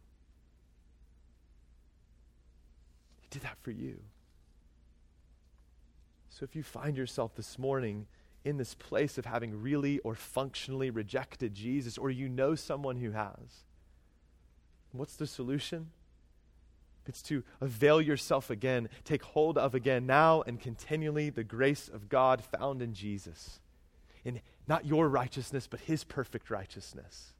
He 3.21 3.29
did 3.31 3.43
that 3.43 3.59
for 3.63 3.71
you. 3.71 4.01
So 6.29 6.45
if 6.45 6.57
you 6.57 6.63
find 6.63 6.97
yourself 6.97 7.35
this 7.37 7.59
morning 7.59 8.07
in 8.45 8.57
this 8.57 8.75
place 8.75 9.19
of 9.19 9.27
having 9.27 9.63
really 9.63 9.99
or 10.01 10.15
functionally 10.15 10.91
rejected 10.91 11.55
Jesus, 11.55 11.99
or 11.99 12.11
you 12.11 12.29
know 12.29 12.55
someone 12.55 12.97
who 12.97 13.11
has, 13.11 13.65
what's 14.93 15.17
the 15.17 15.27
solution? 15.27 15.91
It's 17.11 17.23
to 17.23 17.43
avail 17.61 18.01
yourself 18.01 18.51
again, 18.51 18.89
take 19.05 19.25
hold 19.25 19.59
of 19.59 19.75
again, 19.75 20.07
now 20.07 20.43
and 20.43 20.61
continually, 20.61 21.29
the 21.29 21.43
grace 21.43 21.89
of 21.93 22.09
God 22.09 22.41
found 22.41 22.81
in 22.81 22.95
Jesus. 22.95 23.59
In 24.25 24.41
not 24.69 24.87
your 24.87 25.09
righteousness, 25.09 25.67
but 25.69 25.81
his 25.81 26.05
perfect 26.05 26.51
righteousness. 26.51 27.33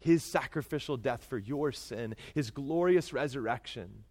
His 0.00 0.22
sacrificial 0.24 0.96
death 0.96 1.24
for 1.24 1.36
your 1.36 1.72
sin, 1.72 2.16
his 2.34 2.50
glorious 2.50 3.12
resurrection, 3.12 4.04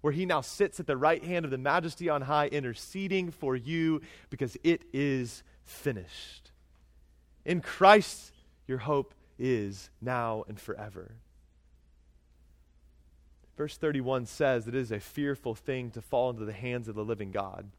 where 0.00 0.14
he 0.14 0.24
now 0.24 0.40
sits 0.40 0.80
at 0.80 0.86
the 0.86 0.96
right 0.96 1.22
hand 1.22 1.44
of 1.44 1.50
the 1.50 1.58
majesty 1.58 2.08
on 2.08 2.22
high, 2.22 2.46
interceding 2.46 3.30
for 3.30 3.56
you 3.56 4.00
because 4.30 4.56
it 4.64 4.84
is 4.94 5.42
finished. 5.64 6.50
In 7.44 7.60
Christ, 7.60 8.32
your 8.66 8.78
hope 8.78 9.12
is 9.38 9.90
now 10.00 10.46
and 10.48 10.58
forever. 10.58 11.16
Verse 13.56 13.76
31 13.76 14.26
says 14.26 14.64
that 14.64 14.74
it 14.74 14.80
is 14.80 14.92
a 14.92 15.00
fearful 15.00 15.54
thing 15.54 15.90
to 15.92 16.02
fall 16.02 16.30
into 16.30 16.44
the 16.44 16.52
hands 16.52 16.88
of 16.88 16.94
the 16.94 17.04
living 17.04 17.30
God, 17.30 17.70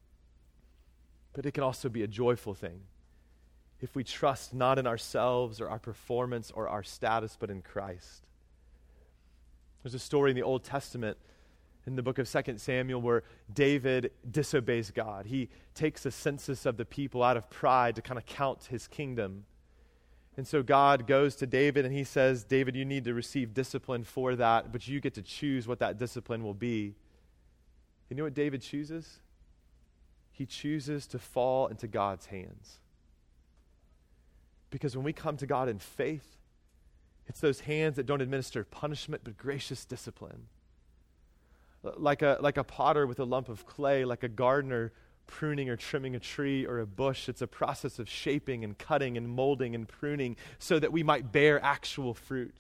but 1.34 1.46
it 1.46 1.54
can 1.54 1.64
also 1.64 1.88
be 1.88 2.04
a 2.04 2.08
joyful 2.08 2.54
thing 2.54 2.82
if 3.80 3.96
we 3.96 4.04
trust 4.04 4.54
not 4.54 4.80
in 4.80 4.88
ourselves 4.88 5.62
or 5.62 5.70
our 5.70 5.80
performance 5.80 6.52
or 6.52 6.68
our 6.68 6.84
status, 6.84 7.38
but 7.40 7.50
in 7.50 7.62
Christ. 7.62 8.26
There's 9.84 9.94
a 9.94 10.00
story 10.00 10.32
in 10.32 10.36
the 10.36 10.44
Old 10.44 10.64
Testament 10.64 11.18
in 11.86 11.96
the 11.96 12.04
book 12.04 12.18
of 12.18 12.30
2 12.30 12.58
Samuel 12.58 13.02
where 13.02 13.24
David 13.54 14.12
disobeys 14.30 14.92
God. 14.92 15.28
He 15.28 15.50
takes 15.76 16.06
a 16.06 16.12
census 16.12 16.66
of 16.66 16.78
the 16.78 16.86
people 16.86 17.24
out 17.24 17.38
of 17.38 17.50
pride 17.50 17.96
to 17.96 18.02
kind 18.02 18.18
of 18.18 18.26
count 18.26 18.66
his 18.66 18.88
kingdom. 18.88 19.46
And 20.38 20.48
so 20.48 20.62
God 20.62 21.08
goes 21.08 21.36
to 21.38 21.48
David 21.48 21.84
and 21.84 21.94
he 21.94 22.04
says, 22.04 22.44
David, 22.44 22.76
you 22.76 22.86
need 22.86 23.06
to 23.06 23.14
receive 23.16 23.56
discipline 23.56 24.04
for 24.04 24.36
that, 24.36 24.72
but 24.72 24.88
you 24.88 25.02
get 25.02 25.16
to 25.16 25.24
choose 25.24 25.68
what 25.68 25.80
that 25.80 25.98
discipline 25.98 26.44
will 26.44 26.54
be. 26.54 26.94
You 28.08 28.16
know 28.16 28.24
what 28.24 28.36
David 28.36 28.62
chooses? 28.62 29.20
He 30.32 30.46
chooses 30.46 31.08
to 31.08 31.18
fall 31.18 31.66
into 31.68 31.88
God's 31.88 32.28
hands. 32.28 32.78
Because 34.70 34.96
when 34.96 35.04
we 35.04 35.12
come 35.12 35.38
to 35.38 35.48
God 35.48 35.70
in 35.70 35.80
faith, 35.80 36.38
it's 37.26 37.40
those 37.40 37.62
hands 37.62 37.96
that 37.96 38.06
don't 38.06 38.22
administer 38.22 38.64
punishment 38.64 39.24
but 39.24 39.38
gracious 39.38 39.86
discipline. 39.86 40.48
Like 41.82 42.22
a, 42.22 42.38
like 42.42 42.58
a 42.58 42.64
potter 42.64 43.08
with 43.08 43.20
a 43.20 43.24
lump 43.24 43.50
of 43.50 43.66
clay, 43.66 44.06
like 44.06 44.22
a 44.22 44.30
gardener 44.30 44.94
pruning 45.28 45.70
or 45.70 45.76
trimming 45.76 46.16
a 46.16 46.20
tree 46.20 46.66
or 46.66 46.80
a 46.80 46.88
bush. 46.88 47.30
It's 47.30 47.42
a 47.42 47.48
process 47.48 48.00
of 48.00 48.10
shaping 48.10 48.64
and 48.64 48.78
cutting 48.78 49.18
and 49.18 49.30
molding 49.30 49.76
and 49.76 49.88
pruning 49.88 50.38
so 50.58 50.80
that 50.80 50.92
we 50.92 51.04
might 51.04 51.32
bear 51.32 51.64
actual 51.64 52.14
fruit. 52.14 52.56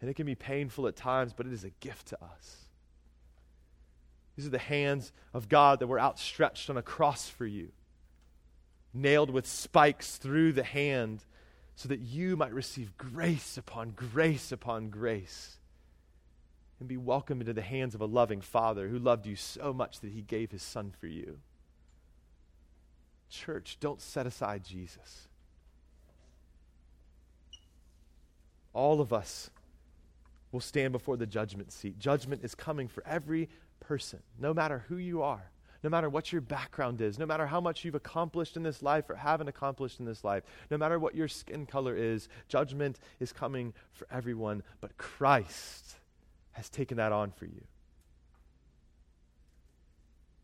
And 0.00 0.10
it 0.10 0.14
can 0.14 0.26
be 0.26 0.34
painful 0.34 0.86
at 0.86 0.96
times, 0.96 1.32
but 1.32 1.46
it 1.46 1.52
is 1.52 1.64
a 1.64 1.70
gift 1.70 2.08
to 2.08 2.22
us. 2.22 2.56
These 4.36 4.46
are 4.46 4.50
the 4.50 4.58
hands 4.58 5.12
of 5.32 5.48
God 5.48 5.78
that 5.78 5.86
were 5.86 6.00
outstretched 6.00 6.70
on 6.70 6.76
a 6.76 6.82
cross 6.82 7.28
for 7.28 7.46
you. 7.46 7.70
nailed 8.92 9.30
with 9.30 9.46
spikes 9.46 10.16
through 10.16 10.52
the 10.52 10.64
hand, 10.64 11.24
so 11.76 11.88
that 11.88 12.00
you 12.00 12.36
might 12.36 12.52
receive 12.52 12.96
grace 12.98 13.56
upon 13.56 13.90
grace 13.90 14.52
upon 14.52 14.90
grace 14.90 15.59
and 16.80 16.88
be 16.88 16.96
welcomed 16.96 17.42
into 17.42 17.52
the 17.52 17.62
hands 17.62 17.94
of 17.94 18.00
a 18.00 18.06
loving 18.06 18.40
Father 18.40 18.88
who 18.88 18.98
loved 18.98 19.26
you 19.26 19.36
so 19.36 19.72
much 19.72 20.00
that 20.00 20.10
he 20.10 20.22
gave 20.22 20.50
his 20.50 20.62
Son 20.62 20.92
for 20.98 21.06
you. 21.06 21.38
Church, 23.28 23.76
don't 23.78 24.00
set 24.00 24.26
aside 24.26 24.64
Jesus. 24.64 25.28
All 28.72 29.00
of 29.00 29.12
us 29.12 29.50
will 30.52 30.60
stand 30.60 30.92
before 30.92 31.16
the 31.16 31.26
judgment 31.26 31.70
seat. 31.70 31.98
Judgment 31.98 32.42
is 32.42 32.54
coming 32.54 32.88
for 32.88 33.04
every 33.06 33.48
person, 33.78 34.20
no 34.38 34.54
matter 34.54 34.84
who 34.88 34.96
you 34.96 35.22
are, 35.22 35.50
no 35.84 35.90
matter 35.90 36.08
what 36.08 36.32
your 36.32 36.40
background 36.40 37.00
is, 37.00 37.18
no 37.18 37.26
matter 37.26 37.46
how 37.46 37.60
much 37.60 37.84
you've 37.84 37.94
accomplished 37.94 38.56
in 38.56 38.62
this 38.62 38.82
life 38.82 39.08
or 39.10 39.16
haven't 39.16 39.48
accomplished 39.48 40.00
in 40.00 40.06
this 40.06 40.24
life, 40.24 40.44
no 40.70 40.78
matter 40.78 40.98
what 40.98 41.14
your 41.14 41.28
skin 41.28 41.66
color 41.66 41.94
is, 41.94 42.28
judgment 42.48 42.98
is 43.20 43.32
coming 43.32 43.74
for 43.92 44.06
everyone. 44.10 44.62
But 44.80 44.96
Christ 44.96 45.99
has 46.60 46.68
taken 46.68 46.98
that 46.98 47.10
on 47.10 47.30
for 47.30 47.46
you. 47.46 47.62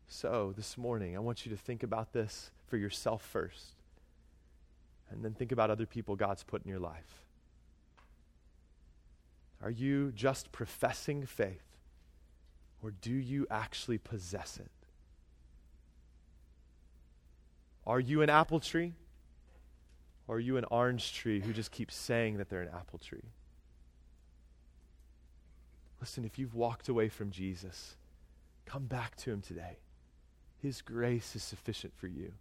So, 0.07 0.51
this 0.57 0.75
morning, 0.75 1.15
I 1.15 1.19
want 1.19 1.45
you 1.45 1.51
to 1.51 1.57
think 1.57 1.83
about 1.83 2.11
this 2.11 2.49
for 2.65 2.75
yourself 2.75 3.21
first, 3.21 3.75
and 5.11 5.23
then 5.23 5.35
think 5.35 5.51
about 5.51 5.69
other 5.69 5.85
people 5.85 6.15
God's 6.15 6.41
put 6.41 6.65
in 6.65 6.71
your 6.71 6.79
life. 6.79 7.21
Are 9.61 9.69
you 9.69 10.11
just 10.15 10.51
professing 10.51 11.23
faith, 11.23 11.77
or 12.81 12.89
do 12.89 13.13
you 13.13 13.45
actually 13.51 13.99
possess 13.99 14.57
it? 14.57 14.71
Are 17.85 17.99
you 17.99 18.23
an 18.23 18.31
apple 18.31 18.59
tree, 18.59 18.93
or 20.27 20.37
are 20.37 20.39
you 20.39 20.57
an 20.57 20.65
orange 20.71 21.13
tree 21.13 21.41
who 21.41 21.53
just 21.53 21.69
keeps 21.69 21.95
saying 21.95 22.37
that 22.37 22.49
they're 22.49 22.63
an 22.63 22.73
apple 22.73 22.97
tree? 22.97 23.33
Listen, 25.99 26.25
if 26.25 26.37
you've 26.37 26.55
walked 26.55 26.89
away 26.89 27.09
from 27.09 27.31
Jesus, 27.31 27.95
come 28.65 28.85
back 28.85 29.15
to 29.17 29.31
him 29.31 29.41
today. 29.41 29.77
His 30.61 30.81
grace 30.81 31.35
is 31.35 31.43
sufficient 31.43 31.93
for 31.95 32.07
you, 32.07 32.33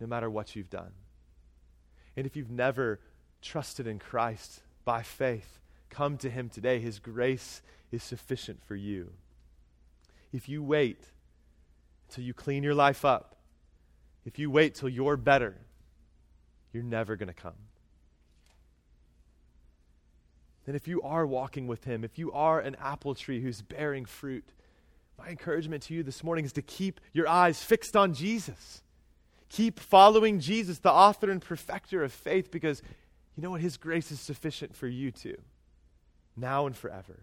no 0.00 0.06
matter 0.06 0.30
what 0.30 0.56
you've 0.56 0.70
done. 0.70 0.92
And 2.16 2.26
if 2.26 2.36
you've 2.36 2.50
never 2.50 3.00
trusted 3.42 3.86
in 3.86 3.98
Christ 3.98 4.62
by 4.84 5.02
faith, 5.02 5.60
come 5.90 6.16
to 6.18 6.30
him 6.30 6.48
today. 6.48 6.78
His 6.78 6.98
grace 6.98 7.62
is 7.92 8.02
sufficient 8.02 8.62
for 8.64 8.74
you. 8.74 9.12
If 10.32 10.48
you 10.48 10.62
wait 10.62 11.00
until 12.08 12.24
you 12.24 12.34
clean 12.34 12.62
your 12.62 12.74
life 12.74 13.04
up, 13.04 13.36
if 14.24 14.38
you 14.38 14.50
wait 14.50 14.74
till 14.74 14.88
you're 14.88 15.16
better, 15.16 15.54
you're 16.72 16.82
never 16.82 17.16
going 17.16 17.28
to 17.28 17.34
come. 17.34 17.54
Then, 20.66 20.74
if 20.74 20.86
you 20.86 21.00
are 21.02 21.26
walking 21.26 21.66
with 21.66 21.84
him, 21.84 22.04
if 22.04 22.18
you 22.18 22.32
are 22.32 22.60
an 22.60 22.76
apple 22.80 23.14
tree 23.14 23.40
who's 23.40 23.62
bearing 23.62 24.04
fruit, 24.04 24.44
my 25.16 25.28
encouragement 25.28 25.84
to 25.84 25.94
you 25.94 26.02
this 26.02 26.22
morning 26.22 26.44
is 26.44 26.52
to 26.54 26.62
keep 26.62 27.00
your 27.12 27.28
eyes 27.28 27.62
fixed 27.62 27.96
on 27.96 28.12
Jesus. 28.12 28.82
Keep 29.48 29.80
following 29.80 30.40
Jesus, 30.40 30.80
the 30.80 30.92
author 30.92 31.30
and 31.30 31.40
perfecter 31.40 32.02
of 32.02 32.12
faith, 32.12 32.50
because 32.50 32.82
you 33.36 33.42
know 33.42 33.50
what? 33.50 33.60
His 33.60 33.76
grace 33.76 34.10
is 34.10 34.20
sufficient 34.20 34.74
for 34.74 34.88
you 34.88 35.10
too 35.10 35.36
now 36.36 36.66
and 36.66 36.76
forever. 36.76 37.20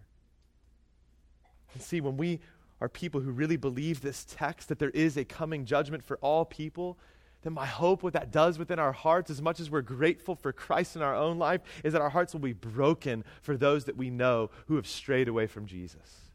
And 1.72 1.82
see, 1.82 2.00
when 2.00 2.16
we 2.16 2.40
are 2.80 2.88
people 2.88 3.20
who 3.20 3.30
really 3.30 3.56
believe 3.56 4.00
this 4.00 4.26
text, 4.28 4.68
that 4.68 4.78
there 4.78 4.90
is 4.90 5.16
a 5.16 5.24
coming 5.24 5.64
judgment 5.64 6.04
for 6.04 6.16
all 6.18 6.44
people, 6.44 6.98
then 7.44 7.52
my 7.52 7.66
hope, 7.66 8.02
what 8.02 8.14
that 8.14 8.32
does 8.32 8.58
within 8.58 8.78
our 8.78 8.92
hearts, 8.92 9.30
as 9.30 9.42
much 9.42 9.60
as 9.60 9.70
we're 9.70 9.82
grateful 9.82 10.34
for 10.34 10.52
Christ 10.52 10.96
in 10.96 11.02
our 11.02 11.14
own 11.14 11.38
life, 11.38 11.60
is 11.84 11.92
that 11.92 12.02
our 12.02 12.08
hearts 12.08 12.32
will 12.32 12.40
be 12.40 12.54
broken 12.54 13.22
for 13.42 13.56
those 13.56 13.84
that 13.84 13.98
we 13.98 14.10
know 14.10 14.50
who 14.66 14.76
have 14.76 14.86
strayed 14.86 15.28
away 15.28 15.46
from 15.46 15.66
Jesus. 15.66 16.30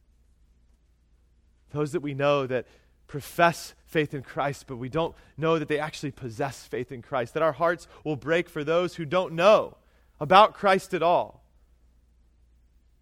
Those 1.71 1.91
that 1.93 2.01
we 2.01 2.13
know 2.13 2.45
that 2.45 2.67
profess 3.07 3.73
faith 3.87 4.13
in 4.13 4.21
Christ, 4.21 4.65
but 4.67 4.77
we 4.77 4.87
don't 4.87 5.15
know 5.35 5.57
that 5.57 5.67
they 5.67 5.79
actually 5.79 6.11
possess 6.11 6.63
faith 6.67 6.91
in 6.91 7.01
Christ. 7.01 7.33
That 7.33 7.43
our 7.43 7.53
hearts 7.53 7.87
will 8.03 8.15
break 8.15 8.47
for 8.47 8.63
those 8.63 8.95
who 8.95 9.05
don't 9.05 9.33
know 9.33 9.77
about 10.19 10.53
Christ 10.53 10.93
at 10.93 11.01
all. 11.01 11.43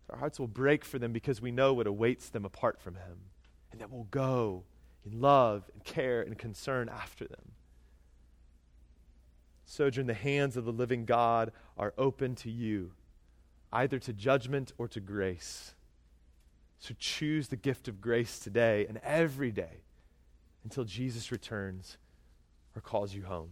Our 0.10 0.18
hearts 0.18 0.40
will 0.40 0.48
break 0.48 0.86
for 0.86 0.98
them 0.98 1.12
because 1.12 1.42
we 1.42 1.52
know 1.52 1.74
what 1.74 1.88
awaits 1.88 2.30
them 2.30 2.46
apart 2.46 2.80
from 2.80 2.96
Him, 2.96 3.18
and 3.74 3.82
that 3.82 3.92
we'll 3.92 4.08
go 4.10 4.64
in 5.06 5.20
love 5.20 5.70
and 5.74 5.84
care 5.84 6.22
and 6.22 6.38
concern 6.38 6.88
after 6.88 7.28
them. 7.28 7.52
Sojourn, 9.70 10.08
the 10.08 10.16
hands 10.16 10.58
of 10.58 10.66
the 10.66 10.72
living 10.72 11.06
God 11.06 11.52
are 11.78 11.94
open 11.96 12.34
to 12.36 12.50
you, 12.50 12.94
either 13.72 14.00
to 14.00 14.14
judgment 14.14 14.74
or 14.80 14.88
to 14.88 15.00
grace. 15.00 15.76
So 16.80 16.96
choose 16.98 17.50
the 17.50 17.56
gift 17.56 17.88
of 17.88 18.02
grace 18.02 18.40
today 18.40 18.88
and 18.88 18.98
every 19.04 19.52
day 19.52 19.82
until 20.64 20.84
Jesus 20.84 21.32
returns 21.32 21.98
or 22.76 22.82
calls 22.82 23.14
you 23.14 23.24
home. 23.24 23.50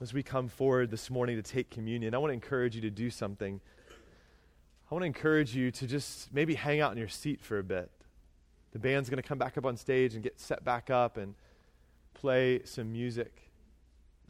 As 0.00 0.14
we 0.14 0.22
come 0.22 0.48
forward 0.48 0.90
this 0.90 1.10
morning 1.10 1.36
to 1.36 1.42
take 1.42 1.68
communion, 1.68 2.14
I 2.14 2.18
want 2.18 2.30
to 2.30 2.34
encourage 2.34 2.74
you 2.74 2.80
to 2.80 2.90
do 2.90 3.10
something 3.10 3.60
I 4.90 4.94
want 4.94 5.02
to 5.04 5.06
encourage 5.06 5.54
you 5.54 5.70
to 5.70 5.86
just 5.86 6.34
maybe 6.34 6.56
hang 6.56 6.80
out 6.80 6.90
in 6.90 6.98
your 6.98 7.08
seat 7.08 7.40
for 7.40 7.60
a 7.60 7.62
bit. 7.62 7.88
The 8.72 8.80
band's 8.80 9.08
going 9.08 9.22
to 9.22 9.28
come 9.28 9.38
back 9.38 9.56
up 9.56 9.64
on 9.64 9.76
stage 9.76 10.14
and 10.14 10.22
get 10.22 10.40
set 10.40 10.64
back 10.64 10.90
up 10.90 11.16
and 11.16 11.36
play 12.12 12.62
some 12.64 12.90
music. 12.90 13.49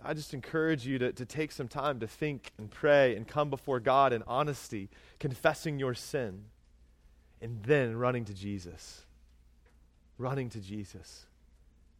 I 0.04 0.14
just 0.14 0.34
encourage 0.34 0.86
you 0.86 0.98
to, 0.98 1.12
to 1.12 1.24
take 1.24 1.52
some 1.52 1.68
time 1.68 2.00
to 2.00 2.06
think 2.06 2.52
and 2.58 2.70
pray 2.70 3.16
and 3.16 3.26
come 3.26 3.50
before 3.50 3.80
God 3.80 4.12
in 4.12 4.22
honesty, 4.26 4.88
confessing 5.18 5.78
your 5.78 5.94
sin, 5.94 6.44
and 7.40 7.62
then 7.62 7.96
running 7.96 8.24
to 8.26 8.34
Jesus. 8.34 9.06
Running 10.18 10.48
to 10.50 10.60
Jesus. 10.60 11.26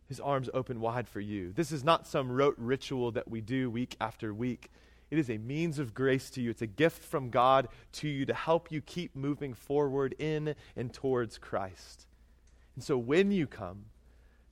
His 0.08 0.20
arms 0.20 0.50
open 0.52 0.80
wide 0.80 1.08
for 1.08 1.20
you. 1.20 1.52
This 1.52 1.72
is 1.72 1.84
not 1.84 2.06
some 2.06 2.30
rote 2.30 2.56
ritual 2.58 3.12
that 3.12 3.28
we 3.28 3.40
do 3.40 3.70
week 3.70 3.96
after 4.00 4.34
week. 4.34 4.70
It 5.10 5.18
is 5.18 5.30
a 5.30 5.38
means 5.38 5.78
of 5.78 5.94
grace 5.94 6.30
to 6.30 6.40
you. 6.40 6.50
It's 6.50 6.62
a 6.62 6.66
gift 6.66 7.02
from 7.02 7.30
God 7.30 7.68
to 7.92 8.08
you 8.08 8.26
to 8.26 8.34
help 8.34 8.70
you 8.70 8.80
keep 8.80 9.16
moving 9.16 9.54
forward 9.54 10.14
in 10.18 10.54
and 10.76 10.92
towards 10.92 11.38
Christ. 11.38 12.06
And 12.74 12.84
so 12.84 12.96
when 12.96 13.30
you 13.32 13.46
come 13.46 13.86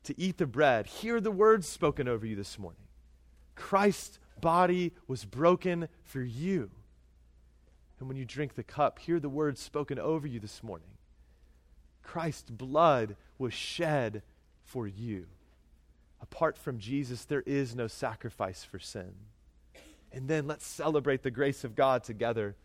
to 0.04 0.18
eat 0.20 0.38
the 0.38 0.46
bread, 0.46 0.86
hear 0.86 1.20
the 1.20 1.30
words 1.30 1.68
spoken 1.68 2.08
over 2.08 2.26
you 2.26 2.34
this 2.34 2.58
morning. 2.58 2.87
Christ's 3.58 4.18
body 4.40 4.92
was 5.06 5.24
broken 5.24 5.88
for 6.04 6.22
you. 6.22 6.70
And 7.98 8.08
when 8.08 8.16
you 8.16 8.24
drink 8.24 8.54
the 8.54 8.62
cup, 8.62 8.98
hear 9.00 9.18
the 9.20 9.28
words 9.28 9.60
spoken 9.60 9.98
over 9.98 10.26
you 10.26 10.40
this 10.40 10.62
morning. 10.62 10.88
Christ's 12.02 12.50
blood 12.50 13.16
was 13.36 13.52
shed 13.52 14.22
for 14.64 14.86
you. 14.86 15.26
Apart 16.22 16.56
from 16.56 16.78
Jesus, 16.78 17.24
there 17.24 17.42
is 17.44 17.74
no 17.74 17.86
sacrifice 17.86 18.64
for 18.64 18.78
sin. 18.78 19.12
And 20.12 20.28
then 20.28 20.46
let's 20.46 20.66
celebrate 20.66 21.22
the 21.22 21.30
grace 21.30 21.64
of 21.64 21.74
God 21.74 22.02
together 22.02 22.56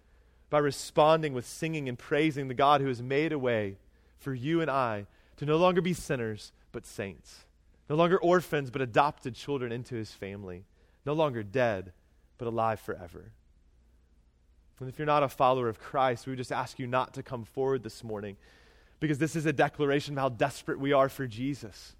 by 0.49 0.59
responding 0.59 1.33
with 1.33 1.47
singing 1.47 1.89
and 1.89 1.97
praising 1.97 2.47
the 2.47 2.53
God 2.53 2.79
who 2.79 2.87
has 2.87 3.01
made 3.01 3.31
a 3.31 3.39
way 3.39 3.77
for 4.19 4.33
you 4.33 4.61
and 4.61 4.69
I 4.69 5.07
to 5.37 5.45
no 5.45 5.57
longer 5.57 5.81
be 5.81 5.93
sinners, 5.93 6.51
but 6.71 6.85
saints. 6.85 7.45
No 7.89 7.95
longer 7.95 8.17
orphans, 8.17 8.69
but 8.69 8.81
adopted 8.81 9.35
children 9.35 9.71
into 9.71 9.95
his 9.95 10.11
family. 10.11 10.63
No 11.05 11.13
longer 11.13 11.43
dead, 11.43 11.93
but 12.37 12.47
alive 12.47 12.79
forever. 12.79 13.31
And 14.79 14.89
if 14.89 14.99
you're 14.99 15.05
not 15.05 15.23
a 15.23 15.29
follower 15.29 15.69
of 15.69 15.79
Christ, 15.79 16.25
we 16.25 16.31
would 16.31 16.37
just 16.37 16.51
ask 16.51 16.77
you 16.77 16.87
not 16.87 17.13
to 17.13 17.23
come 17.23 17.45
forward 17.45 17.83
this 17.83 18.03
morning 18.03 18.35
because 18.99 19.17
this 19.17 19.35
is 19.35 19.45
a 19.45 19.53
declaration 19.53 20.17
of 20.17 20.21
how 20.21 20.29
desperate 20.29 20.79
we 20.79 20.91
are 20.91 21.07
for 21.07 21.25
Jesus. 21.25 21.95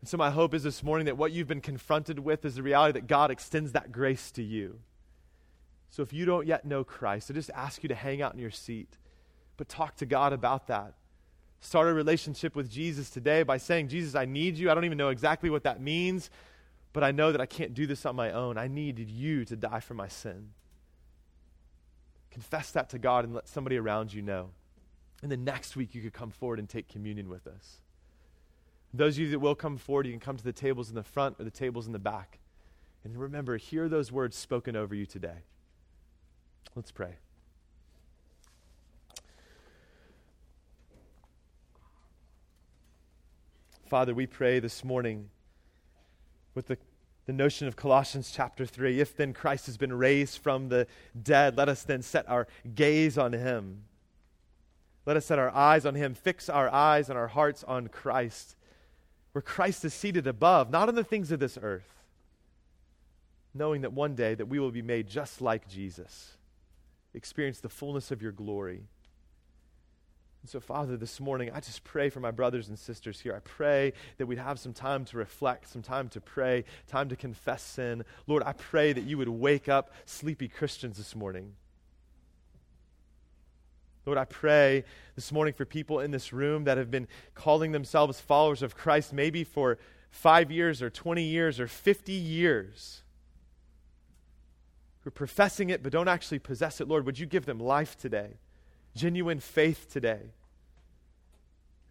And 0.00 0.08
so, 0.08 0.16
my 0.16 0.30
hope 0.30 0.54
is 0.54 0.64
this 0.64 0.82
morning 0.82 1.06
that 1.06 1.16
what 1.16 1.32
you've 1.32 1.48
been 1.48 1.60
confronted 1.60 2.18
with 2.18 2.44
is 2.44 2.56
the 2.56 2.62
reality 2.62 2.98
that 2.98 3.06
God 3.06 3.30
extends 3.30 3.72
that 3.72 3.92
grace 3.92 4.30
to 4.32 4.42
you. 4.42 4.80
So, 5.88 6.02
if 6.02 6.12
you 6.12 6.24
don't 6.24 6.46
yet 6.46 6.64
know 6.64 6.84
Christ, 6.84 7.30
I 7.30 7.34
just 7.34 7.50
ask 7.54 7.82
you 7.82 7.88
to 7.88 7.94
hang 7.94 8.20
out 8.20 8.34
in 8.34 8.40
your 8.40 8.50
seat, 8.50 8.98
but 9.56 9.68
talk 9.68 9.96
to 9.96 10.06
God 10.06 10.32
about 10.32 10.66
that. 10.66 10.94
Start 11.60 11.88
a 11.88 11.94
relationship 11.94 12.54
with 12.54 12.68
Jesus 12.68 13.08
today 13.08 13.44
by 13.44 13.56
saying, 13.56 13.88
Jesus, 13.88 14.14
I 14.14 14.24
need 14.24 14.58
you. 14.58 14.70
I 14.70 14.74
don't 14.74 14.84
even 14.84 14.98
know 14.98 15.08
exactly 15.10 15.48
what 15.48 15.62
that 15.62 15.80
means, 15.80 16.28
but 16.94 17.02
I 17.02 17.10
know 17.10 17.32
that 17.32 17.40
I 17.40 17.46
can't 17.46 17.74
do 17.74 17.86
this 17.86 18.06
on 18.06 18.14
my 18.14 18.30
own. 18.30 18.56
I 18.56 18.68
needed 18.68 19.10
you 19.10 19.44
to 19.46 19.56
die 19.56 19.80
for 19.80 19.94
my 19.94 20.06
sin. 20.06 20.50
Confess 22.30 22.70
that 22.70 22.88
to 22.90 23.00
God 23.00 23.24
and 23.24 23.34
let 23.34 23.48
somebody 23.48 23.76
around 23.76 24.14
you 24.14 24.22
know. 24.22 24.50
And 25.20 25.30
then 25.30 25.42
next 25.42 25.74
week, 25.74 25.92
you 25.94 26.00
could 26.00 26.12
come 26.12 26.30
forward 26.30 26.60
and 26.60 26.68
take 26.68 26.88
communion 26.88 27.28
with 27.28 27.48
us. 27.48 27.80
Those 28.92 29.16
of 29.16 29.24
you 29.24 29.30
that 29.30 29.40
will 29.40 29.56
come 29.56 29.76
forward, 29.76 30.06
you 30.06 30.12
can 30.12 30.20
come 30.20 30.36
to 30.36 30.44
the 30.44 30.52
tables 30.52 30.88
in 30.88 30.94
the 30.94 31.02
front 31.02 31.36
or 31.40 31.44
the 31.44 31.50
tables 31.50 31.88
in 31.88 31.92
the 31.92 31.98
back. 31.98 32.38
And 33.02 33.18
remember, 33.18 33.56
hear 33.56 33.88
those 33.88 34.12
words 34.12 34.36
spoken 34.36 34.76
over 34.76 34.94
you 34.94 35.04
today. 35.04 35.42
Let's 36.76 36.92
pray. 36.92 37.16
Father, 43.88 44.14
we 44.14 44.26
pray 44.26 44.60
this 44.60 44.84
morning 44.84 45.30
with 46.54 46.66
the, 46.66 46.78
the 47.26 47.32
notion 47.32 47.66
of 47.66 47.76
Colossians 47.76 48.32
chapter 48.34 48.66
3. 48.66 49.00
If 49.00 49.16
then 49.16 49.32
Christ 49.32 49.66
has 49.66 49.76
been 49.76 49.92
raised 49.92 50.38
from 50.38 50.68
the 50.68 50.86
dead, 51.20 51.56
let 51.56 51.68
us 51.68 51.82
then 51.82 52.02
set 52.02 52.28
our 52.28 52.46
gaze 52.74 53.18
on 53.18 53.32
him. 53.32 53.84
Let 55.06 55.16
us 55.16 55.26
set 55.26 55.38
our 55.38 55.50
eyes 55.50 55.84
on 55.84 55.94
him, 55.94 56.14
fix 56.14 56.48
our 56.48 56.72
eyes 56.72 57.08
and 57.08 57.18
our 57.18 57.28
hearts 57.28 57.62
on 57.64 57.88
Christ, 57.88 58.56
where 59.32 59.42
Christ 59.42 59.84
is 59.84 59.92
seated 59.92 60.26
above, 60.26 60.70
not 60.70 60.88
on 60.88 60.94
the 60.94 61.04
things 61.04 61.30
of 61.30 61.40
this 61.40 61.58
earth, 61.60 61.92
knowing 63.52 63.82
that 63.82 63.92
one 63.92 64.14
day 64.14 64.34
that 64.34 64.46
we 64.46 64.58
will 64.58 64.70
be 64.70 64.82
made 64.82 65.08
just 65.08 65.40
like 65.40 65.68
Jesus, 65.68 66.36
experience 67.12 67.60
the 67.60 67.68
fullness 67.68 68.10
of 68.10 68.22
your 68.22 68.32
glory. 68.32 68.84
And 70.44 70.50
so, 70.50 70.60
Father, 70.60 70.98
this 70.98 71.20
morning, 71.20 71.50
I 71.54 71.60
just 71.60 71.84
pray 71.84 72.10
for 72.10 72.20
my 72.20 72.30
brothers 72.30 72.68
and 72.68 72.78
sisters 72.78 73.18
here. 73.18 73.34
I 73.34 73.38
pray 73.38 73.94
that 74.18 74.26
we'd 74.26 74.36
have 74.36 74.58
some 74.58 74.74
time 74.74 75.06
to 75.06 75.16
reflect, 75.16 75.70
some 75.70 75.80
time 75.80 76.10
to 76.10 76.20
pray, 76.20 76.66
time 76.86 77.08
to 77.08 77.16
confess 77.16 77.62
sin. 77.62 78.04
Lord, 78.26 78.42
I 78.42 78.52
pray 78.52 78.92
that 78.92 79.04
you 79.04 79.16
would 79.16 79.30
wake 79.30 79.70
up 79.70 79.90
sleepy 80.04 80.48
Christians 80.48 80.98
this 80.98 81.16
morning. 81.16 81.54
Lord, 84.04 84.18
I 84.18 84.26
pray 84.26 84.84
this 85.14 85.32
morning 85.32 85.54
for 85.54 85.64
people 85.64 86.00
in 86.00 86.10
this 86.10 86.30
room 86.30 86.64
that 86.64 86.76
have 86.76 86.90
been 86.90 87.08
calling 87.34 87.72
themselves 87.72 88.20
followers 88.20 88.60
of 88.60 88.76
Christ 88.76 89.14
maybe 89.14 89.44
for 89.44 89.78
five 90.10 90.50
years 90.50 90.82
or 90.82 90.90
20 90.90 91.22
years 91.22 91.58
or 91.58 91.66
50 91.66 92.12
years, 92.12 93.02
who 95.00 95.08
are 95.08 95.10
professing 95.10 95.70
it 95.70 95.82
but 95.82 95.90
don't 95.90 96.06
actually 96.06 96.38
possess 96.38 96.82
it. 96.82 96.86
Lord, 96.86 97.06
would 97.06 97.18
you 97.18 97.24
give 97.24 97.46
them 97.46 97.58
life 97.58 97.96
today? 97.96 98.40
Genuine 98.94 99.40
faith 99.40 99.90
today. 99.90 100.32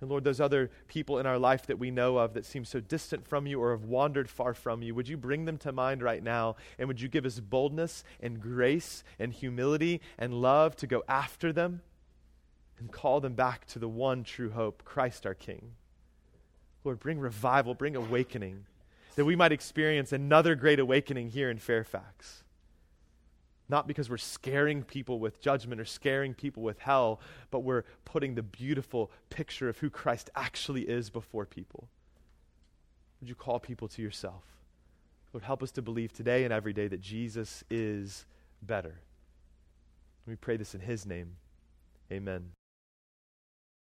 And 0.04 0.10
Lord, 0.10 0.26
those 0.26 0.41
other 0.41 0.70
people 0.89 1.18
in 1.18 1.26
our 1.26 1.39
life 1.39 1.66
that 1.68 1.80
we 1.80 1.89
know 1.89 2.18
of 2.18 2.34
that 2.34 2.45
seem 2.45 2.66
so 2.66 2.82
distant 2.82 3.26
from 3.26 3.47
you 3.47 3.62
or 3.62 3.72
have 3.72 3.86
wandered 3.86 4.30
far 4.30 4.54
from 4.54 4.82
you, 4.82 4.93
would 4.93 5.08
you 5.08 5.16
bring 5.16 5.45
them 5.45 5.58
to 5.60 5.72
mind 5.72 6.04
right 6.04 6.22
now? 6.22 6.58
And 6.78 6.89
would 6.89 6.99
you 6.99 7.08
give 7.08 7.26
us 7.26 7.39
boldness 7.39 8.04
and 8.20 8.41
grace 8.41 9.06
and 9.18 9.32
humility 9.32 10.01
and 10.18 10.34
love 10.34 10.76
to 10.78 10.88
go 10.88 11.04
after 11.08 11.54
them 11.54 11.84
and 12.80 12.91
call 12.91 13.22
them 13.22 13.34
back 13.34 13.66
to 13.68 13.80
the 13.80 13.88
one 13.88 14.26
true 14.26 14.49
hope, 14.49 14.84
Christ 14.84 15.26
our 15.26 15.34
King? 15.34 15.72
Lord, 16.84 16.99
bring 16.99 17.18
revival, 17.18 17.74
bring 17.74 17.95
awakening, 17.95 18.66
that 19.16 19.24
we 19.24 19.38
might 19.38 19.54
experience 19.54 20.12
another 20.12 20.54
great 20.56 20.80
awakening 20.80 21.30
here 21.30 21.49
in 21.49 21.60
Fairfax. 21.60 22.43
Not 23.74 23.88
because 23.88 24.08
we're 24.08 24.18
scaring 24.18 24.84
people 24.84 25.18
with 25.18 25.42
judgment 25.42 25.82
or 25.82 25.86
scaring 25.86 26.36
people 26.36 26.62
with 26.62 26.78
hell, 26.78 27.20
but 27.50 27.62
we're 27.62 27.86
putting 28.06 28.36
the 28.36 28.44
beautiful 28.44 29.10
picture 29.32 29.68
of 29.68 29.80
who 29.80 29.90
Christ 29.90 30.30
actually 30.36 30.84
is 30.84 31.10
before 31.10 31.48
people. 31.48 31.90
Would 33.20 33.30
you 33.30 33.34
call 33.34 33.60
people 33.60 33.88
to 33.88 34.02
yourself? 34.04 34.44
Lord, 35.34 35.44
help 35.44 35.64
us 35.64 35.72
to 35.72 35.82
believe 35.82 36.14
today 36.14 36.44
and 36.44 36.54
every 36.54 36.72
day 36.72 36.88
that 36.88 37.02
Jesus 37.02 37.64
is 37.72 38.28
better. 38.62 39.00
We 40.28 40.36
pray 40.36 40.58
this 40.58 40.76
in 40.76 40.82
his 40.82 41.08
name. 41.08 41.38
Amen. 42.12 42.52